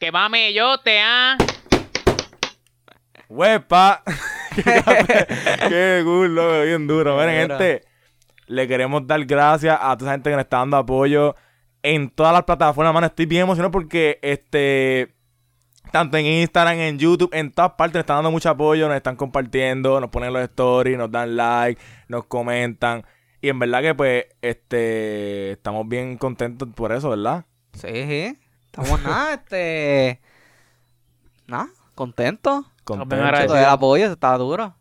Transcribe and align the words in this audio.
Que 0.00 0.10
mame 0.10 0.54
yo 0.54 0.78
te 0.78 0.98
ah. 0.98 1.36
¡Huepa! 3.28 4.02
qué, 5.68 6.02
loco, 6.02 6.62
bien 6.62 6.86
duro. 6.86 7.18
Miren, 7.18 7.50
gente, 7.50 7.82
le 8.46 8.66
queremos 8.66 9.06
dar 9.06 9.22
gracias 9.26 9.78
a 9.78 9.94
toda 9.98 10.10
esa 10.10 10.12
gente 10.12 10.30
que 10.30 10.36
nos 10.36 10.44
está 10.44 10.56
dando 10.56 10.78
apoyo 10.78 11.36
en 11.82 12.08
todas 12.08 12.32
las 12.32 12.44
plataformas, 12.44 12.94
mano. 12.94 13.08
Estoy 13.08 13.26
bien 13.26 13.42
emocionado 13.42 13.70
porque 13.70 14.18
este 14.22 15.14
tanto 15.92 16.16
en 16.16 16.24
Instagram, 16.24 16.78
en 16.78 16.98
YouTube, 16.98 17.34
en 17.34 17.52
todas 17.52 17.72
partes 17.72 17.96
nos 17.96 18.04
están 18.04 18.16
dando 18.16 18.30
mucho 18.30 18.48
apoyo, 18.48 18.88
nos 18.88 18.96
están 18.96 19.16
compartiendo, 19.16 20.00
nos 20.00 20.08
ponen 20.08 20.32
los 20.32 20.42
stories, 20.44 20.96
nos 20.96 21.10
dan 21.10 21.36
like, 21.36 21.78
nos 22.08 22.24
comentan. 22.24 23.04
Y 23.42 23.50
en 23.50 23.58
verdad 23.58 23.82
que 23.82 23.94
pues, 23.94 24.24
este, 24.40 25.50
estamos 25.50 25.86
bien 25.86 26.16
contentos 26.16 26.70
por 26.74 26.90
eso, 26.90 27.10
¿verdad? 27.10 27.44
Sí, 27.74 28.06
sí. 28.08 28.38
Estamos 28.72 29.02
nada, 29.02 29.34
este. 29.34 30.20
Nada, 31.48 31.68
contentos. 31.96 32.66
Contentos. 32.84 33.18
agradecidos. 33.18 33.48
Todo 33.48 33.58
el 33.58 33.64
apoyo 33.64 34.12
está 34.12 34.36
duro. 34.38 34.76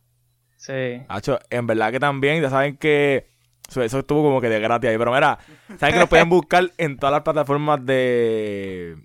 Sí. 0.57 1.01
Hacho, 1.07 1.39
en 1.49 1.65
verdad 1.65 1.91
que 1.91 1.99
también, 1.99 2.41
ya 2.41 2.51
saben 2.51 2.77
que 2.77 3.31
eso, 3.67 3.81
eso 3.81 3.99
estuvo 3.99 4.21
como 4.21 4.41
que 4.41 4.49
de 4.49 4.59
gratis 4.59 4.91
ahí. 4.91 4.97
Pero 4.97 5.11
mira, 5.11 5.39
saben 5.79 5.93
que 5.93 5.99
nos 5.99 6.09
pueden 6.09 6.29
buscar 6.29 6.71
en 6.77 6.97
todas 6.97 7.13
las 7.13 7.23
plataformas 7.23 7.83
de, 7.83 8.97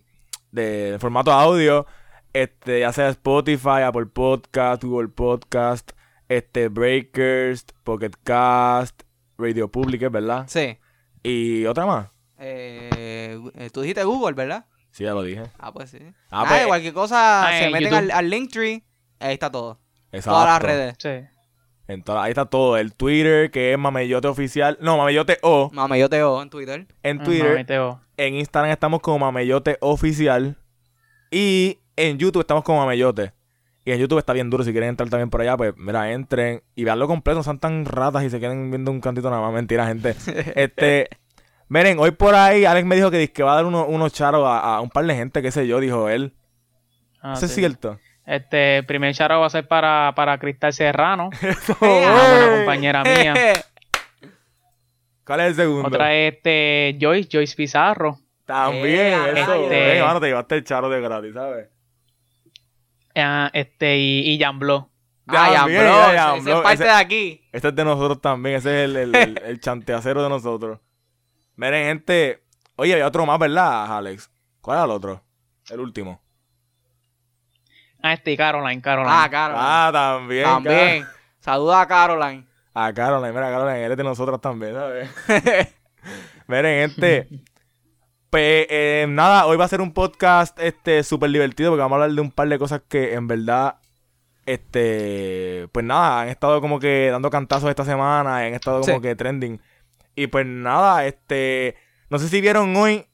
de 0.51 0.99
formato 1.01 1.33
audio. 1.33 1.87
Este, 2.35 2.81
ya 2.81 2.93
sea 2.93 3.09
Spotify, 3.09 3.83
Apple 3.87 4.07
Podcast, 4.07 4.85
Google 4.85 5.09
Podcast, 5.09 5.93
este, 6.29 6.69
Breakers, 6.69 7.65
Pocket 7.85 8.11
Cast, 8.23 9.03
Radio 9.39 9.71
Public, 9.71 10.11
¿verdad? 10.11 10.45
Sí. 10.49 10.77
Y 11.23 11.65
otra 11.65 11.87
más. 11.87 12.09
Eh, 12.39 13.41
eh, 13.55 13.71
tú 13.73 13.81
dijiste 13.81 14.05
Google, 14.05 14.35
¿verdad? 14.35 14.67
Sí, 14.95 15.03
ya 15.03 15.13
lo 15.13 15.23
dije. 15.25 15.43
Ah, 15.59 15.73
pues 15.73 15.91
sí. 15.91 15.99
Ah, 16.31 16.45
Nada, 16.45 16.49
pues, 16.49 16.67
cualquier 16.69 16.95
cosa, 16.95 17.49
Ah, 17.49 17.51
se 17.59 17.65
en 17.67 17.73
meten 17.73 17.91
YouTube. 17.91 17.99
al, 17.99 18.11
al 18.13 18.31
Linktree, 18.31 18.85
ahí 19.19 19.33
está 19.35 19.51
todo. 19.51 19.81
Exacto. 20.13 20.31
Todas 20.31 20.47
las 20.47 20.63
redes. 20.63 20.95
Sí. 20.99 21.09
En 21.89 22.03
todas- 22.05 22.23
ahí 22.25 22.31
está 22.31 22.47
todo. 22.47 22.77
El 22.77 22.95
Twitter, 22.95 23.51
que 23.51 23.73
es 23.73 23.79
Mameyote 23.79 24.29
Oficial. 24.29 24.79
No, 24.81 24.97
Mameyote 24.97 25.39
O. 25.43 25.69
Mame, 25.73 25.99
yo 25.99 26.09
te 26.09 26.23
ojo 26.23 26.41
en 26.41 26.49
Twitter. 26.49 26.87
En 27.03 27.23
Twitter. 27.25 27.67
En 28.17 28.35
Instagram 28.37 28.71
estamos 28.71 29.01
como 29.01 29.19
Mameyote 29.19 29.79
Oficial. 29.81 30.57
Y 31.31 31.81
en 31.97 32.17
YouTube 32.19 32.41
estamos 32.43 32.63
como 32.63 32.79
Mameyote. 32.79 33.33
Y 33.85 33.91
en 33.93 33.99
YouTube 33.99 34.19
está 34.21 34.33
bien 34.33 34.49
duro. 34.49 34.63
Si 34.65 34.71
quieren 34.71 34.91
entrar 34.91 35.11
también 35.11 35.29
por 35.29 35.41
allá, 35.41 35.57
pues 35.57 35.75
mira, 35.77 36.13
entren 36.13 36.63
y 36.77 36.85
veanlo 36.85 37.07
completo. 37.09 37.41
No 37.41 37.43
sean 37.43 37.59
tan 37.59 37.85
ratas 37.85 38.23
y 38.25 38.31
se 38.31 38.39
queden 38.41 38.71
viendo 38.71 38.91
un 38.93 39.01
cantito 39.01 39.29
nada 39.29 39.43
más. 39.43 39.53
Mentira, 39.53 39.87
gente. 39.87 40.11
este. 40.55 41.09
Miren, 41.69 41.99
hoy 41.99 42.11
por 42.13 42.35
ahí 42.35 42.65
Alex 42.65 42.87
me 42.87 42.97
dijo 42.97 43.11
que, 43.11 43.33
que 43.33 43.43
va 43.43 43.53
a 43.53 43.57
dar 43.57 43.65
uno- 43.65 43.87
unos 43.87 44.13
charos 44.13 44.47
a, 44.47 44.77
a 44.77 44.81
un 44.81 44.91
par 44.91 45.05
de 45.07 45.15
gente, 45.15 45.43
qué 45.43 45.51
sé 45.51 45.67
yo, 45.67 45.81
dijo 45.81 46.09
él. 46.09 46.35
Ah, 47.23 47.35
¿Eso 47.37 47.47
es 47.47 47.55
cierto? 47.55 47.99
Este, 48.27 48.79
el 48.79 48.87
primer 48.87 49.15
charo 49.15 49.41
va 49.41 49.47
a 49.47 49.51
ser 49.51 49.67
para, 49.69 50.13
para 50.15 50.39
Cristal 50.39 50.73
Serrano, 50.73 51.31
una 51.81 51.89
buena 52.13 52.57
compañera 52.57 53.03
mía. 53.03 53.35
¿Cuál 55.25 55.41
es 55.41 55.47
el 55.49 55.55
segundo? 55.55 55.89
Otra 55.89 56.15
es 56.15 56.35
este, 56.35 56.99
Joyce, 57.01 57.29
Joyce 57.33 57.57
Pizarro. 57.57 58.19
También, 58.47 59.15
eso. 59.37 59.55
este- 59.55 59.69
Ven, 59.81 60.03
mano, 60.05 60.21
te 60.21 60.27
llevaste 60.27 60.55
el 60.57 60.65
charo 60.65 60.89
de 60.91 61.01
gratis, 61.01 61.33
¿sabes? 61.33 61.69
Ah, 63.17 63.51
este, 63.55 63.97
y, 63.97 64.31
y 64.33 64.39
Jan 64.39 64.59
Blo. 64.59 64.91
Ah, 65.27 65.51
Jan 65.55 65.71
es 66.47 66.55
parte 66.55 66.75
ese- 66.75 66.85
de 66.85 66.91
aquí. 66.91 67.41
Este 67.53 67.69
es 67.69 67.75
de 67.75 67.85
nosotros 67.85 68.21
también. 68.21 68.57
Ese 68.57 68.85
es 68.85 68.91
el, 68.91 68.97
el, 68.97 69.15
el- 69.15 69.41
el 69.45 69.61
chanteacero 69.61 70.23
de 70.23 70.29
nosotros. 70.29 70.79
Miren, 71.57 71.87
gente. 71.87 72.43
Oye, 72.77 72.93
había 72.93 73.07
otro 73.07 73.25
más, 73.27 73.39
¿verdad, 73.39 73.97
Alex? 73.97 74.31
¿Cuál 74.61 74.79
era 74.79 74.85
el 74.85 74.91
otro? 74.91 75.23
El 75.71 75.81
último. 75.81 76.21
Ah, 78.03 78.13
este, 78.13 78.33
y 78.33 78.37
Caroline, 78.37 78.83
Caroline. 78.83 79.15
Ah, 79.15 79.29
Caroline. 79.31 79.65
Ah, 79.67 79.91
también. 79.93 80.45
También. 80.45 81.07
Saluda 81.41 81.81
a 81.83 81.87
Caroline. 81.87 82.47
A 82.77 82.93
Caroline, 82.93 83.33
mira, 83.33 83.51
Caroline, 83.53 83.85
él 83.85 83.93
es 83.93 83.97
de 83.99 84.03
nosotros 84.03 84.41
también, 84.41 84.75
¿sabes? 84.75 85.09
Miren, 86.49 86.91
gente. 86.91 87.29
Pues 88.31 88.67
eh, 88.69 89.07
nada, 89.09 89.47
hoy 89.47 89.57
va 89.57 89.65
a 89.65 89.69
ser 89.69 89.81
un 89.81 89.93
podcast 89.93 90.59
este 90.59 91.05
súper 91.05 91.31
divertido 91.31 91.71
porque 91.71 91.83
vamos 91.83 91.93
a 91.93 92.03
hablar 92.03 92.17
de 92.17 92.21
un 92.21 92.33
par 92.33 92.49
de 92.49 92.59
cosas 92.59 92.83
que 92.89 93.15
en 93.15 93.29
verdad, 93.29 93.77
este, 94.45 95.69
pues 95.71 95.87
nada, 95.87 96.23
han 96.23 96.29
estado 96.31 96.61
como 96.61 96.81
que 96.81 97.11
dando 97.13 97.31
cantazos 97.31 97.71
esta 97.71 97.85
semana, 97.85 98.39
han 98.39 98.55
estado 98.55 98.81
como 98.81 98.97
Sí. 98.97 99.01
que 99.03 99.15
trending. 99.15 99.61
Y 100.15 100.27
pues 100.29 100.47
nada, 100.47 101.07
este, 101.07 101.77
no 102.11 102.19
sé 102.19 102.29
si 102.29 102.41
vieron 102.41 102.75
hoy 102.77 103.07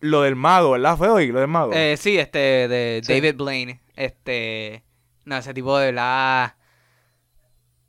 lo 0.00 0.22
del 0.22 0.36
mago, 0.36 0.72
¿verdad? 0.72 0.96
¿Fue 0.96 1.08
hoy 1.08 1.28
lo 1.28 1.40
del 1.40 1.48
mago? 1.48 1.72
Eh, 1.72 1.96
sí, 1.96 2.18
este, 2.18 2.38
de 2.68 3.00
Sí. 3.04 3.12
David 3.12 3.36
Blaine. 3.36 3.80
Este. 3.96 4.84
No, 5.24 5.36
ese 5.36 5.52
tipo 5.54 5.76
de 5.78 5.86
verdad. 5.86 6.54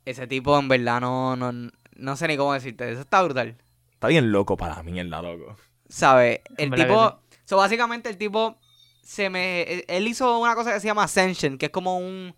Ese 0.05 0.27
tipo 0.27 0.57
en 0.57 0.67
verdad 0.67 1.01
no, 1.01 1.35
no, 1.35 1.71
no 1.95 2.15
sé 2.15 2.27
ni 2.27 2.37
cómo 2.37 2.53
decirte. 2.53 2.91
Eso 2.91 3.01
está 3.01 3.21
brutal. 3.21 3.57
Está 3.93 4.07
bien 4.07 4.31
loco 4.31 4.57
para 4.57 4.81
mí, 4.83 4.99
el 4.99 5.09
loco. 5.09 5.55
¿Sabes? 5.87 6.41
El 6.57 6.69
verdad 6.69 6.85
tipo. 6.87 7.19
So, 7.45 7.57
básicamente 7.57 8.09
el 8.09 8.17
tipo. 8.17 8.57
Se 9.03 9.29
me. 9.29 9.63
Él 9.63 9.85
él 9.87 10.07
hizo 10.07 10.39
una 10.39 10.55
cosa 10.55 10.73
que 10.73 10.79
se 10.79 10.87
llama 10.87 11.03
Ascension, 11.03 11.57
que 11.57 11.67
es 11.67 11.71
como 11.71 11.97
un. 11.97 12.35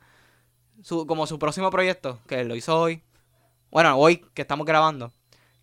Su, 0.81 1.05
como 1.05 1.27
su 1.27 1.37
próximo 1.37 1.69
proyecto, 1.69 2.19
que 2.27 2.43
lo 2.43 2.55
hizo 2.55 2.79
hoy. 2.79 3.03
Bueno, 3.69 3.95
hoy 3.97 4.25
que 4.33 4.41
estamos 4.41 4.65
grabando. 4.65 5.13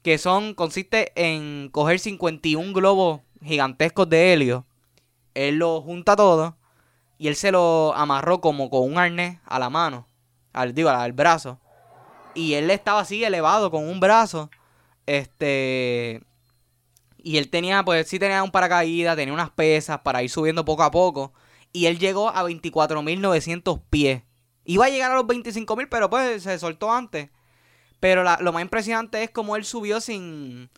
Que 0.02 0.18
son. 0.18 0.54
Consiste 0.54 1.12
en 1.14 1.68
coger 1.70 1.98
51 1.98 2.72
globos 2.72 3.20
gigantescos 3.42 4.08
de 4.08 4.32
helio. 4.32 4.66
Él 5.34 5.56
lo 5.56 5.80
junta 5.80 6.16
todo. 6.16 6.56
Y 7.18 7.28
él 7.28 7.36
se 7.36 7.50
lo 7.50 7.94
amarró 7.94 8.40
como 8.40 8.70
con 8.70 8.82
un 8.84 8.98
arnés 8.98 9.38
a 9.44 9.58
la 9.58 9.70
mano. 9.70 10.06
Al, 10.52 10.74
digo, 10.74 10.88
al 10.88 11.12
brazo. 11.12 11.60
Y 12.34 12.54
él 12.54 12.70
estaba 12.70 13.00
así 13.00 13.24
elevado 13.24 13.70
con 13.70 13.88
un 13.88 14.00
brazo. 14.00 14.50
Este. 15.06 16.22
Y 17.16 17.38
él 17.38 17.50
tenía, 17.50 17.84
pues 17.84 18.08
sí 18.08 18.18
tenía 18.18 18.42
un 18.42 18.50
paracaídas, 18.50 19.16
tenía 19.16 19.34
unas 19.34 19.50
pesas 19.50 20.00
para 20.00 20.22
ir 20.22 20.30
subiendo 20.30 20.64
poco 20.64 20.82
a 20.84 20.90
poco. 20.90 21.32
Y 21.72 21.86
él 21.86 21.98
llegó 21.98 22.28
a 22.28 22.44
24.900 22.44 23.82
pies. 23.90 24.22
Iba 24.64 24.86
a 24.86 24.90
llegar 24.90 25.10
a 25.10 25.16
los 25.16 25.24
25.000, 25.24 25.88
pero 25.90 26.10
pues 26.10 26.42
se 26.42 26.58
soltó 26.58 26.92
antes. 26.92 27.30
Pero 28.00 28.22
la- 28.24 28.38
lo 28.40 28.52
más 28.52 28.62
impresionante 28.62 29.22
es 29.22 29.30
como 29.30 29.56
él 29.56 29.64
subió 29.64 30.00
sin... 30.00 30.70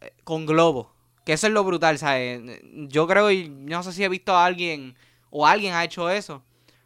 eh, 0.00 0.12
con 0.24 0.46
globo. 0.46 0.92
Que 1.24 1.34
eso 1.34 1.46
es 1.46 1.52
lo 1.52 1.64
brutal, 1.64 1.98
¿sabes? 1.98 2.42
Yo 2.88 3.06
creo, 3.06 3.30
y 3.30 3.48
no 3.48 3.82
sé 3.82 3.92
si 3.92 4.04
he 4.04 4.08
visto 4.08 4.34
a 4.36 4.44
alguien, 4.44 4.96
o 5.30 5.46
alguien 5.46 5.74
ha 5.74 5.84
hecho 5.84 6.10
eso. 6.10 6.42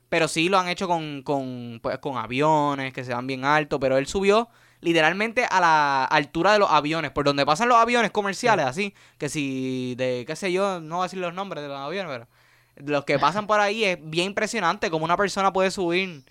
Pero 0.08 0.28
sí 0.28 0.48
lo 0.48 0.58
han 0.58 0.68
hecho 0.68 0.86
con, 0.88 1.22
con, 1.22 1.80
pues, 1.82 1.98
con 1.98 2.16
aviones 2.18 2.92
que 2.92 3.04
se 3.04 3.14
van 3.14 3.26
bien 3.26 3.44
altos. 3.44 3.78
Pero 3.80 3.98
él 3.98 4.06
subió 4.06 4.48
literalmente 4.80 5.44
a 5.50 5.60
la 5.60 6.04
altura 6.04 6.52
de 6.52 6.58
los 6.60 6.70
aviones, 6.70 7.10
por 7.10 7.24
donde 7.24 7.46
pasan 7.46 7.68
los 7.68 7.78
aviones 7.78 8.10
comerciales, 8.12 8.66
así, 8.66 8.94
que 9.18 9.28
si 9.28 9.94
de, 9.96 10.24
qué 10.26 10.36
sé 10.36 10.52
yo, 10.52 10.80
no 10.80 10.96
voy 10.96 11.04
a 11.04 11.06
decir 11.06 11.18
los 11.18 11.34
nombres 11.34 11.62
de 11.62 11.68
los 11.68 11.78
aviones, 11.78 12.12
pero 12.12 12.28
los 12.86 13.04
que 13.04 13.18
pasan 13.18 13.46
por 13.46 13.58
ahí 13.60 13.84
es 13.84 13.98
bien 14.02 14.26
impresionante 14.28 14.90
como 14.90 15.04
una 15.04 15.16
persona 15.16 15.52
puede 15.52 15.70
subir 15.70 16.24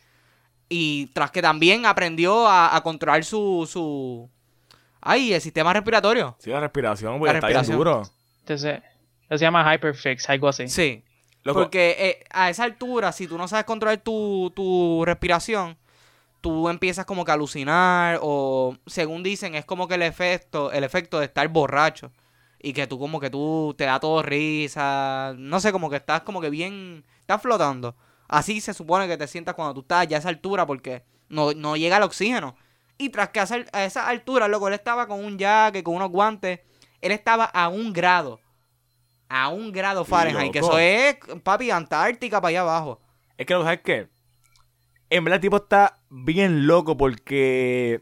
y 0.70 1.08
tras 1.08 1.31
que 1.31 1.42
también 1.42 1.86
aprendió 1.86 2.48
a, 2.48 2.76
a 2.76 2.81
controlar 2.81 3.24
su, 3.24 3.68
su, 3.72 4.30
ay, 5.02 5.34
el 5.34 5.42
sistema 5.42 5.74
respiratorio. 5.74 6.36
Sí, 6.40 6.50
la 6.50 6.59
respiración, 6.59 7.20
porque 7.20 7.34
La 7.34 7.38
está 7.40 7.48
respiración. 7.48 7.78
bien 7.78 7.78
duro. 7.78 8.02
Entonces, 8.40 8.81
se 9.30 9.38
llama 9.38 9.74
Hyperfix, 9.74 10.30
algo 10.30 10.48
así. 10.48 10.68
Sí. 10.68 11.03
Loco, 11.44 11.59
Porque 11.62 11.96
eh, 12.00 12.24
a 12.31 12.50
esa 12.50 12.64
altura, 12.64 13.12
si 13.12 13.28
tú 13.28 13.38
no 13.38 13.48
sabes 13.48 13.66
controlar 13.66 14.00
tu, 14.00 14.52
tu 14.56 15.03
respiración, 15.06 15.78
tú 16.42 16.70
empiezas 16.70 17.06
como 17.06 17.24
que 17.24 17.32
a 17.32 17.36
alucinar 17.36 18.20
o, 18.24 18.76
según 18.88 19.22
dicen, 19.22 19.53
es 19.56 19.64
como 19.66 19.88
que 19.88 19.96
el 19.96 20.02
efecto, 20.02 20.72
el 20.72 20.84
efecto 20.84 21.20
de 21.20 21.26
estar 21.26 21.47
borracho 21.50 22.12
y 22.59 22.74
que 22.74 22.88
tú 22.88 22.97
como 22.97 23.20
que 23.20 23.30
tú 23.30 23.76
te 23.78 23.84
da 23.84 24.00
todo 24.00 24.24
risa, 24.24 25.36
no 25.38 25.59
sé, 25.59 25.72
como 25.72 25.90
que 25.90 25.97
estás 25.97 26.22
como 26.22 26.42
que 26.42 26.50
bien, 26.50 27.03
estás 27.20 27.42
flotando. 27.42 27.96
Así 28.27 28.61
se 28.61 28.73
supone 28.73 29.07
que 29.07 29.17
te 29.17 29.27
sientas 29.27 29.55
cuando 29.55 29.73
tú 29.73 29.81
estás 29.81 30.07
ya 30.07 30.17
a 30.17 30.19
esa 30.19 30.29
altura 30.29 30.66
porque 30.66 31.03
no, 31.29 31.53
no 31.53 31.75
llega 31.75 31.97
el 31.97 32.03
oxígeno. 32.03 32.55
Y 32.97 33.09
tras 33.09 33.29
que 33.29 33.39
a 33.39 33.43
esa- 33.43 33.66
a 33.73 33.85
esa 33.85 34.07
altura, 34.07 34.47
loco, 34.47 34.67
él 34.67 34.73
estaba 34.73 35.07
con 35.07 35.23
un 35.23 35.37
jacket, 35.37 35.83
con 35.83 35.95
unos 35.95 36.09
guantes, 36.09 36.61
él 37.01 37.11
estaba 37.11 37.45
a 37.45 37.67
un 37.67 37.91
grado. 37.93 38.39
A 39.27 39.49
un 39.49 39.72
grado 39.72 40.05
Fahrenheit, 40.05 40.53
que 40.53 40.59
loco. 40.61 40.77
eso 40.77 40.79
es, 40.79 41.17
papi, 41.43 41.72
Antártica 41.72 42.39
para 42.39 42.49
allá 42.49 42.61
abajo. 42.61 43.01
Es 43.37 43.45
que, 43.45 43.53
¿sabes 43.53 43.81
qué? 43.83 44.07
En 45.09 45.23
verdad 45.23 45.35
el 45.35 45.41
tipo 45.41 45.57
está 45.57 45.99
bien 46.09 46.67
loco 46.67 46.95
porque... 46.95 48.01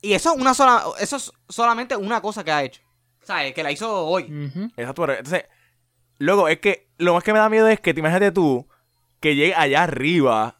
Y 0.00 0.12
eso 0.12 0.32
es 0.34 0.40
una 0.40 0.54
sola, 0.54 0.84
eso 1.00 1.16
es 1.16 1.32
solamente 1.48 1.96
una 1.96 2.20
cosa 2.20 2.44
que 2.44 2.52
ha 2.52 2.62
hecho. 2.62 2.82
¿Sabes? 3.22 3.52
Que 3.54 3.62
la 3.62 3.70
hizo 3.72 4.06
hoy. 4.06 4.24
Ujú. 4.24 4.64
Exacto, 4.76 5.02
pero 5.02 5.12
entonces... 5.14 5.44
Luego, 6.18 6.48
es 6.48 6.58
que 6.58 6.88
lo 6.98 7.14
más 7.14 7.22
que 7.22 7.32
me 7.32 7.38
da 7.38 7.48
miedo 7.48 7.68
es 7.68 7.78
que 7.80 7.94
te 7.94 8.00
imagínate 8.00 8.32
tú 8.32 8.66
que 9.20 9.34
llegues 9.34 9.56
allá 9.56 9.82
arriba 9.84 10.58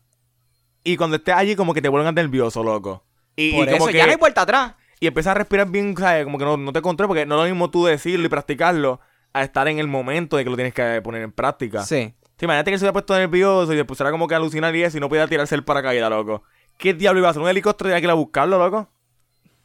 y 0.84 0.96
cuando 0.96 1.16
estés 1.16 1.34
allí 1.34 1.56
como 1.56 1.74
que 1.74 1.82
te 1.82 1.88
vuelvan 1.88 2.14
nervioso, 2.14 2.62
loco. 2.62 3.04
Y, 3.36 3.48
y 3.48 3.50
como 3.52 3.64
eso, 3.64 3.86
que... 3.86 3.98
ya 3.98 4.06
no 4.06 4.12
hay 4.12 4.18
vuelta 4.18 4.42
atrás. 4.42 4.74
y 5.00 5.06
empiezas 5.06 5.32
a 5.32 5.34
respirar 5.34 5.68
bien, 5.68 5.96
¿sabes? 5.96 6.24
Como 6.24 6.38
que 6.38 6.44
no, 6.44 6.56
no 6.56 6.72
te 6.72 6.82
controles 6.82 7.08
porque 7.08 7.26
no 7.26 7.36
es 7.36 7.40
lo 7.42 7.54
mismo 7.54 7.70
tú 7.70 7.84
decirlo 7.84 8.26
y 8.26 8.28
practicarlo 8.28 9.00
a 9.32 9.42
estar 9.44 9.68
en 9.68 9.78
el 9.78 9.86
momento 9.86 10.36
de 10.36 10.44
que 10.44 10.50
lo 10.50 10.56
tienes 10.56 10.74
que 10.74 11.00
poner 11.02 11.22
en 11.22 11.32
práctica. 11.32 11.82
Sí. 11.84 12.14
Sí, 12.38 12.44
imagínate 12.44 12.70
que 12.70 12.78
se 12.78 12.84
hubiera 12.84 12.92
puesto 12.92 13.16
nervioso 13.18 13.72
y 13.72 13.76
le 13.76 13.84
pusiera 13.84 14.12
como 14.12 14.28
que 14.28 14.34
a 14.34 14.36
alucinar 14.36 14.74
y 14.76 14.82
eso 14.84 14.96
y 14.96 15.00
no 15.00 15.08
podía 15.08 15.26
tirarse 15.26 15.56
el 15.56 15.64
paracaídas, 15.64 16.08
loco. 16.08 16.44
¿Qué 16.76 16.94
diablo 16.94 17.18
iba 17.18 17.26
a 17.26 17.30
hacer? 17.32 17.42
¿Un 17.42 17.48
helicóptero 17.48 17.88
tenía 17.88 18.00
que 18.00 18.06
ir 18.06 18.10
a 18.10 18.14
buscarlo, 18.14 18.58
loco? 18.58 18.88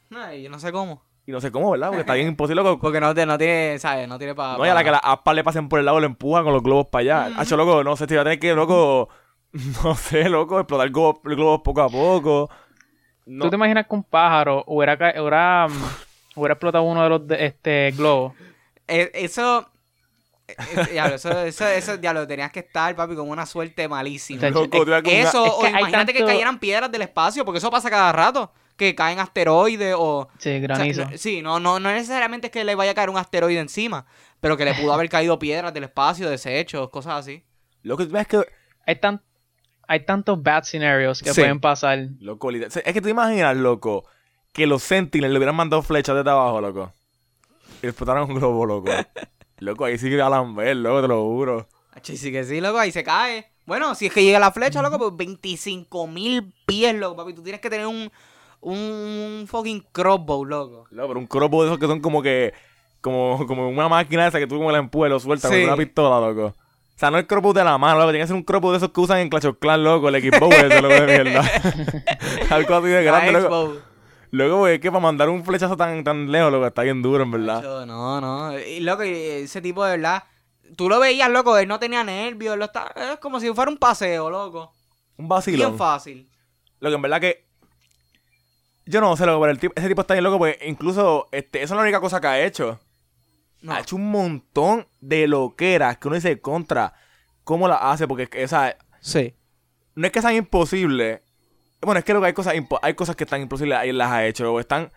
Ay, 0.09 0.41
yo 0.41 0.49
no 0.49 0.57
sé 0.59 0.71
cómo. 0.71 1.03
Y 1.25 1.31
no 1.31 1.39
sé 1.39 1.51
cómo, 1.51 1.71
¿verdad? 1.71 1.87
Porque 1.87 2.01
está 2.01 2.15
bien 2.15 2.27
imposible, 2.27 2.61
loco. 2.61 2.79
Porque 2.81 2.99
no, 2.99 3.13
te- 3.15 3.25
no 3.25 3.37
tiene, 3.37 3.79
¿sabes? 3.79 4.07
No 4.09 4.17
tiene 4.17 4.35
para... 4.35 4.57
No, 4.57 4.65
y 4.65 4.69
a 4.69 4.73
la 4.73 4.83
que 4.83 4.91
las 4.91 4.99
aspas 5.03 5.33
le 5.35 5.43
pasen 5.43 5.69
por 5.69 5.79
el 5.79 5.85
lado 5.85 5.99
lo 6.01 6.05
empujan 6.05 6.43
con 6.43 6.51
los 6.53 6.61
globos 6.61 6.87
para 6.87 7.25
allá. 7.27 7.39
Hacho, 7.39 7.55
loco, 7.55 7.81
no 7.83 7.95
sé, 7.95 8.07
te 8.07 8.15
iba 8.15 8.21
a 8.21 8.25
tener 8.25 8.39
que, 8.39 8.53
loco, 8.53 9.07
no 9.83 9.95
sé, 9.95 10.27
loco, 10.27 10.59
explotar 10.59 10.89
globos, 10.89 11.21
globos 11.23 11.61
poco 11.63 11.81
a 11.81 11.89
poco. 11.89 12.49
No. 13.25 13.45
¿Tú 13.45 13.51
te 13.51 13.55
imaginas 13.55 13.87
que 13.87 13.95
un 13.95 14.03
pájaro 14.03 14.65
hubiera, 14.67 14.95
hubiera, 14.95 15.67
hubiera 16.35 16.53
explotado 16.55 16.83
uno 16.83 17.03
de 17.03 17.09
los 17.09 17.25
de- 17.25 17.45
este, 17.45 17.91
globos? 17.91 18.33
Eh, 18.85 19.09
eso... 19.13 19.65
eh, 20.45 20.55
eh, 20.75 20.87
diablo, 20.91 21.15
eso, 21.15 21.31
eso, 21.45 21.65
eso, 21.67 21.95
diablo, 21.97 22.27
tenías 22.27 22.51
que 22.51 22.59
estar, 22.59 22.93
papi, 22.97 23.15
con 23.15 23.29
una 23.29 23.45
suerte 23.45 23.87
malísima. 23.87 24.49
Loco, 24.49 24.83
Eso, 25.05 25.45
es 25.45 25.51
o 25.53 25.61
que 25.61 25.69
imagínate 25.69 26.11
que 26.13 26.25
cayeran 26.25 26.59
piedras 26.59 26.91
del 26.91 27.03
espacio, 27.03 27.45
porque 27.45 27.59
eso 27.59 27.71
pasa 27.71 27.89
cada 27.89 28.11
rato. 28.11 28.51
Que 28.75 28.95
caen 28.95 29.19
asteroides 29.19 29.95
o... 29.97 30.27
Sí, 30.37 30.49
o 30.49 30.51
sea, 30.51 30.59
granizo. 30.59 31.05
sí, 31.15 31.41
no, 31.41 31.59
no, 31.59 31.79
no 31.79 31.91
necesariamente 31.91 32.47
es 32.47 32.51
que 32.51 32.63
le 32.63 32.75
vaya 32.75 32.91
a 32.91 32.93
caer 32.95 33.09
un 33.09 33.17
asteroide 33.17 33.59
encima, 33.59 34.05
pero 34.39 34.57
que 34.57 34.65
le 34.65 34.73
pudo 34.73 34.93
haber 34.93 35.09
caído 35.09 35.37
piedras 35.39 35.73
del 35.73 35.83
espacio, 35.83 36.29
desechos, 36.29 36.89
cosas 36.89 37.13
así. 37.19 37.43
Loco, 37.83 38.05
tú 38.07 38.11
ves 38.13 38.27
que... 38.27 38.41
Hay, 38.87 38.95
tan, 38.99 39.21
hay 39.87 40.05
tantos 40.05 40.41
bad 40.41 40.63
scenarios 40.63 41.21
que 41.21 41.33
Sí. 41.33 41.41
pueden 41.41 41.59
pasar. 41.59 42.07
Loco, 42.19 42.49
es 42.51 42.73
que 42.93 43.01
tú 43.01 43.09
imaginas, 43.09 43.55
loco, 43.55 44.05
que 44.51 44.65
los 44.67 44.81
Sentinels 44.83 45.31
le 45.31 45.37
hubieran 45.37 45.55
mandado 45.55 45.81
flechas 45.83 46.15
desde 46.15 46.29
abajo, 46.31 46.59
loco. 46.59 46.91
Y 47.81 47.83
le 47.83 47.89
explotaron 47.89 48.29
un 48.29 48.35
globo, 48.37 48.65
loco. 48.65 48.91
loco, 49.59 49.85
ahí 49.85 49.97
sí 49.97 50.09
que 50.09 50.21
Alan 50.21 50.55
ver, 50.55 50.77
loco, 50.77 51.01
te 51.01 51.07
lo 51.07 51.21
juro. 51.21 51.67
Achi, 51.91 52.17
sí 52.17 52.31
que 52.31 52.43
sí, 52.43 52.59
loco, 52.59 52.79
ahí 52.79 52.91
se 52.91 53.03
cae. 53.03 53.51
Bueno, 53.65 53.95
si 53.95 54.07
es 54.07 54.13
que 54.13 54.23
llega 54.23 54.39
la 54.39 54.51
flecha, 54.51 54.81
loco, 54.81 54.97
pues 54.97 55.15
25 55.15 56.07
mil 56.07 56.53
pies, 56.65 56.95
loco, 56.95 57.15
papi. 57.15 57.33
Tú 57.33 57.43
tienes 57.43 57.61
que 57.61 57.69
tener 57.69 57.87
un, 57.87 58.11
un 58.63 59.45
fucking 59.47 59.85
crossbow, 59.91 60.45
loco. 60.45 60.87
No, 60.91 61.07
pero 61.07 61.19
un 61.19 61.27
crossbow 61.27 61.61
de 61.61 61.67
esos 61.69 61.79
que 61.79 61.87
son 61.87 61.99
como 62.01 62.21
que. 62.21 62.53
Como, 63.01 63.45
como 63.47 63.67
una 63.67 63.89
máquina 63.89 64.27
esa 64.27 64.39
que 64.39 64.47
tú 64.47 64.55
como 64.55 64.71
la 64.71 64.77
empujas 64.77 65.07
y 65.09 65.11
lo 65.11 65.19
sueltas 65.19 65.51
Sí. 65.51 65.57
con 65.57 65.65
una 65.73 65.77
pistola, 65.77 66.25
loco. 66.25 66.47
O 66.55 66.99
sea, 66.99 67.11
no 67.11 67.17
el 67.17 67.27
crossbow 67.27 67.51
de 67.53 67.63
la 67.63 67.77
mano, 67.77 67.99
loco. 67.99 68.11
Tiene 68.11 68.23
que 68.23 68.27
ser 68.27 68.35
un 68.35 68.43
crossbow 68.43 68.71
de 68.71 68.77
esos 68.77 68.91
que 68.91 69.01
usan 69.01 69.19
en 69.19 69.29
Clash 69.29 69.47
of 69.47 69.57
Clans, 69.59 69.83
loco. 69.83 70.07
El 70.09 70.21
Xbox 70.21 70.55
ese, 70.57 70.81
loco, 70.81 70.93
de 70.93 71.23
mierda. 71.23 71.43
Algo 72.49 72.75
así 72.75 72.87
de 72.87 73.03
grande, 73.03 73.31
loco. 73.33 73.75
Luego, 74.31 74.57
güey, 74.59 74.75
es 74.75 74.79
que 74.81 74.89
para 74.89 75.01
mandar 75.01 75.29
un 75.29 75.43
flechazo 75.43 75.75
tan, 75.77 76.03
tan 76.03 76.31
lejos, 76.31 76.51
loco, 76.51 76.65
está 76.65 76.81
bien 76.83 77.01
duro, 77.01 77.23
en 77.23 77.31
verdad. 77.31 77.85
No, 77.85 78.19
no. 78.21 78.57
Y 78.59 78.79
loco, 78.79 79.03
y 79.03 79.09
ese 79.11 79.61
tipo 79.61 79.83
de 79.85 79.97
verdad. 79.97 80.23
Tú 80.77 80.89
lo 80.89 80.99
veías, 80.99 81.29
loco, 81.29 81.57
él 81.57 81.67
no 81.67 81.77
tenía 81.79 82.03
nervios. 82.03 82.53
él 82.53 82.59
lo 82.59 82.65
estaba- 82.65 82.93
es 83.13 83.19
como 83.19 83.39
si 83.39 83.53
fuera 83.53 83.69
un 83.69 83.77
paseo, 83.77 84.29
loco. 84.31 84.71
Un 85.17 85.27
vacilón. 85.27 85.71
Bien 85.71 85.77
fácil. 85.77 86.29
Lo 86.79 86.89
que 86.89 86.95
en 86.95 87.01
verdad 87.01 87.19
que. 87.21 87.45
Yo 88.85 88.99
no 89.01 89.15
sé, 89.15 89.25
loco, 89.25 89.39
pero 89.41 89.51
el 89.51 89.59
tipo, 89.59 89.73
ese 89.77 89.87
tipo 89.87 90.01
está 90.01 90.13
bien 90.13 90.23
loco 90.23 90.37
porque 90.39 90.59
incluso 90.67 91.27
este, 91.31 91.59
esa 91.63 91.73
es 91.73 91.77
la 91.77 91.83
única 91.83 92.01
cosa 92.01 92.19
que 92.19 92.27
ha 92.27 92.43
hecho. 92.45 92.79
No. 93.61 93.73
Ha 93.73 93.79
hecho 93.79 93.95
un 93.95 94.11
montón 94.11 94.87
de 94.99 95.25
loqueras 95.27 95.97
que 95.97 96.07
uno 96.09 96.15
dice 96.15 96.41
contra. 96.41 96.93
¿Cómo 97.45 97.67
la 97.67 97.75
hace? 97.91 98.07
Porque, 98.07 98.23
es 98.23 98.29
que, 98.29 98.43
o 98.43 98.47
sea, 98.47 98.77
Sí. 98.99 99.35
no 99.95 100.05
es 100.05 100.11
que 100.11 100.21
sean 100.21 100.35
imposibles. 100.35 101.21
Bueno, 101.81 101.99
es 101.99 102.05
que 102.05 102.13
luego 102.13 102.25
hay 102.25 102.33
cosas, 102.33 102.55
hay 102.81 102.93
cosas 102.93 103.15
que 103.15 103.23
están 103.25 103.41
imposibles 103.41 103.77
y 103.85 103.91
las 103.93 104.11
ha 104.11 104.25
hecho. 104.25 104.51
O 104.53 104.59
están. 104.59 104.91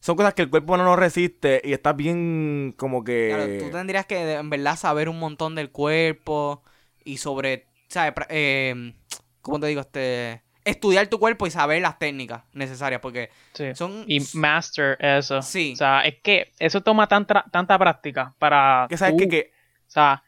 Son 0.00 0.16
cosas 0.16 0.34
que 0.34 0.42
el 0.42 0.50
cuerpo 0.50 0.76
no 0.76 0.96
resiste 0.96 1.60
y 1.64 1.72
está 1.72 1.92
bien 1.92 2.74
como 2.76 3.04
que. 3.04 3.30
Claro, 3.34 3.58
tú 3.58 3.70
tendrías 3.70 4.04
que 4.06 4.32
en 4.34 4.50
verdad 4.50 4.76
saber 4.76 5.08
un 5.08 5.18
montón 5.18 5.54
del 5.54 5.70
cuerpo 5.70 6.62
y 7.04 7.18
sobre, 7.18 7.66
¿sabes? 7.88 8.12
Eh, 8.28 8.94
¿Cómo 9.42 9.60
te 9.60 9.66
digo? 9.68 9.80
Este, 9.80 10.42
estudiar 10.64 11.08
tu 11.08 11.18
cuerpo 11.18 11.46
y 11.46 11.50
saber 11.50 11.82
las 11.82 11.98
técnicas 11.98 12.44
necesarias 12.52 13.00
porque 13.00 13.30
Sí. 13.52 13.74
son... 13.74 14.04
Y 14.06 14.20
master 14.34 14.96
eso. 15.00 15.42
Sí. 15.42 15.72
O 15.74 15.76
sea, 15.76 16.02
es 16.02 16.16
que 16.22 16.52
eso 16.58 16.80
toma 16.82 17.08
tanta, 17.08 17.44
tanta 17.50 17.78
práctica 17.78 18.34
para 18.38 18.86
Que 18.88 18.96
sabes 18.96 19.14
tú, 19.14 19.18
que, 19.18 19.28
que- 19.28 19.52
o 19.88 19.90
sea, 19.90 20.22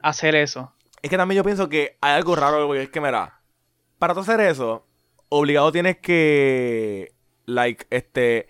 hacer 0.00 0.34
eso. 0.34 0.72
Es 1.02 1.10
que 1.10 1.16
también 1.16 1.36
yo 1.38 1.44
pienso 1.44 1.68
que 1.68 1.96
hay 2.00 2.12
algo 2.14 2.36
raro, 2.36 2.66
porque 2.66 2.84
es 2.84 2.88
que, 2.90 3.00
mira, 3.00 3.40
para 3.98 4.14
tú 4.14 4.20
hacer 4.20 4.40
eso, 4.40 4.86
obligado 5.28 5.72
tienes 5.72 5.98
que, 5.98 7.12
like, 7.46 7.86
este, 7.90 8.48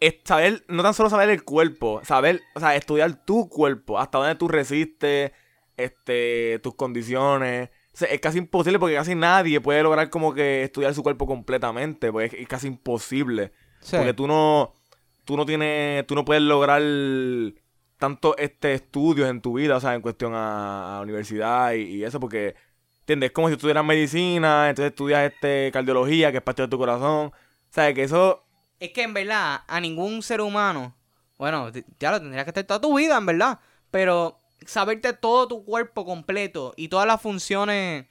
es 0.00 0.16
saber, 0.24 0.64
no 0.68 0.82
tan 0.82 0.94
solo 0.94 1.10
saber 1.10 1.30
el 1.30 1.44
cuerpo, 1.44 2.00
saber, 2.04 2.40
o 2.54 2.60
sea, 2.60 2.74
estudiar 2.74 3.24
tu 3.24 3.48
cuerpo, 3.48 3.98
hasta 4.00 4.18
dónde 4.18 4.34
tú 4.34 4.48
resistes, 4.48 5.30
este, 5.76 6.58
tus 6.62 6.74
condiciones. 6.74 7.70
O 7.94 7.96
sea, 7.96 8.08
es 8.08 8.20
casi 8.20 8.38
imposible 8.38 8.80
porque 8.80 8.96
casi 8.96 9.14
nadie 9.14 9.60
puede 9.60 9.82
lograr 9.82 10.10
como 10.10 10.34
que 10.34 10.64
estudiar 10.64 10.92
su 10.94 11.04
cuerpo 11.04 11.26
completamente, 11.26 12.10
pues 12.10 12.32
es, 12.34 12.40
es 12.40 12.48
casi 12.48 12.66
imposible. 12.66 13.52
Sí. 13.80 13.96
Porque 13.96 14.14
tú 14.14 14.26
no, 14.26 14.74
tú 15.24 15.36
no 15.36 15.46
tienes, 15.46 16.04
tú 16.06 16.16
no 16.16 16.24
puedes 16.24 16.42
lograr 16.42 16.82
tanto 17.98 18.36
este 18.36 18.74
estudios 18.74 19.30
en 19.30 19.40
tu 19.40 19.54
vida, 19.54 19.76
o 19.76 19.80
sea, 19.80 19.94
en 19.94 20.02
cuestión 20.02 20.34
a, 20.34 20.98
a 20.98 21.00
universidad 21.02 21.72
y, 21.74 21.82
y 21.82 22.04
eso, 22.04 22.18
porque, 22.18 22.56
¿entiendes? 23.00 23.28
Es 23.28 23.32
como 23.32 23.46
si 23.48 23.54
estudiaras 23.54 23.84
medicina, 23.84 24.68
entonces 24.68 24.90
estudias 24.90 25.32
este 25.32 25.70
cardiología, 25.72 26.32
que 26.32 26.38
es 26.38 26.42
parte 26.42 26.62
de 26.62 26.68
tu 26.68 26.78
corazón. 26.78 27.26
O 27.28 27.32
sea, 27.70 27.94
que 27.94 28.02
eso, 28.02 28.44
Es 28.80 28.90
que 28.90 29.02
en 29.02 29.14
verdad, 29.14 29.60
a 29.66 29.80
ningún 29.80 30.22
ser 30.22 30.40
humano, 30.40 30.96
bueno, 31.38 31.70
ya 32.00 32.10
lo 32.10 32.20
tendrías 32.20 32.44
que 32.44 32.50
estar 32.50 32.64
toda 32.64 32.80
tu 32.80 32.96
vida, 32.96 33.16
en 33.16 33.26
verdad, 33.26 33.60
pero 33.90 34.38
saberte 34.66 35.12
todo 35.12 35.48
tu 35.48 35.64
cuerpo 35.64 36.04
completo 36.04 36.74
y 36.76 36.88
todas 36.88 37.06
las 37.06 37.20
funciones 37.20 38.06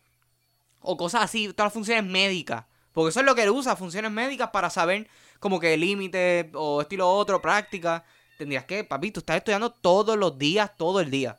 o 0.82 0.98
cosas 0.98 1.24
así, 1.24 1.48
todas 1.54 1.68
las 1.68 1.74
funciones 1.74 2.04
médicas, 2.04 2.66
porque 2.92 3.10
eso 3.10 3.22
es 3.22 3.26
lo 3.26 3.36
que 3.36 3.44
él 3.44 3.50
usa, 3.50 3.76
funciones 3.76 4.12
médicas 4.12 4.50
para 4.52 4.70
saber 4.70 5.08
como 5.40 5.60
que 5.60 5.76
límite 5.78 6.52
o 6.54 6.82
estilo 6.82 7.10
otro, 7.10 7.42
práctica. 7.42 8.04
Tendrías 8.38 8.66
que, 8.66 8.84
papi, 8.84 9.12
tú 9.12 9.20
estás 9.20 9.38
estudiando 9.38 9.72
todos 9.72 10.18
los 10.18 10.38
días, 10.38 10.72
todo 10.78 11.00
el 11.00 11.10
día. 11.10 11.38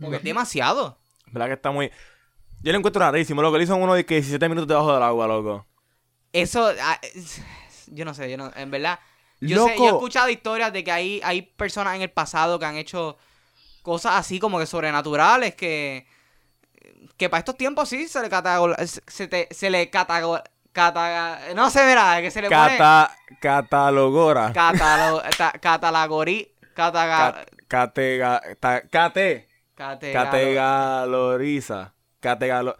Porque 0.00 0.16
es 0.16 0.22
demasiado. 0.22 0.98
¿verdad? 1.26 1.48
Que 1.48 1.54
está 1.54 1.70
muy... 1.70 1.90
Yo 2.62 2.72
lo 2.72 2.78
encuentro 2.78 3.00
rarísimo, 3.00 3.42
lo 3.42 3.52
que 3.52 3.58
le 3.58 3.64
hizo 3.64 3.76
uno 3.76 3.94
de 3.94 4.04
que 4.04 4.14
17 4.14 4.48
minutos 4.48 4.68
debajo 4.68 4.92
del 4.92 5.02
agua, 5.02 5.26
loco. 5.26 5.66
Eso, 6.32 6.72
ah, 6.80 7.00
yo 7.88 8.04
no 8.04 8.14
sé, 8.14 8.30
yo 8.30 8.36
no, 8.36 8.50
en 8.56 8.70
verdad. 8.70 8.98
Yo, 9.40 9.48
sé, 9.48 9.54
yo 9.54 9.66
he 9.68 9.70
Loco. 9.76 9.96
escuchado 9.96 10.30
historias 10.30 10.72
de 10.72 10.82
que 10.82 10.90
hay, 10.90 11.20
hay 11.22 11.42
personas 11.42 11.94
en 11.96 12.02
el 12.02 12.10
pasado 12.10 12.58
que 12.58 12.64
han 12.64 12.76
hecho 12.76 13.16
cosas 13.86 14.14
así 14.16 14.40
como 14.40 14.58
que 14.58 14.66
sobrenaturales 14.66 15.54
que, 15.54 16.08
que 17.16 17.28
para 17.30 17.38
estos 17.38 17.56
tiempos 17.56 17.88
sí 17.88 18.08
se 18.08 18.20
le 18.20 18.28
catagol, 18.28 18.74
se, 18.84 19.28
te- 19.28 19.46
se 19.52 19.70
le 19.70 19.88
catagol, 19.90 20.42
cata- 20.72 21.38
no 21.54 21.70
sé, 21.70 21.86
mira, 21.86 22.20
que 22.20 22.32
se 22.32 22.42
le 22.42 22.48
pone 22.50 22.76
Cata, 22.76 23.16
catalogora. 23.40 24.52
catalo, 24.52 25.22
ta- 25.38 25.52
catalagori, 25.52 26.52
cataga, 26.74 27.32
Cat- 27.32 27.50
catega, 27.68 28.42
ta- 28.58 28.82
cate, 28.88 29.48
catega- 29.76 30.24
categaloriza. 30.24 31.92
Categalo, 32.18 32.76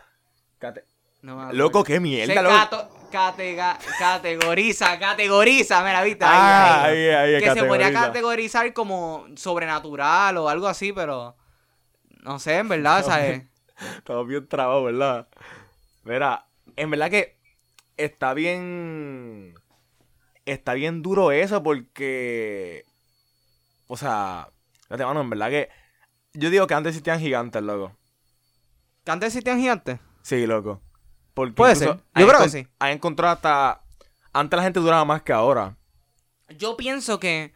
cate- 0.58 0.84
no. 1.22 1.52
Loco, 1.52 1.84
qué 1.84 2.00
mierda, 2.00 2.42
loco. 2.42 2.88
Catega- 3.10 3.78
categoriza, 3.98 4.98
categoriza, 4.98 5.82
mira, 5.84 6.02
viste, 6.02 6.24
ahí, 6.24 6.30
Ah, 6.34 6.84
ahí. 6.84 6.96
ahí, 7.08 7.34
ahí, 7.34 7.42
que 7.42 7.50
se 7.52 7.64
podría 7.64 7.86
categoriza. 7.92 8.06
categorizar 8.06 8.72
como 8.72 9.26
sobrenatural 9.36 10.36
o 10.38 10.48
algo 10.48 10.66
así, 10.68 10.92
pero 10.92 11.36
no 12.22 12.38
sé, 12.38 12.58
en 12.58 12.68
verdad, 12.68 13.04
¿sabes? 13.04 13.42
Estamos 13.98 14.26
bien 14.26 14.48
trabados, 14.48 14.84
¿verdad? 14.84 15.28
Mira, 16.04 16.46
en 16.76 16.90
verdad 16.90 17.10
que 17.10 17.36
está 17.96 18.34
bien. 18.34 19.54
Está 20.44 20.74
bien 20.74 21.02
duro 21.02 21.32
eso 21.32 21.62
porque. 21.62 22.84
O 23.88 23.96
sea. 23.96 24.48
Fíjate, 24.82 25.04
mano, 25.04 25.20
en 25.20 25.30
verdad 25.30 25.50
que. 25.50 25.68
Yo 26.32 26.50
digo 26.50 26.66
que 26.66 26.74
antes 26.74 26.90
existían 26.90 27.18
gigantes, 27.20 27.62
loco. 27.62 27.96
¿Que 29.04 29.10
antes 29.10 29.28
existían 29.28 29.58
gigantes? 29.60 29.98
Sí, 30.22 30.46
loco. 30.46 30.80
Porque 31.36 31.52
Puede 31.52 31.76
ser. 31.76 31.98
Yo 32.14 32.26
creo 32.26 32.40
que 32.40 32.48
sí. 32.48 32.66
Hay 32.78 32.94
encontrado 32.94 33.34
hasta. 33.34 33.82
Antes 34.32 34.56
la 34.56 34.62
gente 34.62 34.80
duraba 34.80 35.04
más 35.04 35.20
que 35.20 35.34
ahora. 35.34 35.76
Yo 36.56 36.78
pienso 36.78 37.20
que 37.20 37.52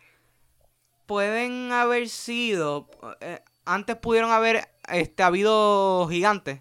pueden 1.07 1.73
haber 1.73 2.11
sido. 2.11 2.91
eh, 3.23 3.41
antes 3.65 3.97
pudieron 3.97 4.33
haber 4.33 4.69
este, 4.87 5.23
habido 5.23 6.07
gigantes. 6.11 6.61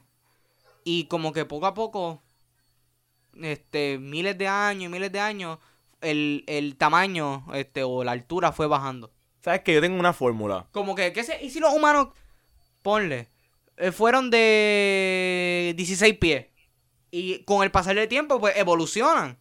Y 0.85 1.07
como 1.07 1.33
que 1.33 1.43
poco 1.43 1.65
a 1.65 1.73
poco, 1.73 2.23
este, 3.33 3.97
miles 3.99 4.38
de 4.38 4.47
años 4.47 4.85
y 4.85 4.88
miles 4.88 5.11
de 5.11 5.19
años, 5.19 5.59
el, 5.99 6.45
el 6.47 6.77
tamaño 6.77 7.45
este, 7.53 7.83
o 7.83 8.05
la 8.05 8.13
altura 8.13 8.53
fue 8.53 8.67
bajando. 8.67 9.11
¿Sabes 9.41 9.59
que 9.59 9.73
Yo 9.73 9.81
tengo 9.81 9.99
una 9.99 10.13
fórmula. 10.13 10.67
Como 10.71 10.95
que, 10.95 11.11
¿qué 11.11 11.25
se, 11.25 11.43
¿y 11.43 11.49
si 11.49 11.59
los 11.59 11.73
humanos, 11.73 12.07
ponle, 12.81 13.27
eh, 13.75 13.91
fueron 13.91 14.29
de 14.29 15.73
16 15.75 16.17
pies? 16.17 16.45
Y 17.11 17.43
con 17.43 17.63
el 17.63 17.71
pasar 17.71 17.95
del 17.95 18.07
tiempo, 18.07 18.39
pues 18.39 18.55
evolucionan. 18.57 19.37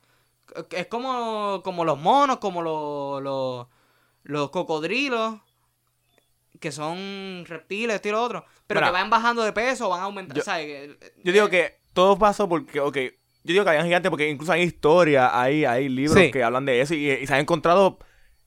Es 0.71 0.87
como, 0.87 1.61
como 1.63 1.85
los 1.85 1.99
monos, 1.99 2.39
como 2.39 2.63
los, 2.63 3.23
los, 3.23 3.67
los 4.25 4.51
cocodrilos. 4.51 5.37
que 6.61 6.73
son 6.73 7.45
reptiles, 7.47 7.95
esto 7.97 8.09
y 8.09 8.11
lo 8.11 8.23
otro, 8.23 8.45
pero 8.67 8.81
Mira, 8.81 8.89
que 8.89 8.93
van 8.95 9.11
bajando 9.11 9.43
de 9.45 9.53
peso, 9.53 9.89
van 9.91 10.01
aumentando. 10.01 10.41
yo- 10.41 10.45
¿sabes? 10.45 10.67
Que- 10.67 11.13
Yo 11.23 11.33
digo 11.33 11.49
que 11.49 11.79
todo 11.93 12.19
pasó 12.19 12.49
porque, 12.49 12.81
ok, 12.81 12.97
yo 12.97 13.53
digo 13.53 13.63
que 13.65 13.71
habían 13.71 13.85
gigantes 13.85 14.11
porque 14.11 14.29
incluso 14.29 14.51
hay 14.53 14.63
historias, 14.63 15.31
hay, 15.33 15.65
hay 15.65 15.89
libros 15.89 16.19
Sí. 16.19 16.31
que 16.33 16.43
hablan 16.43 16.65
de 16.65 16.81
eso 16.81 16.95
y, 16.95 17.11
y 17.11 17.27
se 17.29 17.35
han 17.35 17.41
encontrado 17.41 17.99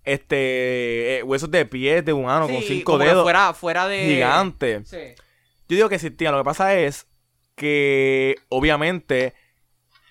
este 0.04 1.20
eh, 1.20 1.24
huesos 1.24 1.50
de 1.52 1.66
pies 1.66 2.04
de 2.04 2.12
humano 2.14 2.48
con 2.48 2.58
Sí, 2.58 2.66
cinco 2.68 2.94
como 2.94 3.00
que 3.00 3.06
dedos 3.10 3.24
fuera, 3.24 3.54
fuera 3.54 3.88
de. 3.88 4.06
gigantes. 4.06 4.90
Sí. 4.90 4.98
Yo 5.70 5.76
digo 5.78 5.88
que 5.90 5.96
existían. 5.96 6.34
Lo 6.34 6.40
que 6.40 6.46
pasa 6.46 6.76
es 6.76 7.08
que 7.56 8.36
obviamente 8.50 9.34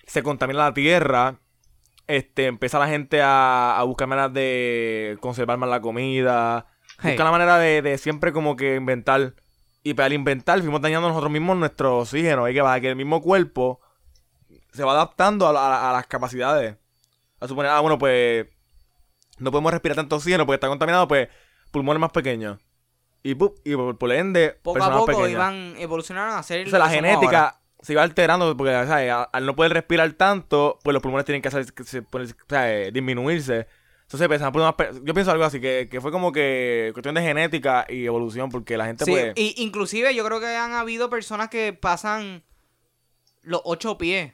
se 0.07 0.23
contamina 0.23 0.59
la 0.59 0.73
tierra. 0.73 1.39
Este, 2.07 2.47
empieza 2.47 2.79
la 2.79 2.87
gente 2.87 3.21
a, 3.21 3.77
a 3.79 3.83
buscar 3.83 4.07
maneras 4.07 4.33
de 4.33 5.17
conservar 5.21 5.57
más 5.57 5.69
la 5.69 5.81
comida. 5.81 6.67
Hey. 7.01 7.11
Buscar 7.11 7.25
la 7.25 7.31
manera 7.31 7.57
de, 7.57 7.81
de 7.81 7.97
siempre 7.97 8.33
como 8.33 8.55
que 8.55 8.75
inventar. 8.75 9.35
Y 9.83 9.93
para 9.93 10.07
el 10.07 10.13
inventar 10.13 10.59
fuimos 10.59 10.81
dañando 10.81 11.07
nosotros 11.07 11.31
mismos 11.31 11.57
nuestro 11.57 11.99
oxígeno. 11.99 12.47
Y 12.49 12.53
que 12.53 12.61
va, 12.61 12.79
que 12.79 12.89
el 12.89 12.95
mismo 12.95 13.21
cuerpo 13.21 13.79
se 14.73 14.83
va 14.83 14.91
adaptando 14.93 15.47
a, 15.47 15.53
la- 15.53 15.89
a 15.89 15.93
las 15.93 16.07
capacidades. 16.07 16.75
A 17.39 17.47
suponer, 17.47 17.71
ah, 17.71 17.79
bueno, 17.79 17.97
pues 17.97 18.47
no 19.39 19.49
podemos 19.49 19.71
respirar 19.71 19.95
tanto 19.95 20.17
oxígeno 20.17 20.45
porque 20.45 20.55
está 20.55 20.67
contaminado, 20.67 21.07
pues 21.07 21.29
pulmones 21.71 21.99
más 21.99 22.11
pequeños. 22.11 22.59
Y, 23.23 23.35
¡pup! 23.35 23.59
y 23.63 23.75
por, 23.75 23.97
por 23.97 24.11
ende, 24.11 24.57
Poco 24.63 24.83
a 24.83 24.91
poco 24.91 25.05
pequeñas. 25.07 25.31
iban 25.31 25.75
evolucionando 25.77 26.35
a 26.37 26.43
ser. 26.43 26.59
La 26.59 26.63
que 26.65 26.69
somos 26.71 26.81
ahora. 26.87 26.95
genética 26.95 27.61
se 27.81 27.93
iba 27.93 28.03
alterando 28.03 28.55
porque 28.57 28.71
¿sabes? 28.73 29.11
A- 29.11 29.23
al 29.23 29.45
no 29.45 29.55
poder 29.55 29.73
respirar 29.73 30.11
tanto, 30.13 30.79
pues 30.83 30.93
los 30.93 31.01
pulmones 31.03 31.25
tienen 31.25 31.41
que 31.41 31.47
hacer, 31.47 31.65
se- 31.85 31.99
o 31.99 32.25
sea, 32.49 32.71
eh, 32.73 32.91
disminuirse. 32.91 33.67
Entonces 34.03 34.25
empezaron 34.25 34.49
a 34.49 34.51
poner 34.51 34.65
más 34.67 34.75
pe- 34.75 35.05
yo 35.05 35.13
pienso 35.13 35.31
algo 35.31 35.45
así, 35.45 35.61
que, 35.61 35.87
que 35.89 36.01
fue 36.01 36.11
como 36.11 36.31
que 36.31 36.89
cuestión 36.93 37.15
de 37.15 37.21
genética 37.21 37.85
y 37.87 38.05
evolución, 38.05 38.49
porque 38.49 38.75
la 38.77 38.85
gente 38.85 39.05
Sí, 39.05 39.11
pues... 39.11 39.33
y 39.37 39.53
inclusive 39.63 40.13
yo 40.13 40.25
creo 40.25 40.39
que 40.39 40.47
han 40.55 40.73
habido 40.73 41.09
personas 41.09 41.47
que 41.49 41.71
pasan 41.73 42.43
los 43.41 43.61
ocho 43.63 43.97
pies. 43.97 44.33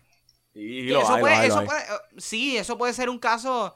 y- 0.54 0.82
y 0.90 0.92
eso 0.96 1.14
hay, 1.14 1.22
puede, 1.22 1.36
hay, 1.36 1.48
eso 1.50 1.64
puede- 1.64 1.80
eh, 1.80 1.98
sí, 2.18 2.58
eso 2.58 2.78
puede 2.78 2.94
ser 2.94 3.10
un 3.10 3.20
caso 3.20 3.76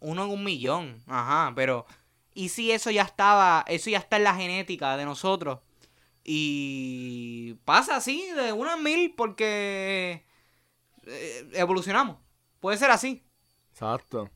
uno 0.00 0.24
en 0.24 0.30
un 0.30 0.44
millón, 0.44 1.02
ajá, 1.06 1.52
pero 1.56 1.86
y 2.34 2.48
si 2.50 2.70
eso 2.72 2.90
ya 2.90 3.02
estaba, 3.02 3.64
eso 3.68 3.90
ya 3.90 3.98
está 3.98 4.16
en 4.16 4.24
la 4.24 4.34
genética 4.34 4.96
de 4.96 5.04
nosotros 5.04 5.60
y 6.24 7.54
pasa 7.64 7.96
así 7.96 8.30
de 8.36 8.48
en 8.52 8.82
mil 8.82 9.14
porque 9.16 10.24
eh, 11.06 11.50
evolucionamos, 11.54 12.18
puede 12.60 12.76
ser 12.76 12.90
así. 12.90 13.24
Exacto. 13.72 14.30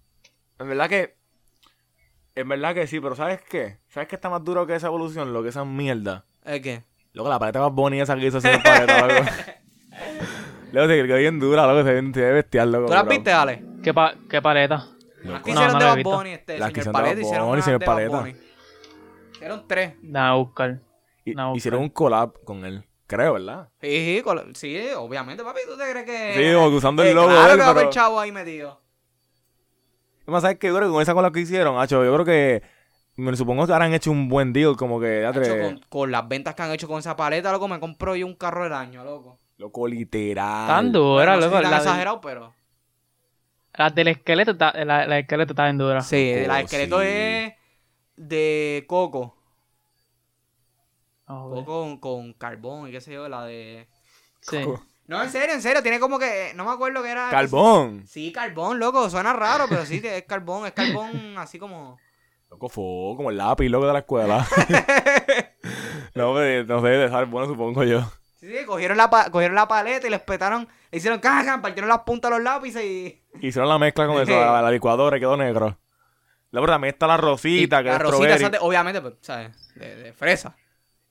En 0.58 0.68
verdad 0.68 0.88
que... 0.88 1.16
En 2.36 2.48
verdad 2.48 2.74
que 2.74 2.86
sí, 2.88 2.98
pero 2.98 3.14
¿sabes 3.14 3.40
qué? 3.42 3.78
¿Sabes 3.88 4.08
qué 4.08 4.16
está 4.16 4.28
más 4.28 4.42
duro 4.42 4.66
que 4.66 4.74
esa 4.74 4.88
evolución? 4.88 5.32
Lo 5.32 5.42
que 5.44 5.50
esa 5.50 5.64
mierda. 5.64 6.24
¿Es 6.44 6.60
qué? 6.60 6.82
Luego 7.12 7.28
la 7.30 7.38
paleta 7.38 7.60
más 7.60 7.72
bonita 7.72 8.02
esa 8.02 8.16
que 8.16 8.26
hizo 8.26 8.38
ese 8.38 8.58
paleta, 8.58 9.06
loco. 9.06 9.30
Luego 10.72 10.88
se 10.88 11.06
quedó 11.06 11.16
bien 11.18 11.38
dura, 11.38 11.64
loco, 11.66 11.84
se 11.86 11.92
ve, 12.02 12.32
bestial, 12.32 12.72
loco. 12.72 12.86
¿Tú 12.86 12.92
bro. 13.04 13.10
viste, 13.10 13.30
Ale? 13.32 13.62
¿Qué, 13.84 13.94
pa- 13.94 14.16
qué 14.28 14.42
paleta? 14.42 14.88
Las 15.24 15.32
Loco. 15.32 15.44
que 15.44 15.52
No, 15.54 15.60
hicieron 15.60 15.72
no 15.72 15.78
de 15.96 16.02
Bad. 16.02 16.16
Bunny, 16.16 16.30
este, 16.30 16.58
Las 16.58 16.68
señor 16.68 16.70
hicieron 16.78 16.92
de 16.92 16.92
Paleta, 16.92 17.14
Bad 17.14 17.20
hicieron 17.22 17.46
Bunny, 17.46 17.52
unas 17.54 17.64
señor 17.64 17.80
de 17.80 17.86
Bad 17.86 17.94
Paleta. 17.94 18.18
Bunny. 18.18 18.34
Hicieron 19.34 19.68
tres. 19.68 19.94
Nada, 20.02 20.34
buscar. 20.34 20.78
Y- 21.24 21.34
hicieron 21.56 21.80
un 21.82 21.88
collab 21.88 22.44
con 22.44 22.64
él, 22.64 22.84
creo, 23.06 23.32
¿verdad? 23.34 23.68
Sí, 23.80 23.88
sí, 24.16 24.22
col- 24.22 24.54
sí, 24.54 24.78
obviamente, 24.96 25.42
papi, 25.42 25.60
¿tú 25.66 25.76
te 25.76 25.90
crees 25.90 26.04
que...? 26.06 26.34
Sí, 26.48 26.54
como 26.54 26.68
que 26.70 26.76
usando 26.76 27.02
el 27.02 27.08
Eh, 27.08 27.14
logo 27.14 27.28
claro 27.28 27.42
de 27.46 27.50
él, 27.52 27.56
que 27.56 27.60
va 27.62 27.66
a 27.66 27.70
haber 27.70 27.82
pero- 27.84 27.90
chavo 27.92 28.20
ahí 28.20 28.30
metido. 28.32 28.80
Además, 30.22 30.42
¿sabes 30.42 30.58
qué? 30.58 30.68
Yo 30.68 30.76
creo 30.76 30.88
que 30.88 30.92
con 30.92 31.02
esa 31.02 31.14
cola 31.14 31.30
que 31.30 31.40
hicieron, 31.40 31.78
hacho, 31.78 32.04
yo 32.04 32.12
creo 32.14 32.24
que... 32.24 32.62
Me 33.16 33.36
supongo 33.36 33.64
que 33.66 33.72
ahora 33.72 33.84
han 33.84 33.94
hecho 33.94 34.10
un 34.10 34.28
buen 34.28 34.52
deal, 34.52 34.76
como 34.76 34.98
que... 34.98 35.20
ya 35.22 35.28
Hacho, 35.28 35.40
te- 35.40 35.60
con, 35.62 35.80
con 35.88 36.10
las 36.10 36.26
ventas 36.28 36.54
que 36.54 36.62
han 36.62 36.72
hecho 36.72 36.88
con 36.88 36.98
esa 36.98 37.14
paleta, 37.14 37.52
loco, 37.52 37.68
me 37.68 37.78
compro 37.78 38.16
yo 38.16 38.26
un 38.26 38.34
carro 38.34 38.64
del 38.64 38.72
año, 38.72 39.04
loco. 39.04 39.38
Loco, 39.58 39.86
literal. 39.86 40.66
Tan 40.66 40.92
Bueno, 40.92 40.98
dura, 41.00 41.36
no 41.36 41.42
sé 41.42 41.46
loco. 41.46 41.56
si 41.58 41.62
tan 41.62 41.70
La, 41.70 41.78
del- 41.78 41.86
exagerado, 41.86 42.20
pero... 42.20 42.54
la 43.76 43.90
del 43.90 44.08
esqueleto 44.08 44.52
está, 44.52 44.72
la, 44.84 45.06
la 45.06 45.18
esqueleto 45.18 45.52
está 45.52 45.64
bien 45.64 45.78
dura. 45.78 46.00
Sí, 46.00 46.34
Loco, 46.36 46.48
la 46.48 46.60
esqueleto 46.60 47.00
sí. 47.00 47.06
es 47.06 47.52
de 48.16 48.84
coco. 48.86 49.36
Ah. 51.26 51.46
Coco 51.48 51.64
con, 51.64 51.98
con 51.98 52.32
carbón 52.34 52.88
y 52.88 52.92
qué 52.92 53.00
sé 53.00 53.12
yo, 53.12 53.28
la 53.28 53.44
de... 53.44 53.88
Sí. 54.40 54.58
No, 55.06 55.22
en 55.22 55.30
serio, 55.30 55.54
en 55.54 55.62
serio, 55.62 55.82
tiene 55.82 56.00
como 56.00 56.18
que... 56.18 56.52
No 56.54 56.64
me 56.64 56.70
acuerdo 56.72 57.02
que 57.02 57.10
era... 57.10 57.28
Carbón. 57.30 58.06
Sí, 58.06 58.32
carbón, 58.32 58.78
loco, 58.78 59.10
suena 59.10 59.32
raro, 59.32 59.66
pero 59.68 59.84
sí, 59.84 60.00
es 60.02 60.24
carbón, 60.24 60.66
es 60.66 60.72
carbón 60.72 61.34
así 61.38 61.58
como... 61.58 61.98
Loco, 62.50 62.68
fue 62.68 63.16
como 63.16 63.30
el 63.30 63.36
lápiz, 63.36 63.68
loco, 63.68 63.86
de 63.86 63.92
la 63.92 63.98
escuela. 64.00 64.46
no, 66.14 66.34
pero 66.34 66.64
no 66.64 66.80
sé, 66.80 66.88
de 66.88 67.24
bueno, 67.24 67.48
supongo 67.48 67.84
yo. 67.84 68.02
Sí, 68.46 68.58
sí, 68.58 68.64
cogieron 68.66 68.96
la, 68.96 69.08
pa- 69.08 69.30
cogieron 69.30 69.54
la 69.54 69.66
paleta 69.68 70.06
y 70.06 70.10
le 70.10 70.18
petaron, 70.18 70.68
le 70.90 70.98
hicieron 70.98 71.18
caja, 71.20 71.62
partieron 71.62 71.88
las 71.88 72.00
puntas 72.00 72.30
de 72.30 72.36
los 72.36 72.44
lápices 72.44 72.84
y... 72.84 73.22
Hicieron 73.40 73.68
la 73.68 73.78
mezcla 73.78 74.06
con 74.06 74.20
eso, 74.20 74.30
la, 74.38 74.60
la 74.60 74.70
licuadora 74.70 75.16
y 75.16 75.20
quedó 75.20 75.36
negro. 75.36 75.78
Luego 76.50 76.66
también 76.68 76.92
está 76.94 77.06
la 77.06 77.16
rosita, 77.16 77.78
que 77.82 77.88
la 77.88 77.96
es 77.96 78.02
rosita, 78.02 78.16
strawberry. 78.16 78.42
esa 78.42 78.50
de- 78.50 78.58
obviamente, 78.60 79.00
pues, 79.00 79.14
¿sabes? 79.22 79.74
De, 79.74 79.96
de 79.96 80.12
fresa. 80.12 80.56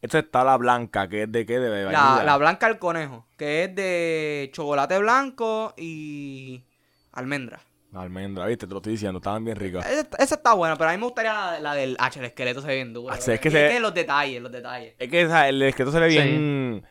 Esta 0.01 0.19
está 0.19 0.43
la 0.43 0.57
blanca, 0.57 1.07
que 1.09 1.23
es 1.23 1.31
de 1.31 1.45
qué, 1.45 1.59
de 1.59 1.69
La, 1.69 1.99
vainilla. 2.01 2.23
la 2.23 2.37
blanca 2.37 2.67
del 2.67 2.77
conejo, 2.77 3.25
que 3.37 3.63
es 3.63 3.75
de 3.75 4.49
chocolate 4.53 4.97
blanco 4.99 5.73
y 5.77 6.63
almendra. 7.13 7.61
Almendra, 7.93 8.45
viste, 8.47 8.65
te 8.65 8.71
lo 8.71 8.77
estoy 8.77 8.93
diciendo, 8.93 9.19
estaban 9.19 9.45
bien 9.45 9.55
ricas. 9.55 9.85
Esa, 9.85 10.07
esa 10.17 10.35
está 10.35 10.53
buena, 10.53 10.75
pero 10.75 10.89
a 10.89 10.93
mí 10.93 10.97
me 10.97 11.05
gustaría 11.05 11.33
la, 11.33 11.59
la 11.59 11.73
del 11.75 11.95
H, 11.99 12.19
el 12.19 12.25
esqueleto 12.25 12.59
se 12.61 12.67
ve 12.67 12.75
bien 12.75 12.91
duro. 12.93 13.13
Ah, 13.13 13.17
sí, 13.17 13.31
es 13.31 13.39
que 13.39 13.51
se- 13.51 13.79
los 13.79 13.93
detalles, 13.93 14.41
los 14.41 14.51
detalles. 14.51 14.95
Es 14.97 15.09
que 15.09 15.21
el 15.21 15.61
esqueleto 15.61 15.91
se 15.91 15.99
ve 15.99 16.07
bien 16.07 16.85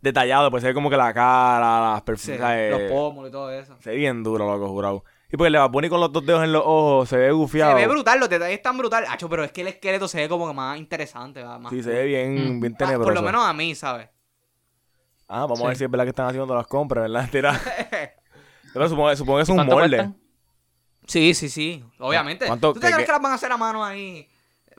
detallado, 0.00 0.50
pues 0.50 0.62
se 0.62 0.68
ve 0.68 0.74
como 0.74 0.90
que 0.90 0.96
la 0.96 1.12
cara, 1.14 1.80
las 1.92 1.98
Sí, 2.00 2.04
personas. 2.04 2.70
los 2.70 2.82
pómulos 2.90 3.28
y 3.30 3.32
todo 3.32 3.50
eso. 3.52 3.76
Se 3.80 3.90
ve 3.90 3.96
bien 3.96 4.22
duro, 4.22 4.46
loco, 4.46 4.68
jurado. 4.68 5.04
Y 5.30 5.36
porque 5.36 5.50
le 5.50 5.58
va 5.58 5.64
a 5.64 5.70
poner 5.70 5.90
con 5.90 6.00
los 6.00 6.10
dos 6.10 6.24
dedos 6.24 6.42
en 6.42 6.52
los 6.52 6.62
ojos, 6.64 7.08
se 7.08 7.16
ve 7.18 7.26
Se 7.26 7.32
gufiado. 7.32 7.74
ve 7.74 7.86
brutal, 7.86 8.18
los 8.18 8.28
detalles 8.30 8.56
están 8.56 8.78
brutal. 8.78 9.04
Hacho, 9.08 9.28
pero 9.28 9.44
es 9.44 9.52
que 9.52 9.60
el 9.60 9.66
esqueleto 9.68 10.08
se 10.08 10.18
ve 10.20 10.28
como 10.28 10.46
que 10.48 10.54
más 10.54 10.78
interesante, 10.78 11.40
¿verdad? 11.40 11.58
Más 11.58 11.70
Sí, 11.72 11.82
se 11.82 11.90
ve 11.90 12.04
bien, 12.04 12.56
Mm. 12.56 12.60
bien 12.60 12.72
Ah, 12.74 12.78
tenebroso. 12.78 13.04
Por 13.04 13.14
lo 13.14 13.22
menos 13.22 13.44
a 13.44 13.52
mí, 13.52 13.74
¿sabes? 13.74 14.08
Ah, 15.28 15.40
vamos 15.42 15.60
a 15.60 15.64
ver 15.66 15.74
Sí. 15.76 15.80
si 15.80 15.84
es 15.84 15.90
verdad 15.90 16.04
que 16.04 16.10
están 16.10 16.26
haciendo 16.28 16.54
las 16.54 16.66
compras, 16.66 17.02
¿verdad? 17.10 17.28
Tira. 17.30 17.52
Pero 18.72 18.88
supongo, 18.88 19.14
supongo 19.16 19.38
que 19.38 19.42
es 19.42 19.48
un 19.50 19.56
¿Cuánto 19.56 19.74
molde. 19.74 19.96
cuestan? 19.98 20.16
Sí, 21.06 21.34
sí, 21.34 21.48
sí. 21.48 21.84
Obviamente. 21.98 22.46
¿Cuánto- 22.46 22.72
¿Tú 22.72 22.80
te 22.80 22.86
crees 22.86 22.98
qué? 22.98 23.04
que 23.06 23.12
las 23.12 23.20
van 23.22 23.32
a 23.32 23.34
hacer 23.34 23.50
a 23.52 23.56
mano 23.56 23.84
ahí? 23.84 24.26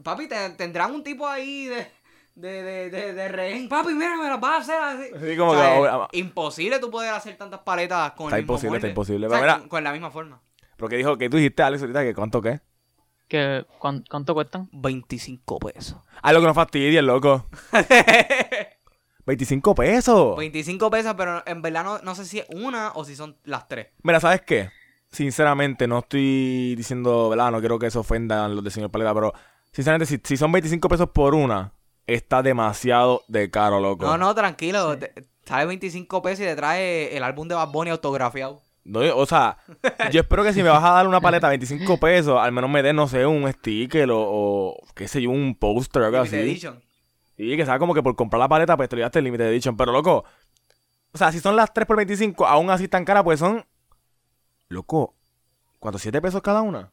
Papi, 0.03 0.27
te- 0.27 0.49
tendrán 0.51 0.93
un 0.93 1.03
tipo 1.03 1.27
ahí 1.27 1.65
de, 1.65 1.87
de, 2.35 2.63
de, 2.63 2.89
de, 2.89 3.13
de 3.13 3.27
rehén. 3.27 3.67
Papi, 3.69 3.93
mira, 3.93 4.15
me 4.17 4.27
las 4.29 4.39
vas 4.39 4.69
a 4.69 4.75
hacer 4.75 4.81
así. 4.81 5.29
Sí, 5.31 5.37
como 5.37 5.51
O 5.51 5.55
sea, 5.55 6.07
que. 6.11 6.17
es 6.17 6.19
imposible 6.23 6.79
tú 6.79 6.89
poder 6.89 7.13
hacer 7.13 7.35
tantas 7.37 7.59
paletas 7.61 8.11
con 8.13 8.27
Está 8.27 8.37
el 8.37 8.43
mismo 8.43 8.53
imposible, 8.55 8.77
está 8.77 8.87
imposible. 8.87 9.27
O 9.27 9.29
sea, 9.29 9.39
Pero 9.39 9.51
mira- 9.51 9.59
con, 9.61 9.69
con 9.69 9.83
la 9.83 9.91
misma 9.91 10.11
forma. 10.11 10.41
Pero 10.77 10.89
que 10.89 10.95
dijo 10.97 11.17
que 11.17 11.29
tú 11.29 11.37
dijiste, 11.37 11.61
Alex, 11.63 11.81
ahorita 11.81 12.03
que 12.03 12.13
cuánto 12.15 12.41
qué. 12.41 12.61
¿Qué, 13.27 13.65
cuán- 13.79 14.03
¿Cuánto 14.09 14.33
cuestan? 14.33 14.69
25 14.71 15.59
pesos. 15.59 15.97
Ah, 16.21 16.33
lo 16.33 16.39
que 16.39 16.47
nos 16.47 16.55
fastidia, 16.55 17.01
loco. 17.01 17.45
25 19.25 19.75
pesos. 19.75 20.37
25 20.37 20.89
pesos, 20.89 21.13
pero 21.15 21.43
en 21.45 21.61
verdad 21.61 21.83
no, 21.83 21.99
no 21.99 22.15
sé 22.15 22.25
si 22.25 22.39
es 22.39 22.47
una 22.49 22.91
o 22.95 23.05
si 23.05 23.15
son 23.15 23.37
las 23.43 23.67
tres. 23.67 23.87
Mira, 24.01 24.19
¿sabes 24.19 24.41
qué? 24.41 24.69
Sinceramente, 25.11 25.87
no 25.87 25.99
estoy 25.99 26.75
diciendo, 26.75 27.29
¿verdad? 27.29 27.51
No 27.51 27.59
quiero 27.59 27.77
que 27.77 27.91
se 27.91 27.97
ofendan 27.99 28.55
los 28.55 28.63
de 28.63 28.71
señor 28.71 28.89
Paleta, 28.89 29.13
pero 29.13 29.33
sinceramente, 29.71 30.05
si, 30.07 30.19
si 30.23 30.37
son 30.37 30.51
25 30.51 30.87
pesos 30.89 31.09
por 31.09 31.35
una, 31.35 31.73
está 32.13 32.41
demasiado 32.43 33.23
de 33.27 33.49
caro, 33.51 33.79
loco. 33.79 34.05
No, 34.05 34.17
no, 34.17 34.33
tranquilo. 34.35 34.97
te- 34.97 35.13
Sale 35.45 35.65
25 35.65 36.21
pesos 36.21 36.41
y 36.41 36.47
te 36.47 36.55
trae 36.55 37.15
el 37.17 37.23
álbum 37.23 37.47
de 37.47 37.55
Bad 37.55 37.69
Bunny 37.71 37.89
autografiado. 37.89 38.61
No, 38.83 38.99
o 39.15 39.25
sea, 39.25 39.57
yo 40.11 40.21
espero 40.21 40.43
que 40.43 40.53
si 40.53 40.61
me 40.63 40.69
vas 40.69 40.83
a 40.83 40.91
dar 40.91 41.07
una 41.07 41.19
paleta 41.21 41.47
a 41.47 41.49
25 41.51 41.97
pesos, 41.99 42.39
al 42.39 42.51
menos 42.51 42.69
me 42.69 42.83
des, 42.83 42.93
no 42.93 43.07
sé, 43.07 43.25
un 43.25 43.51
sticker 43.51 44.09
o, 44.11 44.19
o 44.19 44.77
qué 44.95 45.07
sé 45.07 45.21
yo, 45.21 45.31
un 45.31 45.55
póster 45.55 46.03
o 46.03 46.05
algo 46.05 46.19
así. 46.19 46.35
Edition. 46.35 46.81
Sí, 47.35 47.55
que 47.57 47.65
sea 47.65 47.79
como 47.79 47.93
que 47.93 48.03
por 48.03 48.15
comprar 48.15 48.39
la 48.39 48.47
paleta, 48.47 48.75
pues 48.77 48.89
te 48.89 48.95
lo 48.95 48.99
llevaste 48.99 49.19
el 49.19 49.25
Limited 49.25 49.45
Edition. 49.47 49.75
Pero, 49.77 49.91
loco, 49.91 50.23
o 51.11 51.17
sea, 51.17 51.31
si 51.31 51.39
son 51.39 51.55
las 51.55 51.73
3 51.73 51.87
por 51.87 51.97
25, 51.97 52.45
aún 52.45 52.69
así 52.69 52.87
tan 52.87 53.05
caras, 53.05 53.23
pues 53.23 53.39
son, 53.39 53.65
loco, 54.67 55.15
¿cuántos? 55.79 56.05
¿7 56.05 56.21
pesos 56.21 56.41
cada 56.41 56.61
una? 56.61 56.91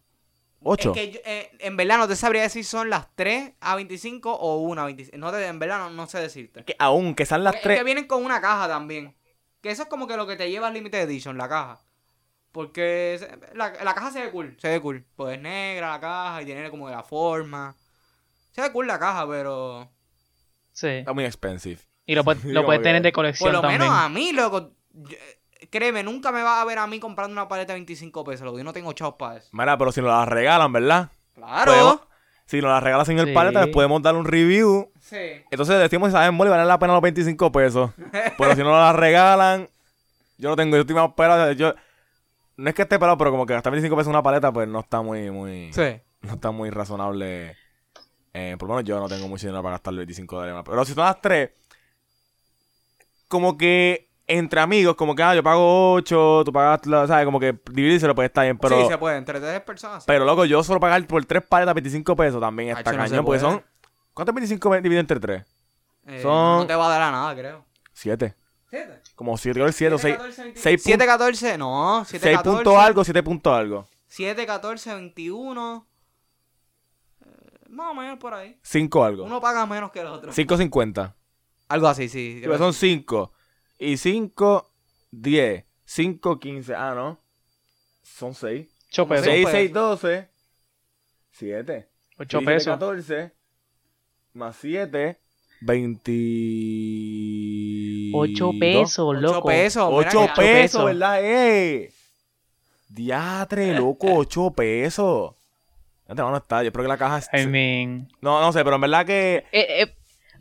¿8? 0.63 0.87
Es 0.91 0.93
que 0.93 1.11
yo, 1.13 1.21
eh, 1.25 1.51
en 1.61 1.77
verdad 1.77 1.99
no 1.99 2.09
te 2.09 2.17
sabría 2.17 2.43
decir 2.43 2.65
si 2.65 2.71
son 2.71 2.91
las 2.91 3.07
3 3.15 3.53
a 3.61 3.77
25 3.77 4.33
o 4.35 4.57
una 4.59 4.83
a 4.83 4.87
25. 4.87 5.17
No 5.19 5.31
te, 5.33 5.47
en 5.47 5.59
verdad 5.59 5.79
no, 5.79 5.91
no 5.91 6.07
sé 6.07 6.19
decirte. 6.21 6.65
Que 6.65 6.75
aún 6.79 7.15
que 7.15 7.27
sean 7.27 7.45
las 7.45 7.55
Es 7.57 7.63
3... 7.63 7.79
que 7.79 7.85
vienen 7.85 8.07
con 8.07 8.25
una 8.25 8.41
caja 8.41 8.67
también. 8.69 9.17
Que 9.61 9.71
eso 9.71 9.83
es 9.83 9.89
como 9.89 10.07
que 10.07 10.17
lo 10.17 10.27
que 10.27 10.37
te 10.37 10.51
lleva 10.51 10.69
al 10.69 10.75
Limited 10.75 11.01
Edition, 11.01 11.37
la 11.39 11.49
caja. 11.49 11.81
Porque 12.53 13.17
se- 13.19 13.55
la, 13.57 13.71
la 13.85 13.95
caja 13.95 14.11
se 14.11 14.21
ve 14.25 14.31
cool, 14.31 14.57
se 14.61 14.69
ve 14.69 14.81
cool. 14.81 15.05
Pues 15.15 15.37
es 15.37 15.43
negra 15.43 15.91
la 15.91 16.01
caja 16.01 16.43
y 16.43 16.47
tiene 16.47 16.71
como 16.71 16.89
la 16.89 17.03
forma. 17.03 17.75
Se 18.53 18.61
ve 18.63 18.73
cool 18.73 18.87
la 18.87 18.99
caja, 18.99 19.27
pero... 19.29 19.91
Sí. 20.73 20.89
Está 20.89 21.13
muy 21.13 21.25
expensive. 21.25 21.81
Y 22.07 22.15
lo, 22.15 22.25
puedes- 22.25 22.45
lo 22.45 22.65
puedes 22.65 22.83
tener 22.83 23.03
de 23.03 23.11
Por 23.11 23.17
colección 23.17 23.53
lo 23.53 23.61
también. 23.61 23.81
menos 23.83 23.95
a 23.97 24.09
mí, 24.09 24.33
loco... 24.33 24.73
yo- 24.93 25.17
créeme, 25.71 26.03
nunca 26.03 26.33
me 26.33 26.43
vas 26.43 26.61
a 26.61 26.65
ver 26.65 26.79
a 26.79 26.87
mí 26.87 26.99
comprando 27.01 27.33
una 27.33 27.49
paleta 27.49 27.73
de 27.73 27.79
25 27.81 28.25
pesos, 28.25 28.45
loco. 28.45 28.59
Yo 28.59 28.65
no 28.65 28.73
tengo 28.73 28.93
chavos 28.93 29.15
para 29.19 29.39
eso. 29.39 29.49
Mira, 29.53 29.77
pero 29.79 29.93
si 29.93 30.01
nos 30.01 30.11
las 30.11 30.29
regalan, 30.29 30.73
¿verdad? 30.73 31.11
Claro. 31.35 31.73
Podemos- 31.73 32.01
Si 32.47 32.61
nos 32.61 32.71
la 32.71 32.79
regala 32.81 33.05
señor 33.05 33.27
Sí. 33.27 33.33
Paleta, 33.33 33.65
les 33.65 33.75
podemos 33.75 34.01
dar 34.03 34.15
un 34.15 34.25
review. 34.25 34.93
Sí. 35.01 35.17
Entonces 35.51 35.79
decimos 35.81 36.09
si 36.09 36.13
saben 36.13 36.33
mole 36.35 36.49
vale 36.51 36.65
la 36.65 36.79
pena 36.79 36.93
los 36.93 37.03
25 37.03 37.51
pesos. 37.51 37.91
Pero 38.39 38.53
si 38.55 38.59
no 38.63 38.71
nos 38.71 38.79
la 38.81 38.93
regalan, 38.93 39.69
yo 40.39 40.51
no 40.51 40.55
tengo, 40.57 40.77
yo 40.77 40.83
estoy 40.83 40.95
más 40.95 41.13
pelado. 41.15 41.51
Yo, 41.53 41.75
no 42.57 42.69
es 42.69 42.75
que 42.77 42.83
esté 42.83 42.99
pelado, 43.01 43.19
pero 43.19 43.33
como 43.33 43.45
que 43.47 43.53
gastar 43.53 43.73
25 43.73 43.97
pesos 43.97 44.07
en 44.09 44.15
una 44.15 44.23
paleta, 44.23 44.53
pues 44.53 44.69
no 44.69 44.79
está 44.81 45.03
muy, 45.03 45.31
muy, 45.31 45.73
Sí. 45.73 46.01
no 46.23 46.35
está 46.35 46.53
muy 46.53 46.71
razonable. 46.71 47.57
Eh, 48.33 48.55
por 48.59 48.69
lo 48.69 48.77
menos 48.77 48.89
yo 48.89 48.99
no 49.01 49.09
tengo 49.09 49.27
mucho 49.29 49.47
dinero 49.47 49.63
para 49.63 49.75
gastar 49.75 49.95
25 49.95 50.37
dólares. 50.37 50.63
Pero 50.65 50.85
si 50.85 50.95
son 50.95 51.05
las 51.05 51.21
tres, 51.21 51.51
como 53.29 53.59
que 53.59 54.06
entre 54.27 54.61
amigos, 54.61 54.97
como 54.97 55.15
que 55.15 55.23
ah, 55.23 55.35
yo 55.35 55.43
pago 55.43 55.93
8, 55.95 56.43
tú 56.45 56.53
pagas, 56.53 56.85
la- 56.87 57.07
¿sabes? 57.07 57.25
Como 57.25 57.39
que 57.39 57.59
dividírselo, 57.71 58.15
pues 58.15 58.27
está 58.27 58.43
bien. 58.43 58.59
Pero, 58.59 58.83
sí, 58.83 58.89
se 58.89 58.99
puede, 58.99 59.17
entre 59.19 59.39
tres 59.41 59.61
personas. 59.63 60.05
pero 60.05 60.25
loco, 60.25 60.45
yo 60.45 60.63
solo 60.65 60.81
pagar 60.81 61.07
por 61.07 61.25
tres 61.25 61.43
paletas 61.49 61.75
25 61.75 62.17
pesos 62.17 62.41
también 62.41 62.71
está 62.77 62.93
no 62.93 63.05
se 63.05 63.11
cañón. 63.11 63.25
Porque 63.25 63.41
puede. 63.41 63.53
son. 63.53 63.65
¿Cuánto 64.15 64.31
es 64.33 64.35
25 64.35 64.75
dividido 64.77 65.01
entre 65.01 65.21
3? 65.21 65.45
Eh, 66.07 66.23
son- 66.23 66.59
No 66.61 66.67
te 66.67 66.75
va 66.75 66.87
a 66.87 66.89
dar 66.89 67.03
a 67.03 67.11
nada, 67.11 67.35
creo. 67.35 67.65
7. 67.93 68.35
¿Siete? 68.69 69.01
Como 69.15 69.37
7, 69.39 69.55
creo 69.55 69.67
que 69.67 69.73
7 69.73 69.95
o 69.95 69.99
6. 69.99 70.17
6 70.57 70.83
7, 70.83 71.07
14, 71.07 71.57
no. 71.59 72.05
7, 72.07 72.25
6 72.27 72.37
14. 72.39 72.57
puntos 72.65 72.77
algo, 72.83 73.05
7 73.05 73.23
puntos 73.23 73.53
algo. 73.53 73.89
7, 74.09 74.45
14, 74.47 74.95
21. 74.95 75.87
eh, 77.25 77.27
más 77.69 77.91
o 77.91 77.95
menos 77.95 78.19
por 78.19 78.35
ahí. 78.35 78.59
5 78.63 79.05
algo. 79.05 79.25
Uno 79.25 79.41
paga 79.41 79.65
menos 79.67 79.91
que 79.93 80.01
el 80.01 80.07
otro. 80.07 80.33
5.50. 80.33 81.15
Algo 81.69 81.89
así, 81.89 82.09
sí. 82.09 82.43
Pues 82.45 82.59
son 82.59 82.73
5. 82.73 83.33
Y 83.79 83.97
5, 83.97 84.71
10. 85.11 85.65
5, 85.85 86.39
15. 86.41 86.75
Ah, 86.75 86.95
no. 86.95 87.19
Son 88.03 88.35
6. 88.35 88.67
8 88.91 89.03
Como 89.03 89.09
pesos. 89.21 89.25
seis. 89.27 89.47
6, 89.47 89.51
6, 89.53 89.73
12. 89.73 90.29
7. 91.33 91.89
8 92.19 92.41
pesos. 92.43 92.67
14. 92.73 93.33
Más 94.35 94.57
7. 94.57 95.19
20. 95.61 96.13
8 98.15 98.51
pesos, 98.59 98.99
8 99.17 99.21
loco. 99.21 99.49
pesos. 99.49 99.91
mira 99.91 100.09
8 100.09 100.21
que- 100.21 100.43
pesos, 100.43 100.45
pesos. 100.61 100.85
¿verdad? 100.85 101.19
¡Eh! 101.23 101.93
Diatre, 102.89 103.75
loco, 103.75 104.15
8 104.15 104.51
pesos. 104.53 105.35
No 106.09 106.31
no 106.31 106.37
está. 106.37 106.63
Yo 106.63 106.69
espero 106.69 106.85
que 106.85 106.89
la 106.89 106.97
caja. 106.99 107.21
I 107.37 107.47
mean, 107.47 108.09
No, 108.21 108.41
no 108.41 108.53
sé, 108.53 108.63
pero 108.65 108.77
en 108.77 108.83
verdad 108.83 109.05
que. 109.05 109.45
eh, 109.51 109.83
eh, 109.83 109.96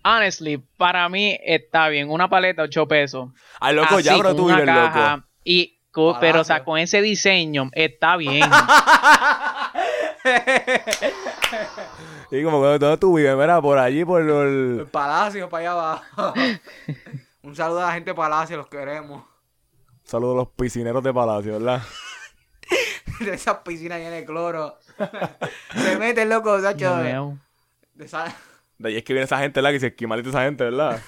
honestly, 0.05 0.57
para 0.77 1.09
mí 1.09 1.37
está 1.43 1.89
bien. 1.89 2.09
Una 2.09 2.29
paleta, 2.29 2.61
8 2.63 2.87
pesos. 2.87 3.29
Ay, 3.59 3.75
loco, 3.75 3.99
ya, 3.99 4.11
Así, 4.13 4.21
pero 4.21 4.29
con 4.29 4.37
tú 4.37 4.45
una 4.45 4.55
vives 4.61 4.69
caja, 4.73 5.15
loco. 5.17 5.27
Y, 5.43 5.79
pero, 6.21 6.41
o 6.41 6.43
sea, 6.43 6.63
con 6.63 6.77
ese 6.77 7.01
diseño, 7.01 7.69
está 7.73 8.15
bien. 8.17 8.49
Y 12.31 12.43
como 12.43 12.61
que 12.61 12.79
¿dónde 12.79 12.97
tú 12.97 13.15
vives? 13.15 13.35
Mira, 13.37 13.61
por 13.61 13.77
allí, 13.77 14.03
por 14.03 14.21
El 14.21 14.77
los. 14.77 14.89
Palacio, 14.89 15.47
para 15.49 15.61
allá 15.61 15.71
abajo. 15.71 16.33
Un 17.43 17.55
saludo 17.55 17.81
a 17.83 17.87
la 17.87 17.93
gente 17.93 18.09
de 18.11 18.15
Palacio, 18.15 18.57
los 18.57 18.67
queremos. 18.67 19.23
Saludos 20.03 20.33
a 20.33 20.37
los 20.39 20.47
piscineros 20.49 21.03
de 21.03 21.13
Palacio, 21.13 21.53
¿verdad? 21.53 21.81
De 23.19 23.33
esas 23.35 23.57
piscinas 23.59 23.99
llenas 23.99 24.13
de 24.13 24.25
cloro. 24.25 24.77
Se 25.73 25.97
meten 25.97 26.27
locos, 26.27 26.63
Sacho. 26.63 26.97
de- 26.97 27.13
No. 27.13 27.39
de 27.93 28.05
esa- 28.05 28.35
De 28.77 28.89
ahí 28.89 28.97
es 28.97 29.03
que 29.03 29.13
viene 29.13 29.25
esa 29.25 29.37
gente, 29.39 29.59
¿verdad? 29.61 29.71
Que 29.73 29.79
se 29.79 29.87
esquimalita 29.87 30.29
esa 30.29 30.43
gente, 30.43 30.63
¿verdad? 30.65 31.01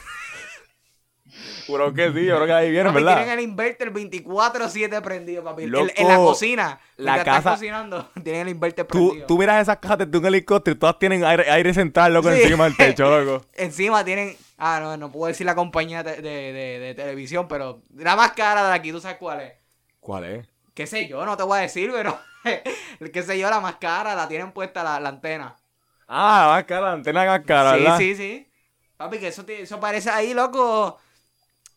Juro 1.67 1.93
que 1.93 2.05
sí, 2.13 2.23
yo 2.25 2.35
creo 2.37 2.45
que 2.45 2.53
ahí 2.53 2.71
vienen, 2.71 2.93
Papi, 2.93 3.03
¿verdad? 3.03 3.17
tienen 3.17 3.39
el 3.39 3.43
inverter 3.43 3.91
24-7 3.91 5.01
prendido, 5.01 5.43
papi. 5.43 5.63
En- 5.63 5.71
Loco, 5.71 5.91
en 5.93 6.07
la 6.07 6.15
cocina. 6.15 6.79
la 6.95 7.21
casa- 7.25 7.51
cocinando, 7.51 8.09
tienen 8.23 8.43
el 8.43 8.49
inverter 8.49 8.85
Tú, 8.85 9.07
prendido. 9.09 9.27
tú 9.27 9.37
miras 9.37 9.61
esas 9.61 9.77
cajas 9.79 10.09
de 10.09 10.17
un 10.17 10.25
helicóptero 10.25 10.75
y 10.75 10.79
todas 10.79 10.97
tienen 10.97 11.25
aire, 11.25 11.51
aire 11.51 11.73
central, 11.73 12.13
loco, 12.13 12.31
Sí. 12.31 12.41
encima 12.41 12.63
del 12.63 12.77
techo, 12.77 13.09
loco. 13.25 13.45
Encima 13.53 14.05
tienen. 14.05 14.37
Ah, 14.57 14.79
no, 14.81 14.95
no 14.95 15.11
puedo 15.11 15.27
decir 15.27 15.45
la 15.45 15.53
compañía 15.55 16.01
de, 16.03 16.21
de- 16.21 16.53
de- 16.53 16.79
de 16.79 16.95
televisión, 16.95 17.49
pero 17.49 17.81
la 17.95 18.15
más 18.15 18.31
cara 18.31 18.65
de 18.69 18.73
aquí, 18.73 18.93
¿tú 18.93 19.01
sabes 19.01 19.17
cuál 19.17 19.41
es? 19.41 19.53
¿Cuál 19.99 20.23
es? 20.23 20.47
Qué 20.73 20.87
sé 20.87 21.07
yo, 21.09 21.25
no 21.25 21.35
te 21.35 21.43
voy 21.43 21.57
a 21.57 21.61
decir, 21.63 21.91
pero. 21.93 22.17
qué 23.13 23.23
sé 23.23 23.37
yo, 23.37 23.49
la 23.49 23.59
más 23.59 23.75
cara, 23.75 24.15
la 24.15 24.29
tienen 24.29 24.53
puesta 24.53 24.81
la, 24.81 24.97
la 25.01 25.09
antena. 25.09 25.57
Ah, 26.07 26.47
más 26.53 26.63
cara, 26.65 26.81
la 26.87 26.91
antena 26.93 27.25
más 27.25 27.41
cara, 27.45 27.73
sí, 27.75 27.79
¿verdad? 27.83 27.97
sí, 27.97 28.15
sí. 28.15 28.47
Papi, 28.95 29.19
que 29.19 29.27
eso, 29.27 29.45
te- 29.45 29.61
eso 29.61 29.79
parece 29.79 30.09
ahí, 30.09 30.33
loco. 30.33 30.97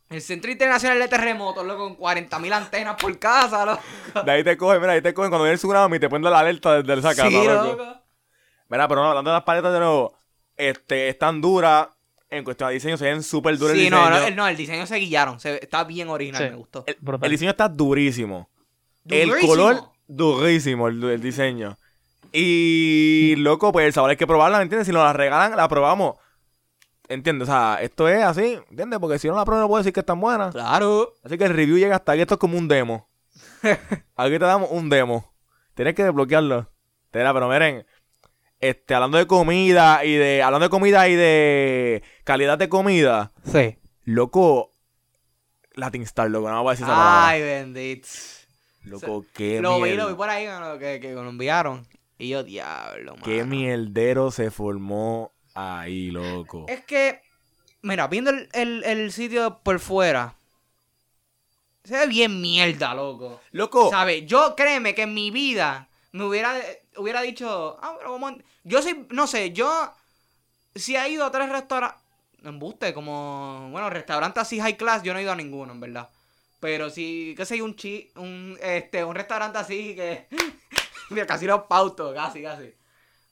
El 0.09 0.21
Centro 0.23 0.51
Internacional 0.51 0.99
de 0.99 1.09
Terremotos, 1.09 1.65
loco, 1.67 1.95
con 1.97 1.97
40.000 1.97 2.53
antenas 2.53 2.97
por 3.01 3.17
casa, 3.19 3.65
loco. 3.67 3.83
De 4.25 4.31
ahí 4.33 4.43
te 4.45 4.57
cogen, 4.57 4.81
mira, 4.81 4.93
ahí 4.95 5.03
te 5.03 5.15
cogen 5.15 5.31
cuando 5.31 5.45
viene 5.45 5.55
el 5.55 5.59
tsunami 5.59 5.97
y 5.97 6.01
te 6.01 6.09
ponen 6.09 6.31
la 6.31 6.39
alerta 6.41 6.83
desde 6.83 6.99
esa 7.01 7.15
casa, 7.15 7.29
sí, 7.29 7.45
loco. 7.47 7.77
loco. 7.77 8.03
Mira, 8.69 8.89
pero 8.89 9.03
no, 9.03 9.09
hablando 9.09 9.31
de 9.31 9.37
las 9.37 9.45
paletas 9.45 9.73
de 9.73 9.79
nuevo, 9.81 10.17
este, 10.57 11.09
están 11.09 11.41
duras, 11.41 11.89
en 12.29 12.45
cuestión 12.45 12.69
de 12.69 12.75
diseño, 12.75 12.97
se 12.97 13.05
ven 13.07 13.23
súper 13.23 13.59
duras 13.59 13.75
el 13.77 13.83
Sí, 13.85 13.91
no, 13.91 14.09
no, 14.09 14.17
el, 14.17 14.37
no, 14.37 14.47
el 14.47 14.57
diseño 14.57 14.87
se 14.87 14.97
guillaron. 14.97 15.41
Se, 15.41 15.57
está 15.63 15.83
bien 15.85 16.09
original, 16.09 16.43
Sí. 16.45 16.51
me 16.51 16.57
gustó. 16.57 16.85
el, 16.87 16.97
el 17.23 17.31
diseño 17.31 17.51
está 17.51 17.69
durísimo. 17.69 18.49
El 19.09 19.29
Durísimo. 19.29 19.53
color, 19.53 19.83
durísimo 20.07 20.89
el, 20.89 21.03
el 21.03 21.21
diseño. 21.21 21.77
Y, 22.33 23.35
loco, 23.39 23.73
pues 23.73 23.87
el 23.87 23.93
sabor 23.93 24.11
hay 24.11 24.17
que 24.17 24.27
probarla, 24.27 24.59
¿me 24.59 24.63
entiendes? 24.65 24.87
Si 24.87 24.93
nos 24.93 25.03
la 25.03 25.13
regalan, 25.13 25.57
la 25.57 25.69
probamos. 25.69 26.17
¿Entiendes? 27.09 27.49
O 27.49 27.51
sea, 27.51 27.79
esto 27.83 28.09
es 28.09 28.23
así, 28.23 28.59
¿entiendes? 28.71 29.01
Porque 29.01 29.19
si 29.19 29.27
no 29.29 29.35
la 29.35 29.45
pruebo 29.45 29.63
no 29.63 29.69
puedo 29.69 29.79
decir 29.83 29.93
que 29.93 30.01
están 30.01 30.21
buenas. 30.21 30.53
Claro. 30.55 31.15
Así 31.25 31.37
que 31.37 31.45
el 31.45 31.55
review 31.55 31.77
llega 31.79 31.97
hasta 31.97 32.13
aquí. 32.13 32.21
Esto 32.23 32.35
es 32.35 32.41
como 32.41 32.57
un 32.57 32.69
demo. 32.69 33.09
aquí 34.17 34.31
te 34.33 34.45
damos 34.45 34.71
un 34.71 34.89
demo. 34.89 35.33
Tienes 35.75 35.95
que 35.95 36.05
desbloquearlo. 36.05 36.71
Tera, 37.11 37.35
pero 37.35 37.49
miren. 37.49 37.85
Este, 38.61 38.95
hablando 38.95 39.19
de 39.19 39.27
comida 39.27 40.05
y 40.05 40.15
de. 40.15 40.43
Hablando 40.43 40.67
de 40.67 40.71
comida 40.71 41.09
y 41.09 41.17
de 41.17 42.03
calidad 42.23 42.59
de 42.59 42.69
comida. 42.69 43.33
Sí. 43.45 43.77
Loco. 44.05 44.73
Latin 45.75 46.03
Star, 46.03 46.31
loco. 46.31 46.49
No 46.49 46.63
voy 46.63 46.71
a 46.71 46.73
decir 46.75 46.85
esa 46.85 46.95
palabra. 46.95 47.29
Ay, 47.29 47.43
bendito. 47.43 48.09
Loco, 48.85 49.25
qué 49.35 49.61
Lo 49.61 49.77
vi, 49.77 49.83
miel- 49.91 49.97
lo 49.97 50.09
vi 50.09 50.15
por 50.15 50.29
ahí 50.31 50.47
¿no? 50.47 50.79
que, 50.79 51.01
que 51.01 51.13
lo 51.13 51.29
enviaron. 51.29 51.87
Y 52.21 52.29
yo, 52.29 52.45
diablo, 52.45 53.13
mano. 53.13 53.25
Qué 53.25 53.45
mierdero 53.45 54.31
se 54.31 54.51
formó 54.51 55.33
ahí, 55.55 56.11
loco. 56.11 56.67
Es 56.69 56.85
que, 56.85 57.23
mira, 57.83 58.09
viendo 58.09 58.31
el, 58.31 58.49
el, 58.53 58.85
el 58.85 59.11
sitio 59.11 59.61
por 59.63 59.81
fuera, 59.81 60.35
se 61.85 61.97
ve 61.97 62.07
bien 62.07 62.41
mierda, 62.41 62.95
loco. 62.95 63.41
Loco. 63.53 63.89
¿Sabes? 63.91 64.27
Yo, 64.27 64.55
créeme 64.55 64.95
que 64.95 65.03
en 65.03 65.15
mi 65.15 65.31
vida 65.31 65.89
me 66.13 66.25
hubiera, 66.25 66.55
hubiera 66.97 67.23
dicho, 67.23 67.79
ah, 67.81 67.95
pero 67.99 68.13
vamos 68.13 68.33
a- 68.33 68.37
Yo 68.65 68.83
soy, 68.83 69.07
no 69.11 69.27
sé, 69.27 69.53
yo, 69.53 69.91
si 70.75 70.97
he 70.97 71.09
ido 71.09 71.25
a 71.25 71.31
tres 71.31 71.49
restaurantes, 71.49 71.99
embuste, 72.45 72.93
como, 72.93 73.69
bueno, 73.71 73.89
restaurantes 73.89 74.43
así 74.43 74.61
high 74.61 74.77
class, 74.77 75.03
yo 75.03 75.15
no 75.15 75.19
he 75.19 75.23
ido 75.23 75.33
a 75.33 75.37
ninguno, 75.37 75.73
en 75.73 75.81
verdad. 75.81 76.11
Pero 76.61 76.91
si, 76.91 77.33
qué 77.35 77.47
sé 77.47 77.57
yo, 77.57 77.65
un 77.65 77.75
chi, 77.77 78.11
un, 78.17 78.59
este, 78.61 79.03
un 79.05 79.15
restaurante 79.15 79.57
así 79.57 79.95
que, 79.95 80.27
mira, 81.15 81.27
casi 81.27 81.47
los 81.47 81.63
pautos, 81.65 82.15
casi, 82.15 82.43
casi. 82.43 82.75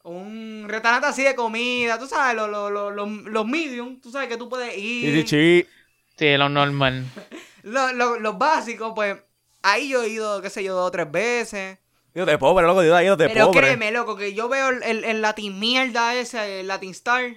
Un 0.05 0.67
restaurante 0.69 1.07
así 1.09 1.23
de 1.23 1.35
comida, 1.35 1.99
tú 1.99 2.07
sabes, 2.07 2.35
los, 2.37 2.49
los, 2.49 2.71
los, 2.73 2.95
los, 2.95 3.09
los 3.25 3.47
medium, 3.47 4.01
tú 4.01 4.11
sabes 4.11 4.29
que 4.29 4.37
tú 4.37 4.49
puedes 4.49 4.77
ir. 4.77 5.23
Sí, 5.23 5.23
sí, 5.23 5.29
sí. 5.64 5.69
Sí, 6.17 6.37
lo 6.37 6.49
normal. 6.49 7.05
Lo- 7.62 7.93
lo- 7.93 8.19
los 8.19 8.38
básicos, 8.38 8.93
pues, 8.95 9.17
ahí 9.62 9.88
yo 9.91 10.03
he 10.03 10.09
ido, 10.09 10.41
qué 10.41 10.49
sé 10.49 10.64
yo, 10.64 10.75
dos 10.75 10.88
o 10.88 10.91
tres 10.91 11.11
veces. 11.11 11.79
Dios 12.14 12.27
de 12.27 12.38
pobre, 12.38 12.67
loco. 12.67 12.81
Dios 12.81 12.97
de 12.97 13.03
Dios 13.03 13.19
de 13.19 13.29
Pero 13.29 13.47
pobre. 13.49 13.61
créeme, 13.61 13.91
loco, 13.91 14.17
que 14.17 14.33
yo 14.33 14.49
veo 14.49 14.71
el, 14.71 14.83
el, 14.85 15.05
el 15.05 15.21
Latin 15.21 15.59
mierda 15.59 16.14
ese, 16.14 16.61
el 16.61 16.69
Latin 16.69 16.91
Star, 16.93 17.37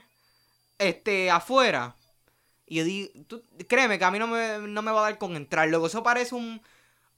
este, 0.77 1.29
afuera. 1.29 1.95
Y 2.65 2.77
yo 2.77 2.83
digo, 2.85 3.09
tú- 3.27 3.43
créeme 3.67 3.99
que 3.99 4.05
a 4.05 4.11
mí 4.11 4.19
no 4.19 4.27
me, 4.27 4.59
no 4.59 4.81
me 4.81 4.91
va 4.91 4.99
a 5.01 5.09
dar 5.11 5.17
con 5.17 5.35
entrar, 5.35 5.67
loco. 5.69 5.87
Eso 5.87 6.03
parece 6.03 6.35
un, 6.35 6.61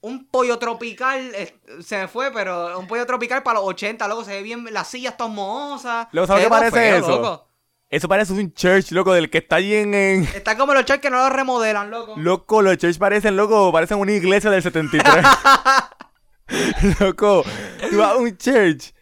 un 0.03 0.27
pollo 0.27 0.59
tropical, 0.59 1.31
eh, 1.33 1.57
se 1.81 1.97
me 1.97 2.07
fue, 2.09 2.29
pero 2.31 2.77
un 2.77 2.87
pollo 2.87 3.05
tropical 3.05 3.41
para 3.41 3.59
los 3.59 3.69
80, 3.69 4.05
loco. 4.09 4.25
Se 4.25 4.31
ve 4.31 4.41
bien, 4.43 4.65
las 4.71 4.89
sillas 4.89 5.15
todas 5.15 5.31
mohosas. 5.31 6.07
Luego, 6.11 6.27
¿sabes 6.27 6.43
qué 6.43 6.49
parece 6.49 6.71
feo, 6.71 6.97
eso? 6.97 7.09
loco. 7.09 7.47
Eso 7.89 8.09
parece 8.09 8.33
un 8.33 8.53
church, 8.53 8.91
loco, 8.91 9.13
del 9.13 9.29
que 9.29 9.37
está 9.37 9.57
allí 9.57 9.75
en... 9.75 9.93
en... 9.93 10.23
Está 10.23 10.57
como 10.57 10.73
los 10.73 10.83
church 10.83 10.99
que 10.99 11.09
no 11.09 11.17
lo 11.17 11.29
remodelan, 11.29 11.89
loco. 11.89 12.15
Loco, 12.17 12.61
los 12.61 12.77
church 12.77 12.97
parecen, 12.97 13.37
loco, 13.37 13.71
parecen 13.71 13.97
una 13.99 14.11
iglesia 14.11 14.49
del 14.49 14.61
73. 14.61 15.23
loco, 16.99 17.43
tú 17.89 17.97
vas 17.97 18.11
a 18.11 18.15
un 18.17 18.35
church 18.35 18.93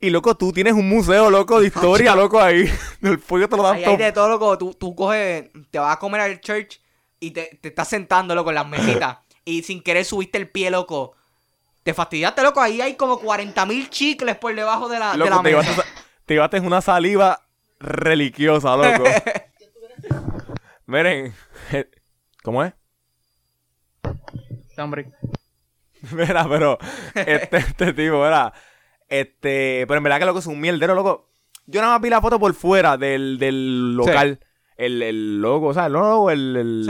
y, 0.00 0.08
loco, 0.08 0.36
tú 0.36 0.52
tienes 0.52 0.72
un 0.72 0.88
museo, 0.88 1.28
loco, 1.28 1.60
de 1.60 1.66
historia, 1.66 2.14
loco, 2.14 2.40
ahí. 2.40 2.70
El 3.02 3.18
pollo 3.18 3.48
te 3.48 3.56
lo 3.56 3.62
dan 3.62 3.76
Ahí 3.76 3.84
todo. 3.84 3.92
hay 3.92 3.98
de 3.98 4.12
todo, 4.12 4.28
loco. 4.28 4.56
Tú, 4.56 4.72
tú 4.72 4.94
coges, 4.94 5.50
te 5.70 5.78
vas 5.78 5.96
a 5.96 5.98
comer 5.98 6.20
al 6.22 6.40
church 6.40 6.80
y 7.20 7.32
te, 7.32 7.58
te 7.60 7.68
estás 7.68 7.88
sentando, 7.88 8.34
loco, 8.34 8.50
en 8.50 8.54
las 8.54 8.68
mesitas. 8.68 9.18
Y 9.46 9.62
sin 9.62 9.80
querer 9.82 10.04
subiste 10.04 10.36
el 10.36 10.50
pie, 10.50 10.70
loco. 10.70 11.14
Te 11.84 11.94
fastidiaste, 11.94 12.42
loco. 12.42 12.60
Ahí 12.60 12.80
hay 12.80 12.96
como 12.96 13.18
40 13.18 13.64
mil 13.64 13.88
chicles 13.88 14.36
por 14.36 14.54
debajo 14.54 14.88
de 14.88 14.98
la, 14.98 15.12
de 15.12 15.18
la 15.18 15.24
Loco, 15.24 15.42
te 15.42 15.54
mesa. 15.54 15.70
llevaste, 15.70 15.92
te 16.26 16.34
llevaste 16.34 16.60
una 16.60 16.80
saliva 16.80 17.46
religiosa, 17.78 18.76
loco. 18.76 19.04
Miren, 20.86 21.32
¿cómo 22.42 22.64
es? 22.64 22.74
Hombre. 24.76 25.10
Mira, 26.12 26.46
pero 26.48 26.78
este, 27.14 27.56
este 27.56 27.92
tipo, 27.92 28.22
mira. 28.22 28.52
Este, 29.08 29.84
pero 29.86 29.98
en 29.98 30.02
verdad 30.04 30.18
que 30.18 30.24
loco 30.26 30.40
es 30.40 30.46
un 30.46 30.60
mierdero, 30.60 30.94
loco. 30.94 31.30
Yo 31.66 31.80
nada 31.80 31.94
más 31.94 32.02
vi 32.02 32.10
la 32.10 32.20
foto 32.20 32.38
por 32.38 32.52
fuera 32.54 32.96
del, 32.96 33.38
del 33.38 33.94
local. 33.96 34.40
El, 34.76 35.02
el 35.02 35.40
logo, 35.40 35.68
o 35.68 35.74
sea, 35.74 35.86
el 35.86 35.92
logo, 35.94 36.30
el... 36.30 36.56
el, 36.56 36.88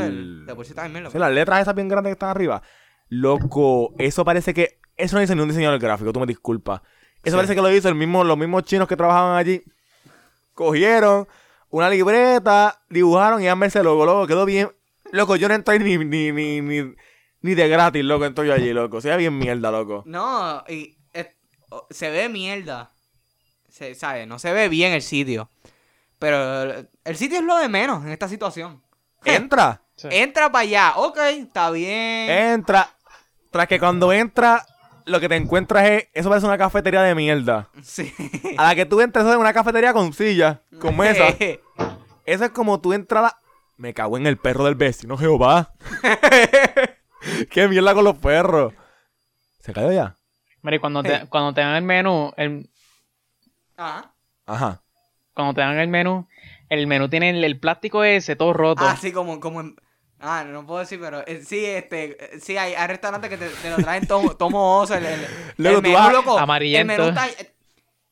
el- 0.49 0.55
por 0.57 0.64
sí 0.64 0.70
está 0.72 0.83
bien, 0.83 0.94
mira. 0.94 1.11
sí, 1.11 1.18
las 1.18 1.33
letras 1.33 1.61
esas 1.62 1.75
bien 1.75 1.88
grandes 1.88 2.11
que 2.11 2.14
están 2.14 2.31
arriba. 2.31 2.62
Loco, 3.09 3.94
eso 3.99 4.25
parece 4.25 4.53
que... 4.55 4.81
Eso 4.96 5.14
no 5.16 5.20
dice 5.20 5.35
ni 5.37 5.42
un 5.42 5.49
diseñador 5.49 5.79
gráfico, 5.79 6.12
tú 6.12 6.20
me 6.20 6.27
disculpas. 6.27 6.81
Eso 7.22 7.33
Sí. 7.33 7.37
parece 7.37 7.55
que 7.55 7.61
lo 7.62 7.70
hizo 7.70 7.88
el 7.88 7.94
mismo, 7.94 8.25
los 8.25 8.37
mismos 8.38 8.64
chinos 8.64 8.88
que 8.88 8.96
trabajaban 8.96 9.37
allí. 9.37 9.62
Cogieron 10.55 11.29
una 11.70 11.90
libreta, 11.90 12.81
dibujaron 12.88 13.42
y 13.42 13.46
ese 13.46 13.83
logo, 13.83 14.07
loco, 14.07 14.27
quedó 14.27 14.44
bien. 14.46 14.70
Loco, 15.12 15.37
yo 15.37 15.49
no 15.49 15.55
entré 15.55 15.79
ni, 15.79 15.99
ni, 15.99 16.33
ni, 16.33 16.61
ni, 16.61 16.94
ni 17.42 17.55
de 17.55 17.68
gratis, 17.68 18.03
loco, 18.05 18.25
estoy 18.25 18.49
yo 18.49 18.55
allí, 18.55 18.72
loco. 18.72 19.01
Se 19.01 19.11
ve 19.11 19.18
bien 19.18 19.37
mierda, 19.38 19.70
loco. 19.70 20.03
No, 20.07 20.64
y 20.68 20.96
es- 21.12 21.29
o- 21.68 21.87
se 21.90 22.11
ve 22.11 22.29
mierda. 22.29 22.92
Se, 23.68 23.94
¿Sabes? 23.94 24.27
No 24.27 24.38
se 24.38 24.53
ve 24.53 24.68
bien 24.68 24.92
el 24.92 25.03
sitio. 25.03 25.51
Pero 26.18 26.62
el, 26.62 26.88
el 27.05 27.16
sitio 27.16 27.38
es 27.38 27.44
lo 27.44 27.57
de 27.57 27.68
menos 27.68 28.05
en 28.05 28.11
esta 28.12 28.29
situación. 28.29 28.83
Entra, 29.24 29.83
Sí. 29.96 30.09
Entra 30.11 30.52
para 30.52 30.62
allá. 30.62 30.92
Ok, 30.96 31.16
está 31.18 31.70
bien. 31.70 32.29
entra. 32.31 32.90
Tras 33.50 33.66
que 33.66 33.79
cuando 33.79 34.12
entra, 34.12 34.66
lo 35.07 35.18
que 35.20 35.29
te 35.29 35.37
encuentras 35.37 35.88
es. 35.88 36.09
Eso 36.12 36.29
parece 36.29 36.46
una 36.46 36.59
cafetería 36.59 37.00
de 37.02 37.14
mierda. 37.14 37.70
Sí. 37.83 38.12
A 38.59 38.64
la 38.64 38.74
que 38.74 38.85
tú 38.85 39.00
entras, 39.00 39.24
eso 39.24 39.33
es 39.33 39.40
una 39.40 39.55
cafetería 39.55 39.94
con 39.94 40.12
silla, 40.12 40.61
con 40.81 40.94
mesa. 40.98 41.29
Eso 42.26 42.44
es 42.44 42.50
como 42.50 42.79
tú 42.81 42.92
entras 42.92 43.20
a 43.20 43.22
la... 43.29 43.38
Me 43.79 43.94
cago 43.94 44.18
en 44.18 44.26
el 44.26 44.37
perro 44.37 44.64
del 44.64 44.74
vecino, 44.74 45.16
Jehová. 45.16 45.72
Qué 47.50 47.68
mierda 47.68 47.94
con 47.94 48.05
los 48.05 48.16
perros. 48.18 48.74
¿Se 49.61 49.72
cayó 49.72 49.92
ya? 49.92 50.16
Mira, 50.61 50.76
y 50.76 50.79
cuando 50.81 51.02
te, 51.02 51.26
cuando 51.29 51.55
te 51.55 51.61
dan 51.62 51.76
el 51.76 51.83
menú, 51.85 52.33
el, 52.37 52.68
Ajá. 53.76 54.12
Ajá. 54.44 54.83
Cuando 55.37 55.55
te 55.55 55.61
dan 55.61 55.79
el 55.79 55.87
menú, 55.87 56.27
el 56.68 56.88
menú 56.88 57.09
tiene 57.09 57.31
el, 57.31 57.44
el 57.44 57.61
plástico 57.61 58.03
ese 58.03 58.35
todo 58.35 58.53
roto. 58.53 58.83
Ah, 58.85 58.96
sí, 59.01 59.12
como, 59.12 59.38
como 59.38 59.61
en... 59.61 59.77
Ah, 60.18 60.44
no 60.44 60.66
puedo 60.66 60.81
decir, 60.81 60.99
pero 60.99 61.22
eh, 61.27 61.42
sí, 61.46 61.64
este, 61.64 62.16
eh, 62.37 62.40
sí, 62.40 62.57
hay, 62.57 62.72
hay 62.75 62.87
restaurantes 62.88 63.29
que 63.31 63.37
te, 63.37 63.49
te 63.51 63.70
lo 63.70 63.77
traen 63.77 64.07
todo, 64.09 64.35
todo 64.38 64.49
mohoso, 64.51 64.94
el, 64.94 65.05
el, 65.05 65.27
Luego 65.59 65.77
el 65.79 65.85
tú 65.85 65.90
menú, 65.90 66.03
vas- 66.03 66.12
loco, 66.12 66.38
Amarillento. 66.38 66.92
El 66.92 66.99
menú 66.99 67.09
está, 67.11 67.29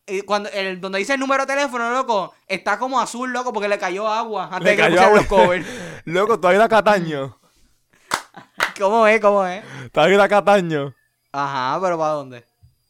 eh, 0.06 0.22
cuando, 0.24 0.50
el, 0.50 0.82
donde 0.82 0.98
dice 0.98 1.14
el 1.14 1.20
número 1.20 1.46
de 1.46 1.54
teléfono, 1.54 1.90
loco, 1.90 2.34
está 2.46 2.78
como 2.78 3.00
azul, 3.00 3.32
loco, 3.32 3.54
porque 3.54 3.68
le 3.68 3.78
cayó 3.78 4.06
agua 4.06 4.50
antes 4.52 4.64
Le 4.64 4.70
de 4.72 4.76
que 4.76 4.82
cayó 4.82 5.00
agua. 5.00 5.16
los 5.16 5.26
covers. 5.26 5.66
Loco, 6.04 6.38
todavía 6.38 6.60
da 6.60 6.68
Cataño. 6.68 7.38
¿Cómo 8.78 9.06
es? 9.06 9.18
¿Cómo 9.20 9.46
es? 9.46 9.64
Todavía 9.90 10.18
da 10.18 10.28
Cataño. 10.28 10.94
Ajá, 11.32 11.80
pero 11.80 11.96
¿para 11.98 12.10
dónde? 12.12 12.44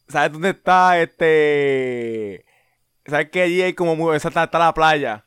¿Sabes 0.09 0.33
dónde 0.33 0.51
está 0.51 0.99
este...? 1.01 2.45
¿Sabes 3.07 3.31
que 3.31 3.43
allí 3.43 3.63
hay 3.63 3.75
como... 3.75 3.97
muy- 3.97 4.17
Esa 4.17 4.29
está, 4.29 4.45
está 4.45 4.59
la 4.59 4.73
playa. 4.75 5.25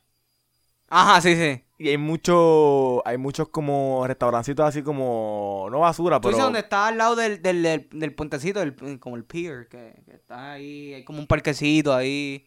Ajá, 0.88 1.20
sí, 1.20 1.36
sí. 1.36 1.64
Y 1.78 1.88
hay 1.90 1.98
muchos... 1.98 3.00
Hay 3.04 3.18
muchos 3.18 3.48
como 3.50 4.04
restaurancitos 4.06 4.66
así 4.66 4.82
como... 4.82 5.68
No 5.70 5.80
basura, 5.80 6.16
Tú 6.16 6.22
pero... 6.28 6.30
dices 6.30 6.44
donde 6.44 6.60
está 6.60 6.88
al 6.88 6.98
lado 6.98 7.14
del, 7.16 7.40
del, 7.42 7.62
del, 7.62 7.88
del 7.92 8.14
puentecito, 8.14 8.60
del- 8.60 8.98
como 8.98 9.16
el 9.16 9.24
pier, 9.24 9.68
que, 9.68 10.02
que 10.04 10.14
está 10.16 10.52
ahí, 10.52 10.94
hay 10.94 11.04
como 11.04 11.20
un 11.20 11.26
parquecito 11.26 11.94
ahí. 11.94 12.44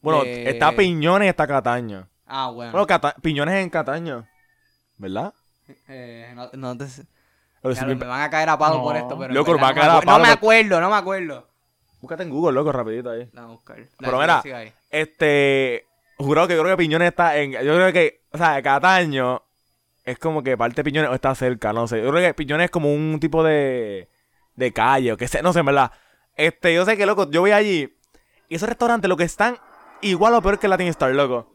Bueno, 0.00 0.24
de- 0.24 0.50
está 0.50 0.72
Piñones 0.72 1.26
y 1.26 1.28
está 1.30 1.46
Cataño. 1.46 2.08
Ah, 2.26 2.50
bueno. 2.50 2.72
Bueno, 2.72 2.86
Cata- 2.86 3.14
Piñones 3.22 3.54
en 3.62 3.70
Cataño. 3.70 4.26
¿Verdad? 4.98 5.32
Eh, 5.88 6.32
no, 6.34 6.50
no 6.52 6.76
te... 6.76 6.84
Bien- 7.62 7.98
me 7.98 8.06
van 8.06 8.20
a 8.22 8.30
caer 8.30 8.48
a 8.48 8.58
palo 8.58 8.76
No. 8.76 8.82
por 8.82 8.96
esto, 8.96 9.18
pero. 9.18 9.32
Loco, 9.34 9.56
va 9.58 9.68
a 9.68 9.72
no 9.72 9.74
caer 9.80 9.90
me 9.92 9.98
a 9.98 10.00
palo 10.02 10.18
No 10.18 10.24
me 10.24 10.30
acuerdo, 10.30 10.80
no 10.80 10.90
me 10.90 10.96
acuerdo. 10.96 11.48
Búscate 12.00 12.22
en 12.22 12.30
Google, 12.30 12.54
loco, 12.54 12.72
rapidito 12.72 13.10
ahí. 13.10 13.28
Vamos 13.32 13.50
a 13.50 13.54
buscar. 13.54 13.76
Dale, 13.76 13.88
Pero 13.98 14.18
mira, 14.20 14.42
ahí. 14.58 14.72
Este, 14.90 15.84
jurado 16.18 16.48
que 16.48 16.54
yo 16.54 16.62
creo 16.62 16.76
que 16.76 16.82
Piñones 16.82 17.08
está 17.08 17.36
en, 17.38 17.52
yo 17.52 17.74
creo 17.74 17.92
que, 17.92 18.22
o 18.32 18.38
sea, 18.38 18.62
Cataño 18.62 19.42
es 20.04 20.18
como 20.18 20.42
que 20.42 20.56
parte 20.56 20.76
de 20.76 20.84
Piñones 20.84 21.10
o 21.10 21.14
está 21.14 21.34
cerca, 21.34 21.72
no 21.72 21.88
sé. 21.88 22.02
Yo 22.02 22.10
creo 22.10 22.26
que 22.26 22.34
Piñones 22.34 22.66
es 22.66 22.70
como 22.70 22.92
un 22.92 23.18
tipo 23.20 23.42
de, 23.42 24.08
de 24.54 24.72
calle 24.72 25.12
o 25.12 25.16
que 25.16 25.28
sé, 25.28 25.42
no 25.42 25.52
sé, 25.52 25.60
en 25.60 25.66
verdad. 25.66 25.90
Este, 26.36 26.74
yo 26.74 26.84
sé 26.84 26.96
que, 26.96 27.06
loco, 27.06 27.30
yo 27.30 27.40
voy 27.40 27.52
allí 27.52 27.96
y 28.48 28.54
esos 28.54 28.68
restaurantes 28.68 29.08
lo 29.08 29.16
que 29.16 29.24
están 29.24 29.58
igual 30.02 30.34
o 30.34 30.42
peor 30.42 30.58
que 30.58 30.68
Latin 30.68 30.88
Star, 30.88 31.12
loco. 31.12 31.52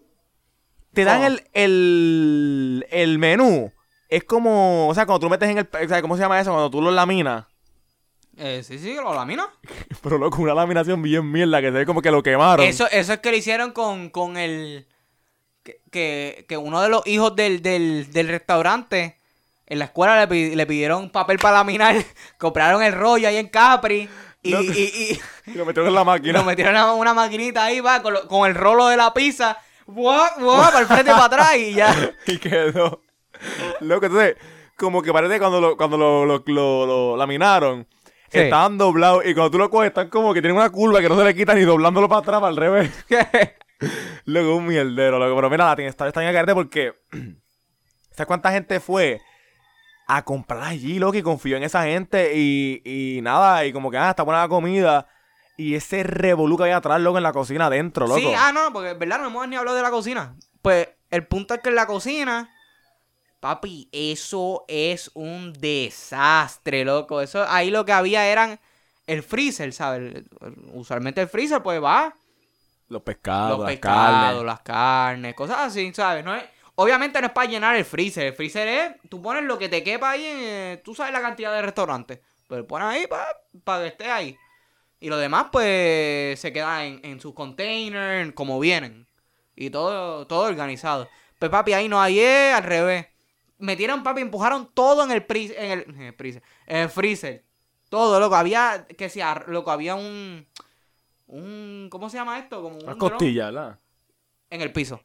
Te 0.94 1.06
dan 1.06 1.22
¿Cómo? 1.22 1.28
el, 1.28 1.48
el, 1.54 2.88
el 2.90 3.20
menú. 3.20 3.72
Es 4.10 4.26
como, 4.26 4.90
o 4.90 4.94
sea, 4.94 5.06
cuando 5.06 5.22
tú 5.26 5.30
metes 5.30 5.50
en 5.50 5.60
el, 5.60 5.70
o 5.72 5.88
sea, 5.88 6.02
¿cómo 6.02 6.18
se 6.18 6.24
llama 6.24 6.40
eso? 6.40 6.52
Cuando 6.52 6.70
tú 6.70 6.82
lo 6.82 6.92
laminas. 6.92 7.46
Eh, 8.38 8.64
sí, 8.64 8.80
sí, 8.80 8.96
lo 8.96 9.14
lamina. 9.14 9.48
Pero, 10.04 10.18
loco, 10.18 10.42
una 10.42 10.54
laminación 10.54 11.02
bien 11.02 11.30
mierda 11.32 11.60
que 11.62 11.68
se 11.68 11.72
ve 11.72 11.86
como 11.86 12.02
que 12.02 12.12
lo 12.12 12.24
quemaron. 12.24 12.66
Eso, 12.66 12.88
eso 12.90 13.14
es 13.14 13.20
que 13.20 13.32
lo 13.32 13.38
hicieron 13.38 13.72
con, 13.72 14.10
con 14.10 14.38
el. 14.38 14.88
Que, 15.64 15.80
que, 15.92 16.46
que 16.50 16.58
uno 16.58 16.82
de 16.82 16.90
los 16.90 17.06
hijos 17.06 17.36
del, 17.36 17.62
del, 17.62 18.12
del 18.12 18.28
restaurante 18.30 19.18
en 19.68 19.78
la 19.80 19.86
escuela 19.86 20.26
le, 20.26 20.56
le 20.56 20.66
pidieron 20.66 21.10
papel 21.12 21.38
para 21.38 21.58
laminar. 21.58 21.96
compraron 22.40 22.82
el 22.82 22.94
rollo 22.94 23.28
ahí 23.28 23.38
en 23.38 23.48
Capri. 23.50 24.10
Y, 24.44 24.52
No. 24.52 24.62
y, 24.62 24.68
y- 24.70 25.22
Y 25.52 25.54
lo 25.54 25.66
metieron 25.66 25.90
en 25.90 25.96
la 25.96 26.04
máquina. 26.04 26.34
nos 26.34 26.46
metieron 26.46 26.76
a 26.76 26.94
una 26.94 27.14
maquinita 27.14 27.66
ahí, 27.66 27.80
va, 27.80 28.02
con, 28.02 28.14
lo- 28.14 28.28
con 28.28 28.50
el 28.50 28.56
rolo 28.56 28.88
de 28.88 28.98
la 28.98 29.14
pizza. 29.14 29.58
¡buah, 29.86 30.38
buah! 30.40 30.68
para 30.72 30.80
el 30.80 30.86
frente 30.88 31.12
y 31.12 31.14
para 31.14 31.26
atrás 31.26 31.58
y 31.58 31.74
ya. 31.74 32.12
y 32.26 32.38
quedó. 32.38 33.02
Loco, 33.82 34.06
entonces, 34.06 34.36
como 34.78 35.02
que 35.04 35.12
parece 35.14 35.38
cuando 35.38 35.60
lo, 35.62 35.78
cuando 35.78 35.98
lo, 35.98 36.26
lo, 36.26 36.44
lo- 36.48 36.86
lo 36.88 37.18
laminaron, 37.18 37.86
Sí. 38.32 38.40
estaban 38.40 38.78
doblados 38.78 39.26
y 39.26 39.34
cuando 39.34 39.52
tú 39.52 39.58
lo 39.58 39.70
coges 39.70 39.90
están 39.90 40.10
como 40.10 40.34
que 40.34 40.42
tienen 40.42 40.56
una 40.58 40.70
curva 40.70 41.02
que 41.02 41.10
no 41.10 41.18
se 41.18 41.24
le 41.26 41.36
quita 41.36 41.54
ni 41.54 41.62
doblándolo 41.62 42.08
para 42.08 42.20
atrás, 42.20 42.42
al 42.44 42.56
revés. 42.56 42.92
Loco, 44.26 44.56
un 44.56 44.68
mierdero, 44.68 45.20
loco. 45.20 45.36
Pero 45.36 45.50
mira, 45.50 45.66
la 45.66 45.76
tiene 45.76 45.90
está 45.90 46.06
en 46.08 46.34
carete 46.34 46.54
porque. 46.54 46.94
¿Sabes 48.12 48.28
cuánta 48.28 48.52
gente 48.52 48.80
fue 48.80 49.22
a 50.08 50.24
comprar 50.24 50.64
allí, 50.64 51.00
loco? 51.00 51.18
Y 51.18 51.22
confió 51.22 51.58
en 51.58 51.64
esa 51.64 51.84
gente 51.84 52.34
y, 52.36 52.82
y 52.84 53.22
nada, 53.22 53.66
y 53.66 53.72
como 53.72 53.90
que, 53.90 53.98
ah, 53.98 54.10
está 54.10 54.24
buena 54.24 54.42
la 54.42 54.50
comida. 54.50 55.08
Y 55.58 55.76
ese 55.76 56.04
revolú 56.04 56.58
que 56.58 56.72
atrás, 56.72 57.00
loco, 57.00 57.18
en 57.18 57.24
la 57.24 57.32
cocina 57.32 57.68
adentro, 57.68 58.08
loco. 58.08 58.20
Sí, 58.20 58.32
ah, 58.36 58.52
no, 58.54 58.74
porque 58.74 58.94
verdad 58.94 59.20
no 59.20 59.28
hemos 59.28 59.48
ni 59.48 59.56
hablado 59.56 59.78
de 59.78 59.84
la 59.84 59.92
cocina. 59.92 60.36
Pues 60.62 60.90
el 61.10 61.26
punto 61.26 61.54
es 61.54 61.62
que 61.62 61.70
en 61.70 61.76
la 61.76 61.88
cocina, 61.88 62.50
papi, 63.42 63.90
eso 63.92 64.64
es 64.70 65.12
un 65.16 65.52
desastre, 65.54 66.86
loco. 66.86 67.22
Eso, 67.22 67.46
ahí 67.50 67.72
lo 67.72 67.86
que 67.86 67.92
había 67.92 68.28
eran 68.28 68.60
el 69.08 69.24
freezer, 69.24 69.74
¿sabes? 69.74 70.24
Usualmente 70.74 71.22
el 71.22 71.28
freezer, 71.28 71.62
pues 71.64 71.84
va, 71.84 72.16
Los 72.88 73.02
pescados, 73.04 73.58
los 73.58 73.60
las 73.60 73.68
pescados, 73.68 74.44
carnes. 74.44 74.46
las 74.46 74.62
carnes, 74.62 75.34
cosas 75.36 75.58
así, 75.60 75.94
¿sabes? 75.94 76.24
No 76.26 76.36
es, 76.36 76.44
obviamente 76.76 77.20
no 77.22 77.28
es 77.28 77.34
para 77.34 77.50
llenar 77.50 77.76
el 77.76 77.86
freezer. 77.86 78.28
El 78.28 78.34
freezer 78.34 78.68
es, 78.68 78.92
tú 79.10 79.22
pones 79.22 79.44
lo 79.44 79.58
que 79.58 79.70
te 79.70 79.84
quepa 79.84 80.12
ahí, 80.12 80.26
en, 80.26 80.84
tú 80.84 80.96
sabes 80.96 81.14
la 81.14 81.22
cantidad 81.22 81.54
de 81.54 81.62
restaurantes. 81.64 82.20
Pero 82.48 82.68
pones 82.68 82.88
ahí 82.90 83.08
para 83.64 83.82
que 83.82 83.88
esté 83.88 84.12
ahí. 84.12 84.38
Y 85.00 85.10
lo 85.10 85.18
demás, 85.18 85.48
pues, 85.52 86.40
se 86.40 86.54
queda 86.54 86.86
en, 86.86 87.00
en 87.04 87.20
sus 87.20 87.34
containers, 87.34 88.34
como 88.34 88.60
vienen. 88.60 89.08
Y 89.56 89.70
todo, 89.72 90.28
todo 90.28 90.46
organizado. 90.48 91.10
Pues, 91.40 91.50
papi, 91.52 91.74
ahí 91.74 91.88
no, 91.90 92.04
es 92.06 92.54
al 92.54 92.64
revés. 92.64 93.08
Metieron, 93.62 94.04
papi, 94.04 94.22
empujaron 94.22 94.70
todo 94.74 95.04
en 95.04 95.12
el, 95.12 95.24
pri- 95.26 95.54
en 95.56 95.72
el, 95.72 95.82
en 95.90 96.02
el 96.02 96.14
freezer. 96.14 96.44
En 96.68 96.78
el 96.78 96.90
freezer. 96.90 97.46
Todo, 97.90 98.20
loco. 98.20 98.36
Había, 98.36 98.86
que 98.98 99.08
sea, 99.10 99.44
loco, 99.48 99.72
había 99.72 99.96
un... 99.96 100.46
Un, 101.28 101.88
¿cómo 101.90 102.10
se 102.10 102.18
llama 102.18 102.38
esto? 102.40 102.62
Como 102.62 102.76
un 102.76 102.86
Las 102.86 102.98
dron 102.98 103.10
costillas, 103.12 103.54
¿verdad? 103.54 103.80
En 104.50 104.62
el 104.62 104.74
piso. 104.74 105.02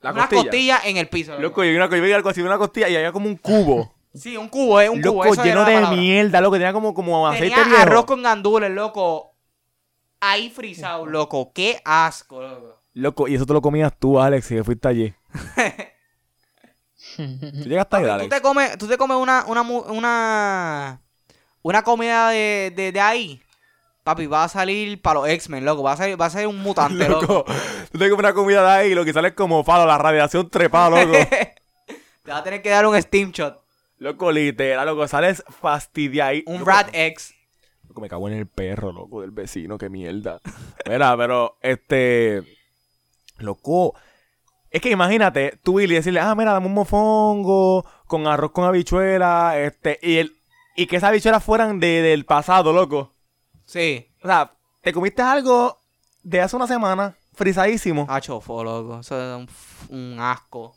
La 0.00 0.12
una 0.12 0.22
costilla. 0.22 0.42
costilla 0.42 0.80
en 0.84 0.96
el 0.96 1.08
piso. 1.08 1.32
Loco. 1.32 1.42
Loco, 1.42 1.64
yo 1.64 1.76
una, 1.76 1.94
yo 1.94 2.02
vi 2.02 2.12
algo 2.12 2.28
así, 2.30 2.40
una 2.40 2.56
costilla 2.56 2.88
y 2.88 2.96
había 2.96 3.12
como 3.12 3.26
un 3.28 3.36
cubo. 3.36 3.94
Sí, 4.14 4.36
un 4.38 4.48
cubo, 4.48 4.80
eh, 4.80 4.88
un 4.88 5.02
cubo. 5.02 5.22
lleno 5.44 5.62
la 5.68 5.90
de 5.90 5.96
mierda, 5.96 6.40
loco. 6.40 6.54
Tenía 6.56 6.72
como, 6.72 6.94
como 6.94 7.28
aceite 7.28 7.50
Tenía 7.54 7.64
viejo. 7.66 7.82
arroz 7.82 8.04
con 8.06 8.22
gandules, 8.22 8.70
loco. 8.70 9.36
Ahí 10.18 10.48
frisado, 10.50 11.04
loco. 11.06 11.52
Qué 11.54 11.80
asco, 11.84 12.40
loco. 12.42 12.80
Loco, 12.94 13.28
y 13.28 13.34
eso 13.34 13.44
te 13.44 13.52
lo 13.52 13.60
comías 13.60 13.92
tú, 13.98 14.18
Alex, 14.18 14.48
que 14.48 14.64
fuiste 14.64 14.88
allí. 14.88 15.14
Tú 17.26 17.68
llegaste 17.68 17.96
ahí, 17.96 18.04
Papi, 18.04 18.10
Alex. 18.10 18.28
tú 18.28 18.34
te 18.36 18.40
comes, 18.42 18.78
tú 18.78 18.86
te 18.86 18.96
comes 18.96 19.16
una, 19.16 19.44
una, 19.46 19.62
una, 19.62 21.00
una 21.62 21.82
comida 21.82 22.30
de, 22.30 22.72
de, 22.74 22.92
de 22.92 23.00
ahí. 23.00 23.42
Papi, 24.04 24.26
va 24.26 24.44
a 24.44 24.48
salir 24.48 25.02
para 25.02 25.20
los 25.20 25.28
X-Men, 25.28 25.64
loco. 25.64 25.82
Va 25.82 25.92
a 25.92 25.96
salir, 25.96 26.18
va 26.20 26.26
a 26.26 26.30
salir 26.30 26.46
un 26.46 26.58
mutante, 26.62 27.08
loco. 27.08 27.44
Loco, 27.44 27.44
tú 27.92 27.98
te 27.98 28.08
comes 28.08 28.24
una 28.24 28.32
comida 28.32 28.62
de 28.62 28.68
ahí 28.70 28.92
y 28.92 28.94
lo 28.94 29.04
que 29.04 29.12
sale 29.12 29.28
es 29.28 29.34
como 29.34 29.64
falo, 29.64 29.84
la 29.86 29.98
radiación 29.98 30.48
trepada, 30.48 30.90
loco. 31.04 31.18
Te 32.22 32.30
va 32.30 32.38
a 32.38 32.42
tener 32.42 32.62
que 32.62 32.70
dar 32.70 32.86
un 32.86 33.00
steam 33.02 33.32
shot. 33.32 33.60
loco, 33.98 34.30
literal, 34.32 34.86
loco, 34.86 35.06
sales 35.08 35.42
fastidiado. 35.48 36.38
Un 36.46 36.64
Rat 36.64 36.88
X. 36.92 37.34
Loco, 37.88 38.00
me 38.00 38.08
cago 38.08 38.28
en 38.28 38.34
el 38.34 38.46
perro, 38.46 38.92
loco, 38.92 39.22
del 39.22 39.30
vecino, 39.32 39.76
qué 39.76 39.90
mierda. 39.90 40.40
Mira, 40.86 41.16
pero, 41.16 41.58
este. 41.60 42.42
Loco. 43.38 43.94
Es 44.70 44.80
que 44.82 44.90
imagínate, 44.90 45.58
tú 45.62 45.74
Billy 45.78 45.94
decirle, 45.94 46.20
ah, 46.20 46.34
mira, 46.34 46.52
dame 46.52 46.66
un 46.66 46.74
mofongo 46.74 47.84
con 48.06 48.26
arroz 48.26 48.50
con 48.52 48.64
habichuela, 48.64 49.58
este, 49.58 49.98
y 50.02 50.16
el, 50.18 50.36
y 50.76 50.86
que 50.86 50.96
esas 50.96 51.08
habichuelas 51.08 51.42
fueran 51.42 51.80
de, 51.80 52.02
del 52.02 52.24
pasado, 52.26 52.72
loco. 52.72 53.14
Sí. 53.64 54.06
O 54.22 54.26
sea, 54.28 54.52
te 54.82 54.92
comiste 54.92 55.22
algo 55.22 55.78
de 56.22 56.40
hace 56.40 56.56
una 56.56 56.66
semana, 56.66 57.16
frisadísimo. 57.34 58.06
Ah, 58.08 58.20
chofo, 58.20 58.62
loco. 58.62 59.00
Eso 59.00 59.18
es 59.20 59.48
un, 59.90 59.96
un 59.96 60.20
asco. 60.20 60.74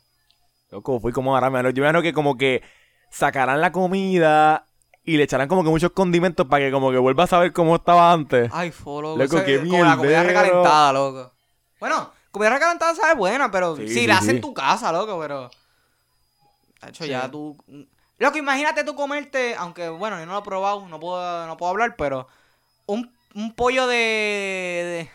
Loco, 0.70 0.98
fui 1.00 1.12
como 1.12 1.34
ahora, 1.34 1.50
me- 1.50 1.62
yo 1.72 1.82
me 1.82 1.88
imagino 1.88 2.00
que 2.02 2.14
como 2.14 2.36
que 2.38 2.62
sacarán 3.10 3.60
la 3.60 3.72
comida 3.72 4.64
y 5.04 5.16
le 5.18 5.24
echarán 5.24 5.48
como 5.48 5.62
que 5.64 5.68
muchos 5.70 5.90
condimentos 5.92 6.46
para 6.46 6.64
que 6.64 6.72
como 6.72 6.90
que 6.90 6.96
vuelva 6.98 7.24
a 7.24 7.26
saber 7.26 7.52
cómo 7.52 7.76
estaba 7.76 8.10
antes. 8.12 8.50
Ay, 8.54 8.70
fo, 8.70 9.02
loco. 9.02 9.18
Loco, 9.18 9.44
qué 9.44 9.56
es 9.56 9.60
como 9.68 9.84
la 9.84 9.96
comida 9.98 10.22
recalentada, 10.22 10.92
loco. 10.94 11.32
Bueno, 11.78 12.10
comida 12.32 12.50
recalentada 12.50 12.94
sabe 12.96 13.14
buena, 13.14 13.50
pero 13.50 13.76
Sí, 13.76 13.86
si 13.86 13.94
sí, 13.94 14.06
la 14.08 14.16
haces 14.16 14.30
en 14.30 14.40
tu 14.40 14.52
casa, 14.52 14.90
loco, 14.90 15.20
pero. 15.20 15.50
De 16.82 16.88
hecho, 16.88 17.04
ya 17.04 17.30
tú. 17.30 17.56
Loco, 18.18 18.38
imagínate 18.38 18.82
tú 18.82 18.96
comerte, 18.96 19.54
aunque 19.56 19.88
bueno, 19.88 20.18
yo 20.18 20.26
no 20.26 20.32
lo 20.32 20.38
he 20.40 20.42
probado, 20.42 20.88
no 20.88 20.98
puedo, 20.98 21.46
no 21.46 21.56
puedo 21.56 21.70
hablar, 21.70 21.94
pero. 21.96 22.26
Un, 22.86 23.12
un 23.34 23.54
pollo 23.54 23.86
de, 23.86 25.08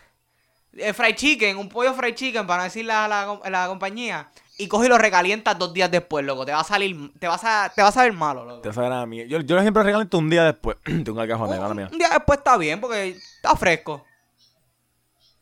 de. 0.72 0.84
de 0.84 0.94
fried 0.94 1.14
chicken, 1.16 1.58
un 1.58 1.68
pollo 1.68 1.92
fried 1.92 2.14
chicken, 2.14 2.46
para 2.46 2.58
no 2.58 2.64
decir 2.64 2.86
la, 2.86 3.06
la, 3.06 3.38
la 3.50 3.66
compañía. 3.66 4.28
Y 4.60 4.66
coges 4.66 4.86
y 4.86 4.88
lo 4.88 4.98
recalientas 4.98 5.56
dos 5.56 5.72
días 5.72 5.88
después, 5.88 6.24
loco. 6.24 6.44
Te 6.44 6.52
va 6.52 6.60
a 6.60 6.64
salir. 6.64 7.12
Te 7.20 7.28
vas 7.28 7.44
a, 7.44 7.70
te 7.74 7.80
vas 7.80 7.96
a 7.96 8.02
ver 8.02 8.12
malo, 8.12 8.44
loco. 8.44 8.60
Te 8.62 8.72
saben 8.72 8.92
a 8.92 9.06
mí. 9.06 9.24
Yo, 9.28 9.38
yo 9.40 9.60
siempre 9.60 9.84
regalo 9.84 10.04
un 10.12 10.30
día 10.30 10.44
después. 10.44 10.76
Tengo 10.84 11.26
cajón, 11.28 11.50
mira 11.50 11.68
la 11.68 11.74
mía. 11.74 11.88
Un 11.92 11.98
día 11.98 12.08
después 12.08 12.38
está 12.38 12.56
bien, 12.56 12.80
porque 12.80 13.10
está 13.10 13.54
fresco. 13.54 14.04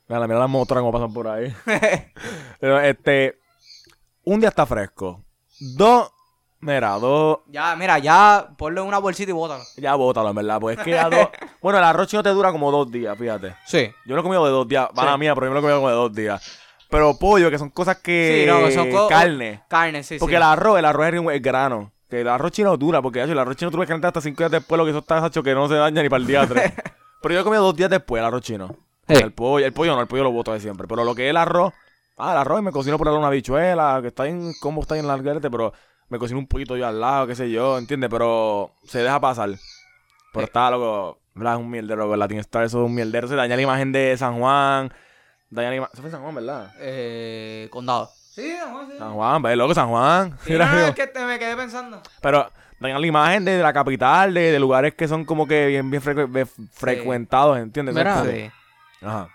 Mira, 0.08 0.26
mira 0.26 0.38
la 0.38 0.46
motora 0.46 0.80
como 0.80 0.92
pasan 0.92 1.12
por 1.12 1.28
ahí. 1.28 1.54
Pero 2.60 2.80
este. 2.80 3.38
Un 4.24 4.40
día 4.40 4.48
está 4.50 4.66
fresco. 4.66 5.22
Dos. 5.60 6.10
Mira, 6.60 6.90
dos. 6.98 7.40
Ya, 7.48 7.76
mira, 7.76 7.98
ya 7.98 8.48
ponle 8.56 8.80
una 8.80 8.98
bolsita 8.98 9.30
y 9.30 9.34
bótalo. 9.34 9.62
Ya 9.76 9.94
bótalo, 9.94 10.30
en 10.30 10.36
verdad. 10.36 10.58
Pues 10.60 10.78
es 10.78 10.84
que 10.84 10.90
ya 10.92 11.08
dos. 11.08 11.28
Bueno, 11.60 11.78
el 11.78 11.84
arroz 11.84 12.06
chino 12.08 12.22
te 12.22 12.28
dura 12.30 12.52
como 12.52 12.70
dos 12.70 12.90
días, 12.90 13.16
fíjate. 13.18 13.56
Sí. 13.66 13.90
Yo 14.04 14.14
lo 14.14 14.20
he 14.20 14.24
comido 14.24 14.44
de 14.44 14.50
dos 14.52 14.68
días. 14.68 14.88
Mala 14.94 15.12
Sí. 15.14 15.18
mía, 15.18 15.34
pero 15.34 15.46
yo 15.46 15.50
me 15.50 15.54
lo 15.54 15.58
he 15.58 15.62
comido 15.62 15.78
como 15.78 15.88
de 15.90 15.94
dos 15.96 16.12
días. 16.14 16.58
Pero 16.88 17.18
pollo, 17.18 17.50
que 17.50 17.58
son 17.58 17.70
cosas 17.70 17.96
que. 17.98 18.44
Sí, 18.44 18.50
no, 18.50 18.70
son 18.70 18.90
co- 18.90 19.08
Carne. 19.08 19.62
Carne, 19.68 20.02
sí, 20.04 20.18
Porque 20.18 20.34
sí. 20.34 20.36
el 20.36 20.42
arroz, 20.44 20.78
el 20.78 20.84
arroz 20.84 21.06
es 21.08 21.14
el 21.14 21.40
grano. 21.40 21.92
Que 22.08 22.20
el 22.20 22.28
arroz 22.28 22.52
chino 22.52 22.76
dura, 22.76 23.02
porque 23.02 23.20
hecho, 23.22 23.32
el 23.32 23.38
arroz 23.40 23.56
chino 23.56 23.72
tú 23.72 23.78
ves 23.78 23.88
que 23.88 23.94
hasta 23.94 24.20
cinco 24.20 24.38
días 24.38 24.52
después, 24.52 24.78
lo 24.78 24.84
que 24.84 24.90
eso 24.90 25.00
está 25.00 25.24
hacho 25.24 25.42
que 25.42 25.54
no 25.54 25.66
se 25.66 25.74
daña 25.74 26.02
ni 26.02 26.08
para 26.08 26.20
el 26.20 26.26
día 26.28 26.46
tres. 26.46 26.72
pero 27.22 27.34
yo 27.34 27.40
he 27.40 27.44
comido 27.44 27.64
dos 27.64 27.74
días 27.74 27.90
después 27.90 28.20
el 28.20 28.26
arroz 28.26 28.42
chino. 28.42 28.68
El 29.08 29.32
pollo, 29.32 29.64
el 29.66 29.72
pollo 29.72 29.94
no, 29.94 30.00
el 30.00 30.06
pollo 30.08 30.24
lo 30.24 30.32
boto 30.32 30.52
de 30.52 30.60
siempre. 30.60 30.86
Pero 30.88 31.04
lo 31.04 31.14
que 31.14 31.26
es 31.26 31.30
el 31.30 31.36
arroz, 31.36 31.72
ah, 32.16 32.32
el 32.32 32.38
arroz 32.38 32.60
y 32.60 32.62
me 32.62 32.72
cocino 32.72 32.98
por 32.98 33.08
ahí 33.08 33.14
una 33.14 33.30
bichuela, 33.30 33.98
que 34.02 34.08
está 34.08 34.26
en, 34.26 34.52
cómo 34.60 34.82
está 34.82 34.96
en 34.98 35.06
la 35.06 35.14
algarete, 35.14 35.50
pero 35.50 35.72
me 36.08 36.18
cocino 36.18 36.38
un 36.38 36.46
poquito 36.46 36.76
yo 36.76 36.86
al 36.86 37.00
lado, 37.00 37.26
qué 37.26 37.34
sé 37.34 37.50
yo, 37.50 37.78
¿entiendes? 37.78 38.10
Pero 38.10 38.72
se 38.84 38.98
deja 39.02 39.20
pasar. 39.20 39.50
Pero 40.32 40.44
Sí. 40.46 40.50
está, 40.50 40.70
loco, 40.70 41.18
¿verdad? 41.34 41.54
Es 41.54 41.60
un 41.60 41.70
mierdero, 41.70 42.02
loco, 42.02 42.14
el 42.14 42.20
Latin 42.20 42.38
Star, 42.40 42.64
eso 42.64 42.80
es 42.82 42.86
un 42.86 42.94
mierdero. 42.94 43.26
Se 43.28 43.36
daña 43.36 43.56
la 43.56 43.62
imagen 43.62 43.92
de 43.92 44.16
San 44.16 44.38
Juan. 44.38 44.92
Daña 45.50 45.70
la 45.70 45.76
imagen. 45.76 45.92
Eso 45.94 46.02
fue 46.02 46.10
San 46.10 46.22
Juan, 46.22 46.34
¿verdad? 46.34 46.72
Eh, 46.80 47.68
condado. 47.70 48.10
Sí, 48.32 48.54
no, 48.70 48.86
sí. 48.90 48.98
San 48.98 49.14
Juan, 49.14 49.40
ve, 49.42 49.56
loco, 49.56 49.72
San 49.72 49.88
Juan. 49.88 50.36
Sí, 50.44 50.52
Mira, 50.52 50.70
no, 50.72 50.86
es 50.88 50.94
que 50.94 51.06
te- 51.06 51.24
me 51.24 51.38
quedé 51.38 51.56
pensando. 51.56 52.02
Pero 52.20 52.50
dañan 52.80 53.00
la 53.00 53.06
imagen 53.06 53.44
de 53.46 53.62
la 53.62 53.72
capital, 53.72 54.34
de, 54.34 54.52
de 54.52 54.58
lugares 54.60 54.94
que 54.94 55.08
son 55.08 55.24
como 55.24 55.46
que 55.46 55.66
bien, 55.68 55.90
bien 55.90 56.02
frecu- 56.02 56.46
frecuentados, 56.72 57.56
¿entiendes? 57.58 57.94
Mira. 57.94 58.22
Sí. 58.24 58.50
Ajá. 59.02 59.28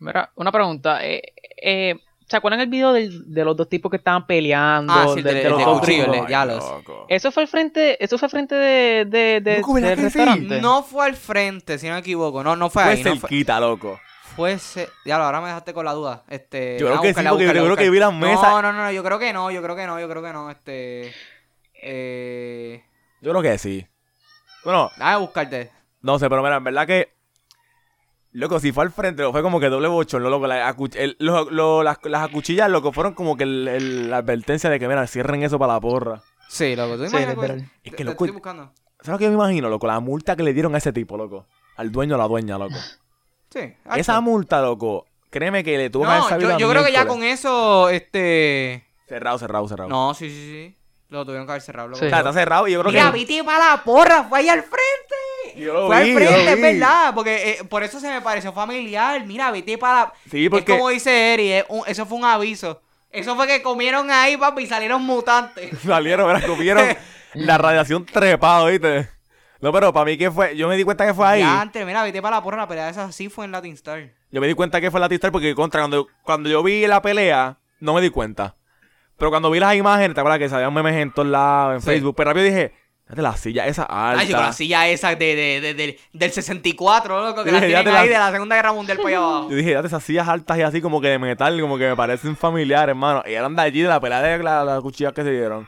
Mira, 0.00 0.30
una 0.36 0.52
pregunta. 0.52 1.04
Eh, 1.04 1.22
eh, 1.60 1.94
¿Se 2.28 2.36
acuerdan 2.36 2.60
el 2.60 2.68
video 2.68 2.92
del- 2.92 3.32
de 3.32 3.42
los 3.44 3.56
dos 3.56 3.68
tipos 3.70 3.90
que 3.90 3.96
estaban 3.96 4.26
peleando? 4.26 4.92
Ah, 4.92 5.06
sí, 5.14 5.22
de, 5.22 5.32
de- 5.32 5.34
de 5.40 5.42
el 5.44 5.48
los 5.50 5.58
de 5.58 5.64
dos 5.64 5.80
de- 5.86 6.46
loco. 6.46 7.06
Eso 7.08 7.32
fue 7.32 7.42
el 7.44 7.48
frente, 7.48 8.04
eso 8.04 8.18
fue 8.18 8.28
frente 8.28 8.54
de, 8.54 9.06
de, 9.06 9.40
de- 9.40 9.56
Loco, 9.56 9.72
¿verdad 9.74 9.88
del 9.90 9.98
sí? 9.98 10.04
restaurante. 10.04 10.60
No 10.60 10.82
fue 10.82 11.06
al 11.06 11.16
frente, 11.16 11.78
si 11.78 11.86
no 11.88 11.94
me 11.94 12.00
equivoco. 12.00 12.44
No, 12.44 12.54
no 12.54 12.68
fue 12.68 12.82
Fue 12.82 12.92
ahí. 12.92 12.98
No 13.02 13.10
fue, 13.12 13.20
cerquita, 13.20 13.58
loco. 13.58 13.98
fue 14.36 14.58
ce- 14.58 14.90
Ya, 15.06 15.16
ahora 15.16 15.40
me 15.40 15.48
dejaste 15.48 15.72
con 15.72 15.86
la 15.86 15.94
duda. 15.94 16.22
Este, 16.28 16.78
Yo 16.78 16.86
creo 16.88 17.00
que 17.00 17.08
sí, 17.08 17.12
búscala, 17.14 17.30
porque 17.30 17.44
yo 17.44 17.50
búscala, 17.52 17.64
creo 17.64 17.76
que 17.86 17.90
vi 17.90 17.98
las 17.98 18.12
mesas. 18.12 18.42
No, 18.42 18.60
no, 18.62 18.72
no, 18.74 18.92
yo 18.92 19.02
creo 19.02 19.18
que 19.18 19.32
no, 19.32 19.50
yo 19.50 19.62
creo 19.62 19.74
que 19.76 19.86
no, 19.86 19.98
yo 19.98 20.08
creo 20.08 20.22
que 20.22 20.32
no. 20.34 20.50
Este. 20.50 21.14
Eh. 21.80 22.84
Yo 23.22 23.30
creo 23.30 23.42
que 23.42 23.56
sí. 23.58 23.86
Bueno, 24.64 24.90
Déjame 24.96 25.16
buscarte. 25.18 25.70
no 26.02 26.18
sé, 26.18 26.28
pero 26.28 26.42
mira, 26.42 26.56
en 26.56 26.64
verdad 26.64 26.86
que. 26.86 27.16
Loco, 28.32 28.60
si 28.60 28.72
fue 28.72 28.84
al 28.84 28.90
frente, 28.92 29.24
fue 29.30 29.42
como 29.42 29.58
que 29.58 29.68
doble 29.68 29.88
bochorno, 29.88 30.28
loco. 30.28 30.46
La 30.46 30.74
el- 30.94 31.16
lo- 31.18 31.50
lo- 31.50 31.82
las, 31.82 31.98
las 32.04 32.22
acuchillas, 32.28 32.70
loco, 32.70 32.92
fueron 32.92 33.14
como 33.14 33.36
que 33.36 33.44
el- 33.44 33.66
el- 33.68 34.10
la 34.10 34.18
advertencia 34.18 34.68
de 34.68 34.78
que, 34.78 34.86
mira, 34.86 35.06
cierren 35.06 35.42
eso 35.42 35.58
para 35.58 35.74
la 35.74 35.80
porra. 35.80 36.22
Sí, 36.48 36.76
loco, 36.76 36.96
tú 36.96 37.04
Sí, 37.08 37.16
imaginas 37.16 37.34
que- 37.36 37.64
Es 37.84 37.90
que, 37.92 37.96
te 37.96 38.04
loco, 38.04 38.24
estoy 38.24 38.34
buscando. 38.34 38.72
¿Sabes 39.00 39.08
lo 39.12 39.18
que 39.18 39.24
yo 39.24 39.30
me 39.30 39.36
imagino, 39.36 39.68
loco? 39.68 39.86
La 39.86 40.00
multa 40.00 40.36
que 40.36 40.42
le 40.42 40.52
dieron 40.52 40.74
a 40.74 40.78
ese 40.78 40.92
tipo, 40.92 41.16
loco. 41.16 41.46
Al 41.76 41.90
dueño 41.92 42.16
o 42.16 42.18
la 42.18 42.26
dueña, 42.28 42.58
loco. 42.58 42.74
Sí. 43.50 43.60
Esa 43.96 44.20
multa, 44.20 44.60
loco, 44.60 45.06
créeme 45.30 45.64
que 45.64 45.78
le 45.78 45.88
tuvo 45.88 46.02
que 46.04 46.10
haber 46.10 46.20
No, 46.22 46.28
sabido 46.28 46.50
yo, 46.50 46.58
yo 46.58 46.68
creo 46.70 46.84
que 46.84 46.92
ya 46.92 47.06
con 47.06 47.22
eso, 47.22 47.88
este. 47.88 48.84
Cerrado, 49.06 49.38
cerrado, 49.38 49.66
cerrado. 49.68 49.88
No, 49.88 50.12
sí, 50.12 50.28
sí, 50.28 50.36
sí. 50.36 50.76
Lo 51.08 51.24
tuvieron 51.24 51.46
que 51.46 51.52
haber 51.52 51.62
cerrado. 51.62 51.88
loco. 51.88 51.98
Sí. 51.98 52.04
O 52.04 52.08
sea, 52.10 52.18
está 52.18 52.32
cerrado 52.34 52.68
y 52.68 52.72
yo 52.72 52.80
creo 52.82 52.92
Mira, 52.92 53.06
que... 53.10 53.16
viste 53.18 53.42
para 53.42 53.70
la 53.76 53.82
porra, 53.82 54.24
fue 54.24 54.40
ahí 54.40 54.50
al 54.50 54.60
frente. 54.62 55.14
Yo 55.58 55.86
Fue 55.86 56.04
vi, 56.04 56.10
al 56.10 56.16
frente, 56.16 56.52
es 56.52 56.60
verdad. 56.60 57.14
Porque 57.14 57.50
eh, 57.52 57.64
por 57.64 57.82
eso 57.82 58.00
se 58.00 58.08
me 58.10 58.20
pareció 58.22 58.52
familiar. 58.52 59.24
Mira, 59.26 59.50
viste 59.50 59.76
para. 59.78 60.12
Sí, 60.30 60.48
porque... 60.48 60.72
Es 60.72 60.78
como 60.78 60.90
dice 60.90 61.34
Eri, 61.34 61.64
un- 61.68 61.82
eso 61.86 62.06
fue 62.06 62.18
un 62.18 62.24
aviso. 62.24 62.80
Eso 63.10 63.34
fue 63.36 63.46
que 63.46 63.62
comieron 63.62 64.10
ahí, 64.10 64.36
papi, 64.36 64.62
y 64.64 64.66
salieron 64.66 65.02
mutantes. 65.02 65.70
Salieron, 65.84 66.26
¿verdad? 66.26 66.46
Comieron 66.46 66.86
la 67.34 67.56
radiación 67.58 68.04
trepada, 68.04 68.66
¿viste? 68.68 69.08
No, 69.60 69.72
pero 69.72 69.92
para 69.92 70.04
mí 70.04 70.16
que 70.16 70.30
fue... 70.30 70.56
Yo 70.56 70.68
me 70.68 70.76
di 70.76 70.84
cuenta 70.84 71.04
que 71.06 71.14
fue 71.14 71.26
ahí. 71.26 71.40
Ya 71.40 71.60
antes, 71.60 71.84
mira, 71.84 72.04
viste 72.04 72.22
para 72.22 72.36
la 72.36 72.42
porra, 72.42 72.58
la 72.58 72.68
pelea 72.68 72.88
esa 72.90 73.10
sí 73.10 73.28
fue 73.28 73.44
en 73.44 73.52
Latin 73.52 73.72
Star. 73.74 74.10
Yo 74.30 74.40
me 74.40 74.46
di 74.46 74.54
cuenta 74.54 74.80
que 74.80 74.90
fue 74.90 75.00
la 75.00 75.08
Tistar 75.08 75.32
porque 75.32 75.54
contra 75.54 75.80
cuando, 75.80 76.06
cuando 76.22 76.48
yo 76.50 76.62
vi 76.62 76.86
la 76.86 77.02
pelea, 77.02 77.56
no 77.80 77.94
me 77.94 78.00
di 78.02 78.10
cuenta. 78.10 78.54
Pero 79.16 79.30
cuando 79.30 79.50
vi 79.50 79.58
las 79.58 79.74
imágenes, 79.74 80.14
¿te 80.14 80.20
acuerdas 80.20 80.38
que 80.38 80.48
salían 80.48 80.72
memes 80.72 80.94
en 80.94 81.12
todos 81.12 81.26
lados, 81.28 81.74
en 81.74 81.80
Sí. 81.80 81.86
Facebook? 81.86 82.14
Pero 82.14 82.30
rápido 82.30 82.44
dije, 82.44 82.72
fíjate 83.08 83.22
la 83.22 83.36
silla 83.36 83.66
esa 83.66 83.82
alta. 83.84 84.20
Ay, 84.22 84.30
con 84.30 84.40
la 84.40 84.52
silla 84.52 84.86
esa 84.88 85.08
de, 85.10 85.16
de, 85.16 85.60
de- 85.60 85.74
de- 85.74 85.98
del 86.12 86.30
64, 86.30 87.22
loco, 87.26 87.42
que 87.42 87.50
Sí, 87.50 87.56
la 87.56 87.66
tienen 87.66 87.92
la- 87.92 88.00
ahí 88.00 88.08
de 88.08 88.18
la 88.18 88.30
Segunda 88.30 88.54
Guerra 88.56 88.72
Mundial 88.72 88.98
para 88.98 89.08
allá 89.08 89.18
abajo. 89.18 89.50
Yo 89.50 89.56
dije, 89.56 89.68
fíjate 89.70 89.86
esas 89.88 90.04
sillas 90.04 90.28
altas 90.28 90.58
y 90.58 90.62
así 90.62 90.80
como 90.80 91.00
que 91.00 91.08
de 91.08 91.18
metal, 91.18 91.60
como 91.60 91.76
que 91.78 91.88
me 91.88 91.96
parecen 91.96 92.36
familiares, 92.36 92.90
hermano. 92.90 93.22
Y 93.26 93.32
eran 93.32 93.56
de 93.56 93.62
allí, 93.62 93.80
de 93.82 93.88
la 93.88 93.98
pelea 94.00 94.20
de 94.22 94.38
la, 94.42 94.62
la 94.64 94.80
cuchilla 94.80 95.12
que 95.12 95.22
se 95.24 95.30
dieron. 95.32 95.66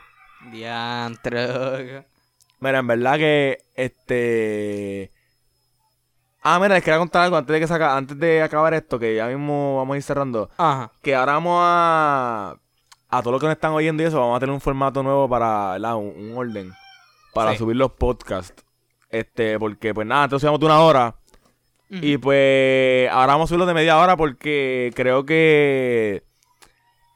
Diantre, 0.51 1.47
loco. 1.47 2.05
Mira, 2.59 2.79
en 2.79 2.87
verdad 2.87 3.17
que 3.17 3.57
este. 3.75 5.11
Ah, 6.43 6.59
mira, 6.59 6.75
les 6.75 6.83
quería 6.83 6.97
contar 6.99 7.23
algo 7.23 7.37
antes 7.37 7.53
de 7.53 7.59
que 7.59 7.67
saca, 7.67 7.95
antes 7.95 8.17
de 8.19 8.41
acabar 8.41 8.73
esto, 8.73 8.97
que 8.97 9.15
ya 9.15 9.27
mismo 9.27 9.77
vamos 9.77 9.93
a 9.93 9.97
ir 9.97 10.03
cerrando. 10.03 10.49
Ajá. 10.57 10.91
Que 11.01 11.15
ahora 11.15 11.33
vamos 11.33 11.59
a. 11.63 12.55
A 13.13 13.19
todos 13.21 13.33
los 13.33 13.41
que 13.41 13.47
nos 13.47 13.55
están 13.55 13.73
oyendo 13.73 14.01
y 14.01 14.05
eso, 14.05 14.19
vamos 14.19 14.37
a 14.37 14.39
tener 14.39 14.53
un 14.53 14.61
formato 14.61 15.03
nuevo 15.03 15.27
para, 15.27 15.73
¿verdad? 15.73 15.95
Un, 15.97 16.13
un 16.31 16.37
orden. 16.37 16.71
Para 17.33 17.51
Sí. 17.51 17.57
subir 17.57 17.75
los 17.77 17.91
podcasts. 17.93 18.63
Este, 19.09 19.59
porque 19.59 19.93
pues 19.93 20.07
nada, 20.07 20.25
entonces 20.25 20.49
de 20.49 20.65
una 20.65 20.79
hora. 20.81 21.15
Y 21.89 22.17
pues 22.17 23.09
ahora 23.11 23.33
vamos 23.33 23.47
a 23.47 23.49
subirlo 23.49 23.65
de 23.65 23.73
media 23.73 23.97
hora 23.99 24.15
porque 24.15 24.91
creo 24.95 25.25
que 25.25 26.23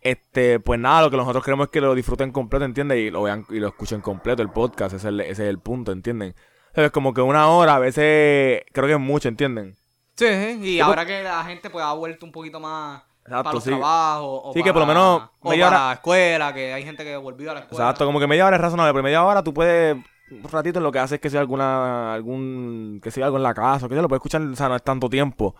este, 0.02 0.60
pues 0.60 0.80
nada, 0.80 1.02
lo 1.04 1.10
que 1.10 1.18
nosotros 1.18 1.44
queremos 1.44 1.66
es 1.68 1.72
que 1.72 1.82
lo 1.82 1.96
disfruten 1.96 2.32
completo, 2.32 2.66
¿entiendes? 2.66 3.00
Y 3.00 3.10
lo 3.10 3.24
vean 3.24 3.46
y 3.50 3.60
lo 3.60 3.70
escuchen 3.70 4.02
completo 4.02 4.42
el 4.44 4.50
podcast, 4.52 4.94
ese 4.94 4.98
es 4.98 5.06
el, 5.06 5.22
ese 5.22 5.32
es 5.44 5.50
el 5.50 5.60
punto, 5.60 5.92
¿entienden? 5.94 6.36
Es 6.74 6.92
como 6.92 7.14
que 7.14 7.22
una 7.22 7.48
hora 7.48 7.76
a 7.76 7.80
veces 7.80 8.64
creo 8.74 8.86
que 8.86 8.94
es 8.94 9.00
mucho, 9.00 9.30
¿entienden? 9.30 9.76
Sí, 10.16 10.28
sí, 10.28 10.60
y 10.76 10.80
ahora 10.82 11.06
que 11.06 11.24
la 11.24 11.44
gente 11.46 11.70
pues 11.70 11.84
ha 11.84 11.94
vuelto 11.94 12.26
un 12.26 12.32
poquito 12.32 12.60
más 12.60 13.02
Exacto, 13.26 13.44
para 13.44 13.54
los 13.56 13.64
sí. 13.64 13.70
trabajos 13.72 14.42
o 14.44 14.54
Sí, 14.54 14.60
para, 14.60 14.64
que 14.64 14.74
por 14.74 14.82
lo 14.82 14.86
menos 14.88 15.30
o 15.40 15.50
media 15.50 15.66
para 15.66 15.78
hora- 15.78 15.88
la 15.88 15.94
escuela, 15.94 16.54
que 16.54 16.74
hay 16.74 16.84
gente 16.84 17.04
que 17.04 17.18
volvió 17.18 17.52
a 17.52 17.54
la 17.56 17.60
escuela. 17.62 17.84
Exacto, 17.86 18.06
como 18.06 18.20
que 18.20 18.28
media 18.28 18.46
hora 18.46 18.56
es 18.56 18.62
razonable, 18.62 18.94
pero 18.94 19.04
media 19.04 19.24
hora 19.24 19.44
tú 19.44 19.54
puedes 19.54 19.98
un 20.32 20.44
ratito 20.44 20.80
lo 20.80 20.92
que 20.92 21.00
haces 21.00 21.14
es 21.14 21.20
que 21.22 21.30
sea 21.30 21.40
alguna 21.40 22.14
algún 22.14 23.00
que 23.04 23.12
sea 23.12 23.26
algo 23.26 23.38
en 23.38 23.44
la 23.44 23.54
casa, 23.54 23.86
o 23.86 23.90
que 23.90 23.96
sea, 23.96 24.02
lo 24.02 24.08
puedes 24.08 24.20
escuchar, 24.20 24.42
o 24.42 24.56
sea, 24.56 24.70
no 24.70 24.76
es 24.76 24.84
tanto 24.84 25.10
tiempo. 25.10 25.56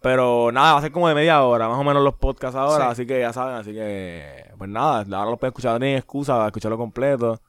Pero 0.00 0.50
nada, 0.52 0.72
va 0.72 0.78
a 0.78 0.82
ser 0.82 0.90
como 0.90 1.06
de 1.08 1.14
media 1.14 1.42
hora, 1.44 1.68
más 1.68 1.78
o 1.78 1.84
menos 1.84 2.02
los 2.02 2.14
podcasts 2.14 2.56
ahora, 2.56 2.86
Sí. 2.86 2.90
así 2.92 3.06
que 3.06 3.20
ya 3.20 3.32
saben, 3.32 3.54
así 3.54 3.72
que 3.72 4.50
pues 4.58 4.68
nada, 4.68 4.98
ahora 5.16 5.30
los 5.30 5.38
pueden 5.38 5.52
escuchar, 5.52 5.72
no 5.74 5.78
tienen 5.78 5.98
excusa 5.98 6.34
para 6.34 6.46
escucharlo 6.46 6.76
completo. 6.78 7.40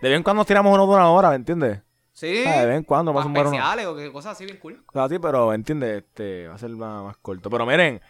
De 0.00 0.08
vez 0.08 0.16
en 0.16 0.22
cuando 0.22 0.40
nos 0.40 0.46
tiramos 0.46 0.72
uno 0.72 0.86
de 0.86 0.94
una 0.94 1.10
hora, 1.10 1.28
¿me 1.30 1.36
entiendes? 1.36 1.82
Sí. 2.12 2.44
Ah, 2.46 2.60
de 2.60 2.66
vez 2.66 2.76
en 2.78 2.84
cuando 2.84 3.12
más 3.12 3.26
especiales 3.26 3.86
o 3.86 4.12
cosas 4.12 4.32
así 4.32 4.44
bien 4.46 4.56
cool. 4.58 4.82
O 4.88 4.92
sea, 4.92 5.08
sí, 5.08 5.18
pero 5.18 5.52
entiende, 5.52 5.98
este, 5.98 6.48
va 6.48 6.54
a 6.54 6.58
ser 6.58 6.70
más, 6.70 7.04
más 7.04 7.16
corto. 7.18 7.50
Pero 7.50 7.66
miren, 7.66 8.00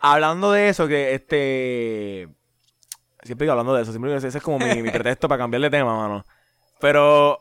hablando 0.00 0.52
de 0.52 0.68
eso, 0.68 0.88
que 0.88 1.14
este. 1.14 2.28
Siempre 3.22 3.44
digo 3.44 3.52
hablando 3.52 3.74
de 3.74 3.82
eso, 3.82 3.92
siempre 3.92 4.10
digo, 4.10 4.26
ese 4.26 4.36
es 4.36 4.42
como 4.42 4.58
mi, 4.58 4.82
mi 4.82 4.90
pretexto 4.92 5.28
para 5.28 5.38
cambiar 5.42 5.60
de 5.62 5.70
tema, 5.70 5.96
mano. 5.96 6.24
Pero 6.80 7.38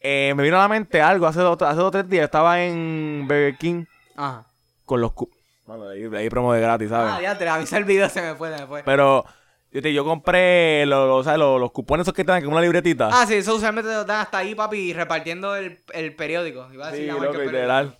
eh, 0.00 0.32
me 0.36 0.42
vino 0.42 0.56
a 0.56 0.60
la 0.62 0.68
mente 0.68 1.00
algo, 1.00 1.26
hace 1.26 1.40
dos, 1.40 1.60
hace 1.62 1.76
dos 1.76 1.86
o 1.86 1.90
tres 1.92 2.08
días 2.08 2.24
estaba 2.24 2.60
en 2.62 3.24
Burger 3.28 3.56
King 3.56 3.84
Ajá. 4.16 4.46
con 4.84 5.00
los 5.00 5.12
cu- 5.12 5.30
Mano, 5.64 5.84
de 5.86 6.18
ahí, 6.18 6.28
promo 6.28 6.52
de 6.52 6.60
gratis, 6.60 6.88
¿sabes? 6.88 7.12
Ah, 7.14 7.22
ya 7.22 7.38
te 7.38 7.48
avisa 7.48 7.78
el 7.78 7.84
video, 7.84 8.08
se 8.08 8.20
me 8.20 8.34
fue, 8.34 8.52
se 8.52 8.62
me 8.62 8.66
fue. 8.66 8.82
Pero 8.82 9.24
yo, 9.70 9.80
te, 9.80 9.92
yo 9.94 10.04
compré 10.04 10.84
los, 10.86 11.06
los, 11.06 11.24
¿sabes? 11.24 11.38
los, 11.38 11.60
los 11.60 11.70
cupones 11.70 12.02
esos 12.04 12.12
que 12.14 12.24
dan 12.24 12.42
con 12.42 12.52
una 12.52 12.60
libretita. 12.60 13.08
Ah, 13.12 13.24
sí, 13.24 13.34
eso 13.34 13.54
usualmente 13.54 13.88
te 13.88 13.94
lo 13.96 14.04
dan 14.04 14.22
hasta 14.22 14.38
ahí, 14.38 14.56
papi, 14.56 14.92
repartiendo 14.92 15.54
el, 15.54 15.78
el 15.94 16.16
periódico. 16.16 16.68
Iba 16.72 16.88
a 16.88 16.90
decir 16.90 17.06
Sí, 17.12 17.16
la 17.16 17.24
loco, 17.24 17.38
literal. 17.38 17.96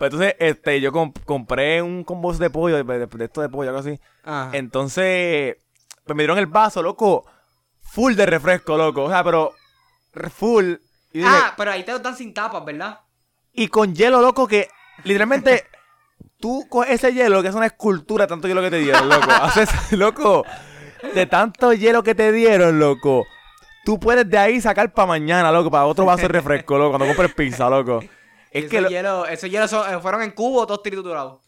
Pues 0.00 0.10
entonces, 0.14 0.34
este, 0.38 0.80
yo 0.80 0.92
comp- 0.92 1.22
compré 1.26 1.82
un 1.82 2.04
combo 2.04 2.32
de 2.32 2.48
pollo, 2.48 2.82
de, 2.82 2.98
de- 2.98 3.06
de 3.06 3.24
esto 3.26 3.42
de 3.42 3.50
pollo, 3.50 3.68
algo 3.68 3.80
así. 3.80 4.00
Ajá. 4.24 4.48
Entonces, 4.56 5.56
pues 6.06 6.16
me 6.16 6.22
dieron 6.22 6.38
el 6.38 6.46
vaso, 6.46 6.82
loco, 6.82 7.26
full 7.82 8.14
de 8.14 8.24
refresco, 8.24 8.78
loco. 8.78 9.04
O 9.04 9.10
sea, 9.10 9.22
pero 9.22 9.52
full. 10.34 10.72
Y, 11.12 11.18
dije- 11.18 11.28
Ah, 11.30 11.52
pero 11.54 11.72
ahí 11.72 11.84
te 11.84 11.92
lo 11.92 11.98
dan 11.98 12.16
sin 12.16 12.32
tapas, 12.32 12.64
¿verdad? 12.64 13.00
y 13.52 13.68
con 13.68 13.94
hielo, 13.94 14.22
loco, 14.22 14.48
que 14.48 14.68
literalmente 15.04 15.66
tú 16.38 16.66
con 16.70 16.88
ese 16.88 17.12
hielo, 17.12 17.42
que 17.42 17.48
es 17.48 17.54
una 17.54 17.66
escultura, 17.66 18.26
tanto 18.26 18.48
hielo 18.48 18.62
que 18.62 18.70
te 18.70 18.78
dieron, 18.78 19.06
loco. 19.06 19.30
Haces, 19.42 19.68
loco, 19.92 20.46
de 21.14 21.26
tanto 21.26 21.74
hielo 21.74 22.02
que 22.02 22.14
te 22.14 22.32
dieron, 22.32 22.78
loco. 22.78 23.26
Tú 23.84 24.00
puedes 24.00 24.26
de 24.30 24.38
ahí 24.38 24.60
sacar 24.62 24.94
para 24.94 25.08
mañana, 25.08 25.52
loco, 25.52 25.70
para 25.70 25.84
otro 25.84 26.06
vaso 26.06 26.22
de 26.22 26.28
refresco, 26.28 26.78
loco, 26.78 26.96
cuando 26.96 27.06
compres 27.06 27.34
pizza, 27.34 27.68
loco. 27.68 28.00
Es 28.50 28.64
esos 28.64 28.70
que, 28.70 28.80
lo- 28.80 28.88
hielos, 28.88 29.28
esos 29.30 29.50
hielos 29.50 29.70
son- 29.70 29.92
eh, 29.94 29.98
fueron 30.00 30.22
en 30.22 30.30
cubo, 30.32 30.66
todos 30.66 30.82
triturados. 30.82 31.40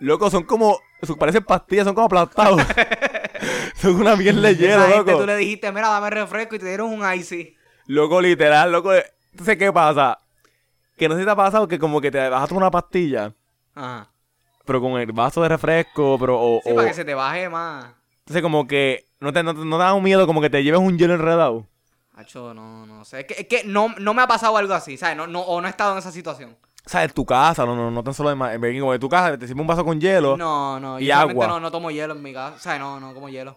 loco, 0.00 0.30
son 0.30 0.44
como, 0.44 0.78
son- 1.02 1.16
parecen 1.16 1.42
pastillas, 1.44 1.84
son 1.84 1.94
como 1.94 2.06
aplastados. 2.06 2.60
son 3.76 3.96
una 3.96 4.16
mierda 4.16 4.40
de 4.40 4.56
hielo, 4.56 4.82
gente, 4.86 4.96
loco. 5.12 5.18
tú 5.20 5.26
le 5.26 5.36
dijiste, 5.36 5.70
mira, 5.72 5.88
dame 5.88 6.10
refresco 6.10 6.54
y 6.56 6.58
te 6.58 6.66
dieron 6.66 6.90
un 6.92 7.14
icy. 7.14 7.56
Loco, 7.86 8.20
literal, 8.20 8.70
loco. 8.72 8.92
Entonces, 9.32 9.56
¿qué 9.56 9.72
pasa? 9.72 10.18
Que 10.96 11.08
no 11.08 11.14
sé 11.14 11.20
si 11.20 11.24
te 11.26 11.30
ha 11.32 11.36
pasado 11.36 11.66
que 11.68 11.78
como 11.78 12.00
que 12.00 12.10
te 12.10 12.28
vas 12.28 12.42
a 12.42 12.46
tomar 12.46 12.62
una 12.64 12.70
pastilla, 12.70 13.32
Ajá. 13.74 14.08
pero 14.64 14.80
con 14.80 14.92
el 15.00 15.10
vaso 15.12 15.42
de 15.42 15.48
refresco, 15.48 16.16
pero 16.20 16.40
o, 16.40 16.60
Sí, 16.62 16.70
o- 16.70 16.74
para 16.76 16.88
que 16.88 16.94
se 16.94 17.04
te 17.04 17.14
baje 17.14 17.48
más. 17.48 17.86
entonces 18.20 18.42
como 18.42 18.66
que 18.66 19.04
no 19.20 19.32
te, 19.32 19.42
no, 19.42 19.52
no 19.52 19.76
te 19.76 19.82
da 19.82 19.92
un 19.94 20.04
miedo 20.04 20.26
como 20.26 20.40
que 20.40 20.50
te 20.50 20.62
lleves 20.62 20.80
un 20.80 20.96
hielo 20.98 21.14
enredado. 21.14 21.66
Hacho, 22.16 22.54
no, 22.54 22.86
no 22.86 23.04
sé. 23.04 23.20
Es 23.20 23.26
que, 23.26 23.34
es 23.40 23.46
que 23.48 23.64
no, 23.64 23.94
no 23.98 24.14
me 24.14 24.22
ha 24.22 24.26
pasado 24.28 24.56
algo 24.56 24.72
así, 24.74 24.96
¿sabes? 24.96 25.16
No, 25.16 25.26
no, 25.26 25.40
o 25.40 25.60
no 25.60 25.66
he 25.66 25.70
estado 25.70 25.92
en 25.92 25.98
esa 25.98 26.12
situación. 26.12 26.56
Sea, 26.86 27.02
en 27.02 27.10
tu 27.10 27.24
casa, 27.24 27.64
no, 27.66 27.74
no, 27.74 27.90
no 27.90 28.04
tan 28.04 28.14
solo 28.14 28.30
en, 28.30 28.38
ma- 28.38 28.52
en 28.54 28.60
Berlín, 28.60 28.80
como 28.82 28.94
en 28.94 29.00
tu 29.00 29.08
casa, 29.08 29.36
te 29.38 29.46
sirve 29.48 29.60
un 29.62 29.66
vaso 29.66 29.84
con 29.84 30.00
hielo. 30.00 30.36
No, 30.36 30.78
no. 30.78 31.00
Y 31.00 31.06
yo 31.06 31.14
agua. 31.16 31.46
No, 31.48 31.58
no 31.60 31.70
tomo 31.70 31.90
hielo 31.90 32.14
en 32.14 32.22
mi 32.22 32.32
casa. 32.32 32.56
O 32.56 32.58
sea, 32.58 32.78
no, 32.78 33.00
no 33.00 33.14
como 33.14 33.28
hielo. 33.28 33.56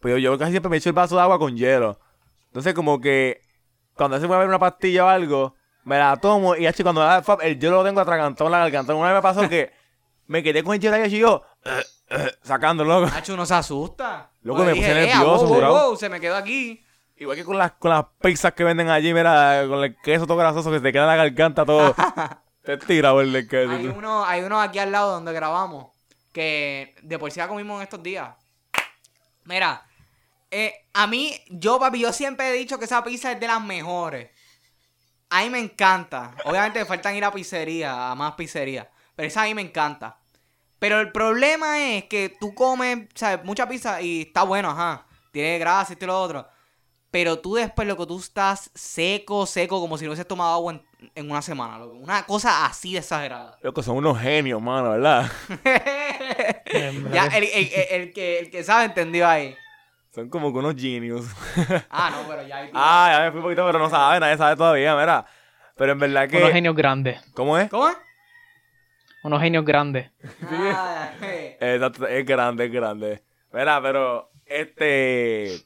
Pues 0.00 0.12
yo, 0.14 0.18
yo 0.18 0.38
casi 0.38 0.50
siempre 0.50 0.68
me 0.68 0.76
echo 0.76 0.88
el 0.90 0.94
vaso 0.94 1.14
de 1.16 1.22
agua 1.22 1.38
con 1.38 1.56
hielo. 1.56 1.98
Entonces 2.48 2.74
como 2.74 3.00
que 3.00 3.40
cuando 3.94 4.16
se 4.16 4.22
me 4.22 4.28
va 4.28 4.36
a 4.36 4.38
ver 4.40 4.48
una 4.48 4.58
pastilla 4.58 5.04
o 5.04 5.08
algo, 5.08 5.54
me 5.84 5.96
la 5.98 6.16
tomo 6.16 6.54
y 6.56 6.66
hecho 6.66 6.82
cuando 6.82 7.00
da 7.00 7.22
el 7.42 7.58
hielo 7.58 7.76
lo 7.76 7.84
tengo 7.84 8.00
atragantado 8.00 8.46
en 8.48 8.52
la 8.52 8.58
garganta. 8.58 8.94
Una 8.94 9.08
vez 9.08 9.14
me 9.16 9.22
pasó 9.22 9.48
que 9.48 9.72
me 10.26 10.42
quedé 10.42 10.62
con 10.62 10.74
el 10.74 10.80
hielo 10.80 10.96
ahí 10.96 11.04
y 11.14 11.18
yo, 11.18 11.42
eh, 11.64 11.82
eh, 12.10 12.32
sacando, 12.42 12.84
loco. 12.84 13.10
Hacho, 13.14 13.34
uno 13.34 13.46
se 13.46 13.54
asusta. 13.54 14.30
Loco, 14.42 14.58
Porque 14.58 14.72
me 14.72 14.76
puse 14.76 14.88
"Ea, 14.88 14.94
nervioso, 15.06 15.24
wow, 15.24 15.46
wow, 15.46 15.54
jurado". 15.54 15.74
wow, 15.88 15.96
se 15.96 16.08
me 16.08 16.20
quedó 16.20 16.36
aquí. 16.36 16.82
Igual 17.18 17.36
que 17.36 17.44
con 17.44 17.56
las, 17.56 17.72
con 17.72 17.90
las 17.90 18.04
pizzas 18.20 18.52
que 18.52 18.64
venden 18.64 18.90
allí, 18.90 19.14
mira, 19.14 19.64
con 19.68 19.82
el 19.82 19.96
queso 20.02 20.26
todo 20.26 20.36
grasoso 20.36 20.70
que 20.70 20.80
te 20.80 20.92
queda 20.92 21.02
en 21.02 21.08
la 21.08 21.16
garganta 21.16 21.64
todo. 21.64 21.94
te 22.62 22.76
tira 22.76 23.12
por 23.12 23.24
el 23.24 23.48
queso. 23.48 23.70
Hay 23.70 23.86
uno, 23.86 24.24
hay 24.24 24.42
uno 24.42 24.60
aquí 24.60 24.78
al 24.78 24.92
lado 24.92 25.12
donde 25.12 25.32
grabamos 25.32 25.96
que 26.36 26.94
de 27.00 27.18
por 27.18 27.32
sí 27.32 27.38
la 27.38 27.48
comimos 27.48 27.78
en 27.78 27.84
estos 27.84 28.02
días. 28.02 28.28
Mira, 29.44 29.86
eh, 30.50 30.74
a 30.92 31.06
mí, 31.06 31.34
yo 31.48 31.78
papi, 31.78 32.00
yo 32.00 32.12
siempre 32.12 32.50
he 32.50 32.52
dicho 32.52 32.78
que 32.78 32.84
esa 32.84 33.02
pizza 33.02 33.32
es 33.32 33.40
de 33.40 33.46
las 33.46 33.64
mejores. 33.64 34.30
A 35.30 35.42
mí 35.42 35.48
me 35.48 35.60
encanta. 35.60 36.34
Obviamente 36.44 36.78
me 36.78 36.84
faltan 36.84 37.16
ir 37.16 37.24
a 37.24 37.32
pizzería, 37.32 38.10
a 38.10 38.14
más 38.14 38.34
pizzería. 38.34 38.90
Pero 39.14 39.28
esa 39.28 39.42
a 39.42 39.46
mí 39.46 39.54
me 39.54 39.62
encanta. 39.62 40.18
Pero 40.78 41.00
el 41.00 41.10
problema 41.10 41.82
es 41.82 42.04
que 42.04 42.36
tú 42.38 42.54
comes, 42.54 43.08
¿sabes? 43.14 43.42
Mucha 43.42 43.66
pizza 43.66 44.02
y 44.02 44.22
está 44.22 44.42
bueno, 44.42 44.70
ajá. 44.70 45.06
Tiene 45.32 45.58
grasa 45.58 45.92
y 45.92 45.94
esto 45.94 46.04
y 46.04 46.08
lo 46.08 46.20
otro. 46.20 46.46
Pero 47.10 47.38
tú 47.38 47.54
después, 47.54 47.86
loco, 47.88 48.06
tú 48.06 48.18
estás 48.18 48.70
seco, 48.74 49.46
seco, 49.46 49.80
como 49.80 49.96
si 49.96 50.04
no 50.04 50.10
hubieses 50.10 50.26
tomado 50.26 50.52
agua 50.54 50.72
en, 50.74 51.10
en 51.14 51.30
una 51.30 51.40
semana, 51.40 51.78
loco. 51.78 51.94
Una 51.94 52.24
cosa 52.26 52.66
así 52.66 52.92
de 52.92 52.98
exagerada. 52.98 53.58
Loco, 53.62 53.82
son 53.82 53.96
unos 53.96 54.18
genios, 54.20 54.60
mano, 54.60 54.90
¿verdad? 54.90 55.30
Ya, 57.12 57.26
el, 57.28 57.44
el- 57.44 57.72
el- 57.72 57.86
el 58.02 58.12
que, 58.12 58.38
el 58.40 58.50
que 58.50 58.64
sabe 58.64 58.86
entendió 58.86 59.26
ahí. 59.28 59.54
Son 60.14 60.28
como 60.28 60.52
que 60.52 60.58
unos 60.58 60.74
genios. 60.76 61.26
Ah, 61.90 62.10
no, 62.10 62.28
pero 62.28 62.46
ya 62.46 62.56
ahí. 62.58 62.70
ah, 62.74 63.08
ya 63.12 63.24
me 63.24 63.30
fui 63.30 63.38
un 63.38 63.42
poquito, 63.44 63.66
pero 63.66 63.78
no 63.78 63.88
sabe, 63.88 64.20
nadie 64.20 64.36
sabe 64.36 64.56
todavía, 64.56 64.96
mira. 64.96 65.24
Pero 65.76 65.92
en 65.92 65.98
verdad 65.98 66.28
Unos 66.30 66.48
que... 66.48 66.52
genios 66.52 66.74
grandes. 66.74 67.20
¿Cómo 67.34 67.56
es? 67.58 67.68
¿Cómo 67.70 67.88
es? 67.88 67.96
Unos 69.22 69.40
genios 69.40 69.64
grandes. 69.64 70.10
Ah. 70.42 71.10
Exacto, 71.60 72.06
es 72.06 72.24
grande, 72.26 72.66
es 72.66 72.72
grande. 72.72 73.22
Mira, 73.52 73.80
pero, 73.82 74.30
este... 74.44 75.56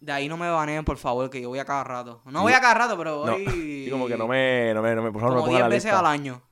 de 0.00 0.12
ahí 0.12 0.28
no 0.28 0.36
me 0.36 0.50
baneen, 0.50 0.84
por 0.84 0.96
favor, 0.96 1.28
que 1.30 1.40
yo 1.40 1.48
voy 1.48 1.58
a 1.58 1.64
cada 1.64 1.84
rato. 1.84 2.22
No 2.26 2.42
voy 2.42 2.52
a 2.52 2.60
cada 2.60 2.74
rato, 2.74 2.96
pero 2.98 3.24
No, 3.26 3.32
voy. 3.32 3.44
y 3.86 3.90
como 3.90 4.06
que 4.06 4.16
no 4.16 4.26
me, 4.26 4.72
no 4.74 4.82
me, 4.82 4.94
no 4.94 5.02
me, 5.02 5.12
por 5.12 5.20
favor, 5.20 5.36
no 5.36 5.40
Como 5.42 5.52
me 5.52 5.58
10 5.58 5.60
pongan 5.60 5.70
la 5.70 5.74
veces 5.74 5.84
lista. 5.84 5.98
al 5.98 6.06
año. 6.06 6.42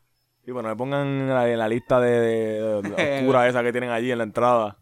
Sí, 0.44 0.50
bueno, 0.52 0.68
me 0.68 0.76
pongan 0.76 1.06
en 1.06 1.28
la, 1.28 1.48
en 1.50 1.58
la 1.58 1.68
lista 1.68 2.00
de, 2.00 2.10
de- 2.10 2.82
de- 2.82 2.90
de 2.90 3.18
oscura 3.20 3.48
esa 3.48 3.62
que 3.62 3.72
tienen 3.72 3.90
allí 3.90 4.10
en 4.12 4.18
la 4.18 4.24
entrada. 4.24 4.76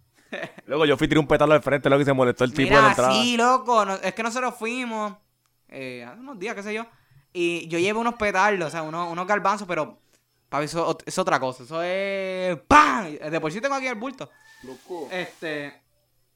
Luego 0.67 0.85
yo 0.87 0.97
fui 0.97 1.07
tiré 1.09 1.21
un 1.21 1.27
petardo 1.27 1.55
al 1.55 1.63
frente, 1.63 1.89
luego 1.89 2.01
que 2.01 2.05
se 2.05 2.13
molestó 2.13 2.45
el 2.45 2.53
tipo 2.53 2.69
de 2.71 2.75
la 2.75 2.81
Mira, 2.81 2.91
entrada. 2.91 3.13
sí, 3.13 3.37
loco. 3.37 3.85
no- 3.85 3.95
es 3.95 4.15
que 4.15 4.23
nosotros 4.23 4.55
fuimos 4.59 5.15
eh, 5.69 6.05
hace 6.09 6.21
unos 6.21 6.39
días, 6.39 6.55
qué 6.55 6.63
sé 6.63 6.75
yo. 6.75 6.87
Y 7.33 7.69
yo 7.69 7.79
llevo 7.79 8.01
unos 8.01 8.15
petardos, 8.15 8.69
o 8.69 8.71
sea, 8.71 8.83
unos, 8.83 9.11
unos 9.11 9.27
garbanzos, 9.27 9.67
pero. 9.69 9.99
Papi, 10.49 10.65
eso 10.67 10.97
es 11.05 11.19
otra 11.19 11.41
cosa. 11.41 11.65
Eso 11.65 11.83
es. 11.83 12.57
¡Pam! 12.69 13.11
De 13.31 13.41
por 13.41 13.51
sí 13.53 13.61
tengo 13.61 13.75
aquí 13.75 13.87
el 13.89 13.97
bulto. 13.97 14.31
Este. 15.11 15.73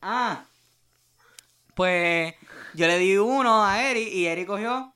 Ah. 0.03 0.43
Pues 1.81 2.35
yo 2.75 2.87
le 2.87 2.99
di 2.99 3.16
uno 3.16 3.64
a 3.64 3.83
Eric 3.90 4.07
y 4.12 4.27
Eric 4.27 4.47
cogió. 4.47 4.93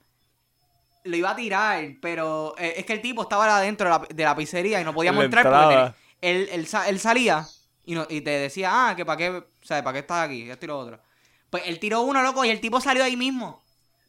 Lo 1.04 1.16
iba 1.16 1.30
a 1.30 1.36
tirar, 1.36 1.82
pero 2.02 2.54
eh, 2.58 2.74
es 2.76 2.84
que 2.84 2.92
el 2.92 3.00
tipo 3.00 3.22
estaba 3.22 3.56
adentro 3.56 3.86
de 3.86 3.90
la, 3.90 4.06
de 4.14 4.22
la 4.24 4.36
pizzería 4.36 4.82
y 4.82 4.84
no 4.84 4.92
podíamos 4.92 5.24
entrar 5.24 5.44
porque 5.44 5.94
él, 6.20 6.48
él 6.52 6.68
él 6.88 6.98
salía 7.00 7.46
y, 7.86 7.94
no- 7.94 8.06
y 8.10 8.20
te 8.20 8.30
decía, 8.32 8.70
ah, 8.90 8.94
que 8.96 9.06
para 9.06 9.16
qué, 9.16 9.44
¿sabes? 9.62 9.82
¿Para 9.82 9.94
qué 9.94 9.98
estás 10.00 10.26
aquí? 10.26 10.50
Esto 10.50 10.66
y 10.66 10.68
lo 10.68 10.78
otro. 10.78 11.00
Pues 11.48 11.62
él 11.66 11.78
tiró 11.78 12.02
uno, 12.02 12.22
loco, 12.22 12.44
y 12.44 12.50
el 12.50 12.60
tipo 12.60 12.80
salió 12.82 13.02
ahí 13.02 13.16
mismo. 13.16 13.62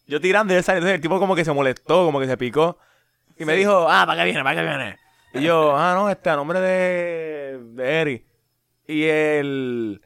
Yo 0.06 0.20
tirando 0.20 0.54
y 0.54 0.58
él 0.58 0.64
salió, 0.64 0.80
entonces 0.80 0.96
el 0.96 1.02
tipo 1.02 1.18
como 1.18 1.34
que 1.34 1.46
se 1.46 1.54
molestó, 1.54 2.06
como 2.06 2.20
que 2.20 2.28
se 2.28 2.36
picó. 2.38 2.78
Y 3.38 3.46
me 3.46 3.56
dijo, 3.56 3.88
ah, 3.90 4.06
¿para 4.06 4.20
qué 4.20 4.26
viene? 4.26 4.44
¿Para 4.44 4.62
qué 4.62 4.68
viene? 4.68 4.98
Y 5.34 5.42
yo, 5.42 5.76
ah, 5.78 5.94
no, 5.96 6.10
este, 6.10 6.30
a 6.30 6.36
nombre 6.36 6.60
de, 6.60 7.58
de 7.74 8.02
Eric. 8.02 8.26
Y 8.88 9.04
él, 9.04 10.02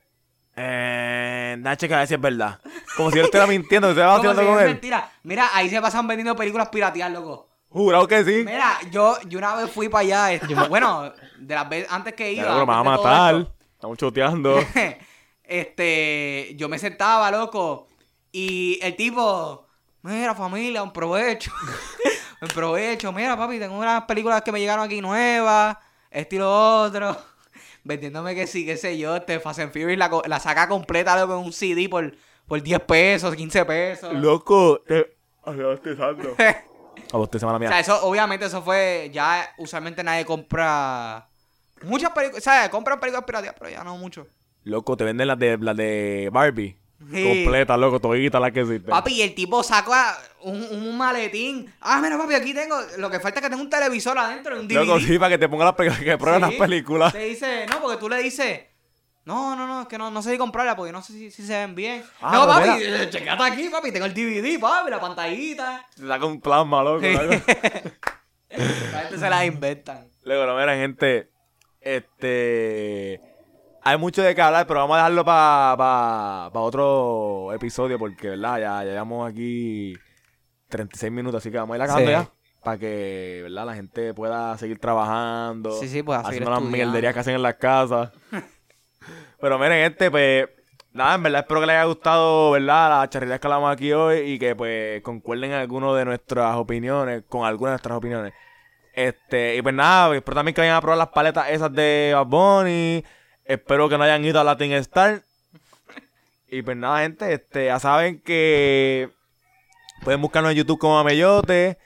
eh, 0.61 1.55
da 1.59 1.77
checa 1.77 1.95
a 1.95 1.99
ver 1.99 2.07
si 2.07 2.15
es 2.15 2.21
verdad. 2.21 2.59
Como 2.97 3.11
si 3.11 3.17
él 3.19 3.25
estuviera 3.25 3.47
mintiendo, 3.47 3.87
que 3.87 3.93
se 3.93 3.99
estaba 4.01 4.17
haciendo 4.17 4.41
si 4.41 4.47
con 4.47 4.57
es 4.57 4.61
él. 4.63 4.67
mentira. 4.71 5.09
Mira, 5.23 5.49
ahí 5.53 5.69
se 5.69 5.79
pasan 5.81 6.05
vendiendo 6.05 6.35
películas 6.35 6.67
pirateadas, 6.67 7.13
loco. 7.13 7.49
Jurado 7.69 8.07
que 8.07 8.23
sí. 8.25 8.43
Mira, 8.45 8.77
yo, 8.91 9.17
yo 9.27 9.39
una 9.39 9.55
vez 9.55 9.71
fui 9.71 9.87
para 9.87 10.01
allá, 10.01 10.33
este, 10.33 10.53
bueno, 10.55 11.13
de 11.37 11.55
las 11.55 11.69
veces 11.69 11.89
antes 11.89 12.13
que 12.13 12.33
iba. 12.33 12.43
Pero 12.43 12.65
me 12.65 12.73
va 12.73 12.79
a 12.79 12.83
matar. 12.83 13.35
esto, 13.35 13.53
Estamos 13.75 13.97
choteando. 13.97 14.59
este, 15.43 16.53
yo 16.57 16.67
me 16.67 16.77
sentaba, 16.77 17.31
loco, 17.31 17.87
y 18.31 18.79
el 18.81 18.95
tipo, 18.95 19.65
mira 20.01 20.35
familia, 20.35 20.83
un 20.83 20.91
provecho, 20.91 21.51
un 22.41 22.47
provecho, 22.49 23.11
mira 23.13 23.37
papi, 23.37 23.59
tengo 23.59 23.77
unas 23.77 24.03
películas 24.03 24.41
que 24.41 24.51
me 24.51 24.59
llegaron 24.59 24.85
aquí 24.85 24.99
nuevas, 24.99 25.77
esto 26.11 26.35
y 26.35 26.39
lo 26.39 26.81
otro, 26.83 27.17
vendiéndome 27.83 28.35
que 28.35 28.47
sí, 28.47 28.65
qué 28.65 28.77
sé 28.77 28.97
yo, 28.97 29.15
este 29.15 29.39
Fast 29.39 29.59
and 29.59 29.71
Furious 29.71 29.97
la, 29.97 30.09
co- 30.09 30.23
la 30.27 30.39
saca 30.39 30.67
completa, 30.67 31.19
loco, 31.19 31.33
en 31.39 31.45
un 31.45 31.53
CD 31.53 31.87
por, 31.89 32.13
por 32.47 32.61
10 32.61 32.79
pesos, 32.81 33.35
15 33.35 33.65
pesos. 33.65 34.13
Loco, 34.13 34.81
te... 34.87 35.17
Santo. 35.97 36.35
A 37.11 37.17
vos 37.17 37.29
te 37.31 37.39
semana 37.39 37.57
O 37.57 37.59
mía. 37.59 37.69
sea, 37.69 37.79
eso, 37.79 38.05
obviamente, 38.05 38.45
eso 38.45 38.61
fue. 38.61 39.09
Ya 39.11 39.53
usualmente 39.57 40.03
nadie 40.03 40.25
compra. 40.25 41.27
Muchas 41.83 42.11
películas. 42.11 42.43
¿Sabes? 42.43 42.69
Compran 42.69 42.99
películas 42.99 43.23
piratas, 43.25 43.55
pero 43.57 43.69
ya 43.71 43.83
no 43.83 43.97
mucho. 43.97 44.27
Loco, 44.63 44.95
te 44.97 45.05
venden 45.05 45.27
las 45.27 45.39
de, 45.39 45.57
las 45.57 45.75
de 45.75 46.29
Barbie. 46.31 46.77
Sí. 47.12 47.23
Completa, 47.23 47.77
loco, 47.77 47.99
toditas 48.01 48.41
las 48.41 48.51
que 48.51 48.59
existen. 48.59 48.89
Papi, 48.89 49.13
y 49.13 49.21
el 49.21 49.33
tipo 49.33 49.63
saca 49.63 50.17
un, 50.41 50.62
un 50.62 50.97
maletín. 50.97 51.73
Ah, 51.79 51.99
mira, 52.01 52.17
papi, 52.17 52.33
aquí 52.35 52.53
tengo. 52.53 52.75
Lo 52.97 53.09
que 53.09 53.19
falta 53.21 53.39
es 53.39 53.43
que 53.45 53.49
tenga 53.49 53.62
un 53.62 53.69
televisor 53.69 54.17
adentro, 54.17 54.59
un 54.59 54.67
DVD. 54.67 54.85
Loco, 54.85 54.99
sí, 54.99 55.17
para 55.17 55.29
que 55.29 55.38
te 55.38 55.47
pongan 55.47 55.67
las 55.67 55.75
películas, 55.75 56.03
que 56.03 56.17
prueben 56.17 56.43
Sí. 56.43 56.49
las 56.49 56.59
películas. 56.59 57.13
Te 57.13 57.19
dice, 57.19 57.65
no, 57.67 57.79
porque 57.81 57.97
tú 57.97 58.09
le 58.09 58.21
dices. 58.21 58.62
No, 59.25 59.56
no, 59.56 59.65
no, 59.67 59.81
es 59.83 59.87
que 59.87 59.97
no, 59.97 60.10
no 60.12 60.21
sé 60.21 60.31
si 60.31 60.37
comprarla 60.37 60.75
porque 60.75 60.91
no 60.91 61.02
sé 61.02 61.13
si, 61.13 61.31
si 61.31 61.45
se 61.45 61.54
ven 61.54 61.75
bien. 61.75 62.04
Ah, 62.19 62.31
no, 62.33 62.45
pues 62.45 62.67
papi, 62.67 62.83
eh, 62.83 63.08
checate 63.10 63.43
aquí, 63.43 63.69
papi. 63.69 63.91
Tengo 63.91 64.06
el 64.06 64.13
DVD, 64.13 64.60
papi, 64.60 64.89
la 64.89 65.00
pantallita. 65.00 65.85
Te 65.95 66.06
saca 66.08 66.25
un 66.25 66.41
plasma, 66.41 66.83
loco. 66.83 67.02
Sí. 67.02 67.13
loco. 67.13 67.35
La 68.52 69.00
gente 69.02 69.19
se 69.19 69.29
las 69.29 69.45
inventan. 69.45 70.08
Luego, 70.23 70.47
no, 70.47 70.58
mira, 70.58 70.75
gente. 70.75 71.29
Este. 71.79 73.21
Hay 73.84 73.98
mucho 73.98 74.21
de 74.21 74.36
qué 74.36 74.42
hablar, 74.42 74.67
pero 74.67 74.82
vamos 74.82 74.96
a 74.96 74.98
dejarlo 74.98 75.25
para 75.25 75.75
pa, 75.77 76.50
pa 76.54 76.60
otro 76.60 77.54
episodio 77.54 77.98
porque, 77.98 78.30
¿verdad? 78.30 78.60
Ya, 78.60 78.84
ya 78.84 78.92
llevamos 78.92 79.30
aquí 79.30 79.94
36 80.69 81.12
minutos, 81.12 81.40
así 81.40 81.52
que 81.52 81.58
vamos 81.58 81.73
a 81.73 81.77
ir 81.77 81.82
acabando 81.84 82.08
Sí. 82.08 82.12
ya. 82.12 82.30
Para 82.63 82.77
que, 82.77 83.40
¿verdad? 83.44 83.65
La 83.65 83.73
gente 83.75 84.13
pueda 84.13 84.58
seguir 84.58 84.80
trabajando. 84.80 85.71
Sí, 85.80 85.88
sí, 85.88 86.04
pueda 86.04 86.19
seguir 86.19 86.44
Haciendo 86.44 86.52
las 86.52 86.62
mierderías 86.62 87.13
que 87.13 87.19
hacen 87.21 87.36
en 87.36 87.42
las 87.42 87.56
casas. 87.56 88.12
pero 89.42 89.58
miren, 89.58 89.92
este, 89.92 90.12
pues. 90.12 90.48
Nada, 90.92 91.15
en 91.15 91.23
verdad 91.23 91.42
espero 91.42 91.60
que 91.62 91.67
les 91.67 91.75
haya 91.75 91.86
gustado, 91.86 92.52
¿verdad? 92.52 92.90
Las 92.90 93.10
charrerías 93.10 93.40
que 93.40 93.48
hablamos 93.48 93.71
aquí 93.71 93.94
hoy 93.94 94.17
y 94.21 94.40
que, 94.40 94.56
pues, 94.56 95.02
concuerden 95.04 95.52
en 95.52 95.58
algunas 95.58 95.96
de 95.96 96.04
nuestras 96.04 96.56
opiniones, 96.56 97.23
con 97.30 97.46
algunas 97.46 97.69
de 97.69 97.73
nuestras 97.73 97.98
opiniones. 97.98 98.34
Este, 98.94 99.56
y 99.56 99.62
pues 99.62 99.73
nada, 99.73 100.13
espero 100.15 100.36
también 100.36 100.54
que 100.56 100.62
vayan 100.62 100.75
a 100.75 100.82
probar 100.82 100.98
las 100.98 101.10
paletas 101.10 101.52
esas 101.52 101.71
de 101.71 102.12
Bad 102.15 102.25
Bunny. 102.25 103.06
Espero 103.50 103.89
que 103.89 103.97
no 103.97 104.04
hayan 104.04 104.23
ido 104.23 104.39
a 104.39 104.43
Latin 104.43 104.73
Star. 104.73 105.23
Y 106.50 106.62
pues 106.62 106.77
nada, 106.77 107.00
gente, 107.00 107.33
este, 107.33 107.65
ya 107.65 107.79
saben 107.79 108.21
que 108.21 109.10
pueden 110.04 110.21
buscarnos 110.21 110.52
en 110.52 110.58
YouTube 110.60 110.77
como 110.77 110.93
Mamellote, 110.93 111.79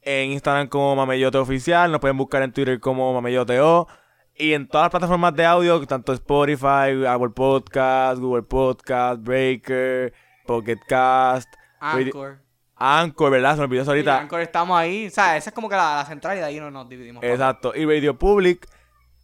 en 0.00 0.30
Instagram 0.30 0.68
como 0.68 0.96
Mamellote 0.96 1.36
Oficial, 1.36 1.92
nos 1.92 2.00
pueden 2.00 2.16
buscar 2.16 2.42
en 2.42 2.54
Twitter 2.54 2.80
como 2.80 3.12
Mamelloteo. 3.12 3.86
Y 4.34 4.54
en 4.54 4.66
todas 4.66 4.86
las 4.86 4.90
plataformas 4.92 5.34
de 5.34 5.44
audio, 5.44 5.86
tanto 5.86 6.14
Spotify, 6.14 7.04
Apple 7.06 7.30
Podcast, 7.34 8.18
Google 8.18 8.44
Podcast, 8.44 9.20
Breaker, 9.20 10.14
Pocket 10.46 10.78
Cast, 10.88 11.52
Anchor. 11.80 12.40
Anchor, 12.76 13.30
¿verdad? 13.30 13.52
Se 13.52 13.58
me 13.58 13.64
olvidó 13.64 13.82
eso 13.82 13.90
ahorita. 13.90 14.20
Anchor 14.20 14.40
estamos 14.40 14.78
ahí. 14.78 15.08
O 15.08 15.10
sea, 15.10 15.36
esa 15.36 15.50
es 15.50 15.54
como 15.54 15.68
que 15.68 15.76
la, 15.76 15.96
la 15.96 16.06
central 16.06 16.38
y 16.38 16.40
de 16.40 16.46
ahí 16.46 16.58
nos, 16.58 16.72
nos 16.72 16.88
dividimos. 16.88 17.22
Exacto. 17.22 17.74
Y 17.76 17.84
Radio 17.84 18.18
Public 18.18 18.66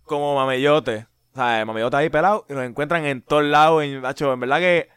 como 0.05 0.35
Mamellote. 0.35 1.07
Sea, 1.49 1.65
Mamellote 1.65 1.97
ahí 1.97 2.11
pelado. 2.11 2.45
Y 2.49 2.53
nos 2.53 2.65
encuentran 2.65 3.05
en 3.07 3.23
todos 3.23 3.45
lados. 3.45 3.83
En, 3.83 4.01
macho, 4.01 4.33
en 4.33 4.41
verdad 4.41 4.59
que 4.59 4.89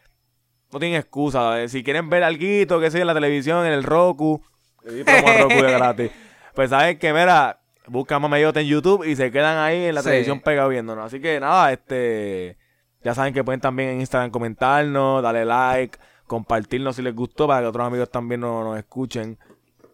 no 0.72 0.78
tienen 0.78 0.98
excusa. 1.00 1.66
Si 1.68 1.82
quieren 1.82 2.10
ver 2.10 2.22
algo, 2.24 2.80
que 2.80 2.90
sea 2.90 3.00
en 3.00 3.06
la 3.06 3.14
televisión, 3.14 3.64
en 3.66 3.72
el 3.72 3.82
Roku. 3.82 4.42
el 4.84 5.04
Roku 5.06 5.54
de 5.62 5.72
gratis. 5.72 6.10
Pues 6.54 6.70
saben 6.70 7.00
que, 7.00 7.12
mira, 7.12 7.60
buscan 7.88 8.22
Mamellote 8.22 8.60
en 8.60 8.68
YouTube 8.68 9.02
y 9.04 9.16
se 9.16 9.32
quedan 9.32 9.58
ahí 9.58 9.86
en 9.86 9.94
la 9.96 10.02
Sí. 10.02 10.08
televisión 10.08 10.38
pegados 10.40 10.70
viéndonos. 10.70 11.06
Así 11.06 11.20
que 11.20 11.40
nada, 11.40 11.72
este... 11.72 12.56
Ya 13.02 13.12
saben 13.12 13.34
que 13.34 13.42
pueden 13.42 13.60
también 13.60 13.88
en 13.90 14.00
Instagram 14.00 14.30
comentarnos, 14.30 15.20
darle 15.20 15.44
like, 15.44 15.98
compartirnos 16.28 16.94
si 16.94 17.02
les 17.02 17.12
gustó 17.12 17.48
para 17.48 17.62
que 17.62 17.66
otros 17.66 17.84
amigos 17.84 18.08
también 18.08 18.40
nos, 18.40 18.64
nos 18.64 18.78
escuchen. 18.78 19.36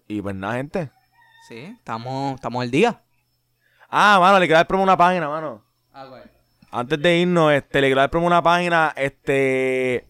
Y 0.07 0.21
pues 0.21 0.35
nada, 0.35 0.55
gente. 0.57 0.91
Sí, 1.49 1.75
estamos, 1.79 2.35
estamos 2.35 2.63
el 2.63 2.71
día. 2.71 3.01
Ah, 3.89 4.19
mano, 4.21 4.39
le 4.39 4.47
quiero 4.47 4.59
dar 4.59 4.67
promo 4.67 4.83
una 4.83 4.99
página, 4.99 5.29
mano. 5.29 5.65
Ah, 5.95 6.05
güey. 6.05 6.23
Antes 6.73 7.01
de 7.03 7.17
irnos, 7.19 7.53
este, 7.53 7.81
le 7.81 7.89
quiero 7.89 8.01
dar 8.01 8.17
una 8.17 8.43
página, 8.43 8.93
este, 8.97 10.07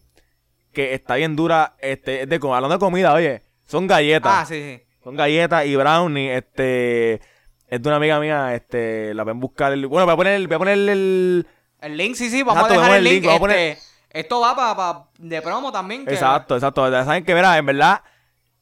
que 0.73 0.95
está 0.95 1.15
bien 1.17 1.35
dura, 1.37 1.75
este, 1.81 2.23
es 2.23 2.29
de, 2.29 2.37
hablando 2.37 2.69
de 2.71 2.79
comida, 2.79 3.15
oye, 3.15 3.43
son 3.67 3.87
galletas, 3.87 4.33
Ah, 4.35 4.45
sí, 4.47 4.55
sí. 4.63 4.83
son 5.03 5.17
galletas 5.17 5.65
y 5.67 5.75
brownie, 5.77 6.37
este, 6.37 7.15
es 7.67 7.83
de 7.83 7.89
una 7.89 7.97
amiga 7.97 8.21
mía, 8.21 8.55
este, 8.55 9.15
la 9.15 9.23
pueden 9.25 9.41
buscar, 9.41 9.73
el- 9.73 9.87
bueno, 9.87 10.05
voy 10.05 10.13
a 10.13 10.17
poner, 10.17 10.47
voy 10.47 10.55
a 10.55 10.59
poner 10.59 10.75
el, 10.75 11.47
El 11.81 11.97
link, 11.97 12.15
sí, 12.15 12.29
sí, 12.29 12.43
vamos 12.43 12.57
Exacto, 12.63 12.79
a 12.79 12.83
dejar 12.83 12.99
el 12.99 13.05
link. 13.05 13.15
link, 13.15 13.25
vamos 13.25 13.39
a 13.39 13.41
poner- 13.41 13.59
este, 13.73 13.91
Esto 14.21 14.41
va 14.41 14.55
para 14.57 15.05
de 15.19 15.41
promo 15.41 15.73
también. 15.73 16.05
que- 16.05 16.13
exacto, 16.13 16.57
exacto, 16.57 16.91
ya 16.91 17.05
saben 17.07 17.25
que, 17.25 17.33
verá, 17.33 17.57
en 17.57 17.65
verdad, 17.65 18.03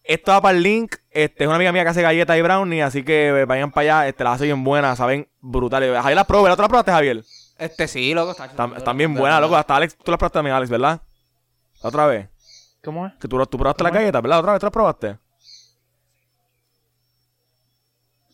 esto 0.04 0.30
va 0.30 0.40
para 0.40 0.56
el 0.56 0.62
link, 0.62 0.94
este, 1.10 1.42
es 1.44 1.46
una 1.48 1.56
amiga 1.56 1.72
mía 1.72 1.82
que 1.82 1.88
hace 1.90 2.02
galletas 2.02 2.38
y 2.38 2.42
brownie, 2.42 2.82
así 2.82 3.02
que 3.02 3.44
vayan 3.46 3.72
para 3.72 3.98
allá, 4.02 4.08
este, 4.08 4.22
las 4.22 4.34
hace 4.36 4.44
bien 4.44 4.62
buenas, 4.62 4.98
saben, 4.98 5.26
brutales, 5.40 5.94
Javier 5.96 6.14
las 6.16 6.26
probé, 6.26 6.48
¿la 6.48 6.52
otra 6.54 6.64
la 6.64 6.68
probaste, 6.68 6.92
Javier? 6.92 7.24
Este 7.58 7.88
sí, 7.88 8.14
loco, 8.14 8.30
está 8.30 8.46
Están, 8.46 8.76
están 8.76 8.96
bien 8.96 9.14
buenas, 9.14 9.40
loco, 9.40 9.56
hasta 9.56 9.74
Alex, 9.76 9.96
tú 9.96 10.10
las 10.12 10.18
probaste 10.18 10.38
también, 10.38 10.54
Alex, 10.56 10.70
¿verdad? 10.70 11.00
La 11.82 11.88
otra 11.88 12.06
vez. 12.06 12.28
¿Cómo 12.84 13.06
es? 13.06 13.12
Que 13.14 13.26
tú, 13.28 13.44
tú 13.46 13.58
probaste 13.58 13.82
la 13.82 13.90
galleta, 13.90 14.20
¿verdad? 14.20 14.38
¿Otra 14.38 14.52
vez 14.52 14.60
tú 14.60 14.66
la 14.66 14.70
probaste? 14.70 15.18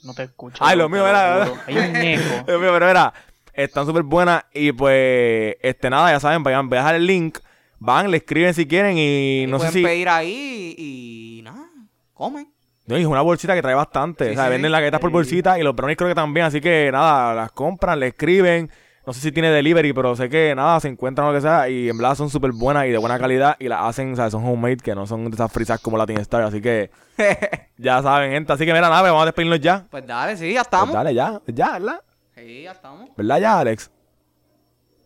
No 0.03 0.13
te 0.15 0.25
escucho. 0.25 0.63
Ay, 0.65 0.77
lo 0.77 0.85
te 0.85 0.93
mío 0.93 1.07
era- 1.09 1.47
juro. 1.47 1.61
Hay 1.67 1.77
un 1.79 1.97
eco. 1.97 2.23
Mío, 2.59 2.73
pero 2.73 2.87
mira, 2.87 3.15
están 3.55 3.87
súper 3.87 4.03
buenas 4.03 4.45
y 4.53 4.73
pues, 4.73 5.57
este, 5.63 5.89
nada, 5.89 6.11
ya 6.13 6.21
saben, 6.21 6.43
vayan, 6.43 6.69
voy 6.69 6.77
a 6.77 6.81
dejar 6.83 6.95
el 6.97 7.07
link, 7.07 7.39
van, 7.79 8.11
le 8.11 8.19
escriben 8.19 8.53
si 8.53 8.67
quieren 8.67 8.99
y 8.99 9.45
Y 9.45 9.47
no 9.47 9.59
sé 9.59 9.67
pueden 9.67 9.73
si... 9.73 9.83
pedir 9.83 10.09
ahí 10.11 10.75
y, 10.77 11.39
y 11.39 11.43
nada, 11.43 11.65
comen. 12.13 12.53
No, 12.87 12.99
y 12.99 13.01
es 13.01 13.07
una 13.07 13.23
bolsita 13.23 13.55
que 13.55 13.63
trae 13.63 13.75
bastante, 13.75 14.27
Sí, 14.27 14.33
o 14.33 14.35
sea, 14.35 14.45
sí, 14.45 14.51
venden 14.51 14.69
sí. 14.69 14.73
las 14.73 14.81
galletas 14.83 15.01
por 15.01 15.11
bolsita 15.11 15.59
y 15.59 15.63
los 15.63 15.75
brownies 15.75 15.97
creo 15.97 16.11
que 16.11 16.15
también, 16.15 16.45
así 16.45 16.61
que 16.61 16.91
nada, 16.93 17.33
las 17.33 17.53
compran, 17.53 17.99
le 17.99 18.09
escriben, 18.09 18.71
no 19.07 19.13
sé 19.13 19.21
si 19.21 19.33
tiene 19.33 19.51
delivery, 19.51 19.93
pero 19.93 20.17
sé 20.17 20.29
que 20.29 20.55
nada, 20.55 20.81
se 20.81 20.89
encuentran 20.89 21.27
o 21.29 21.31
lo 21.33 21.37
que 21.37 21.43
sea 21.43 21.69
y 21.69 21.89
en 21.89 21.97
verdad 21.99 22.15
son 22.15 22.31
súper 22.31 22.53
buenas 22.53 22.87
y 22.87 22.91
de 22.91 22.99
buena 22.99 23.19
calidad 23.19 23.57
y 23.59 23.69
las 23.69 23.83
hacen, 23.83 24.13
o 24.13 24.17
sea, 24.17 24.31
son 24.31 24.45
homemade, 24.47 24.79
que 24.79 24.95
no 24.95 25.07
son 25.07 25.25
de 25.31 25.35
esas 25.35 25.53
frisas 25.53 25.81
como 25.81 25.97
Latin 25.99 26.19
Star, 26.19 26.43
así 26.43 26.61
que 26.61 26.91
ya 27.79 28.03
saben, 28.03 28.33
gente, 28.33 28.53
así 28.53 28.65
que 28.65 28.73
mira, 28.73 28.89
nada, 28.89 29.01
pues 29.01 29.11
vamos 29.13 29.23
a 29.23 29.27
despedirnos 29.27 29.61
ya. 29.61 29.85
Pues 29.91 30.07
dale, 30.07 30.37
sí, 30.37 30.49
ya 30.53 30.61
Pues 30.61 30.67
estamos. 30.67 30.95
dale, 30.95 31.15
ya, 31.15 31.41
ya, 31.47 31.73
¿verdad? 31.73 32.01
Sí, 32.35 32.63
ya 32.63 32.73
estamos. 32.73 33.09
¿Verdad 33.17 33.41
ya, 33.41 33.59
Alex? 33.61 33.91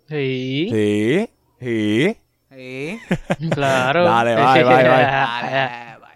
Sí, 0.09 0.69
Sí, 0.71 1.31
sí. 1.61 2.17
Sí. 2.51 3.01
claro. 3.53 4.05
Dale, 4.05 4.35
bye, 4.37 4.65
bye, 4.65 4.65
bye. 4.65 4.75
Dale, 4.75 5.51
bye, 5.51 5.99
bye, 5.99 6.09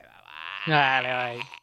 bye. 0.66 0.74
Dale, 0.74 1.34
bye. 1.36 1.61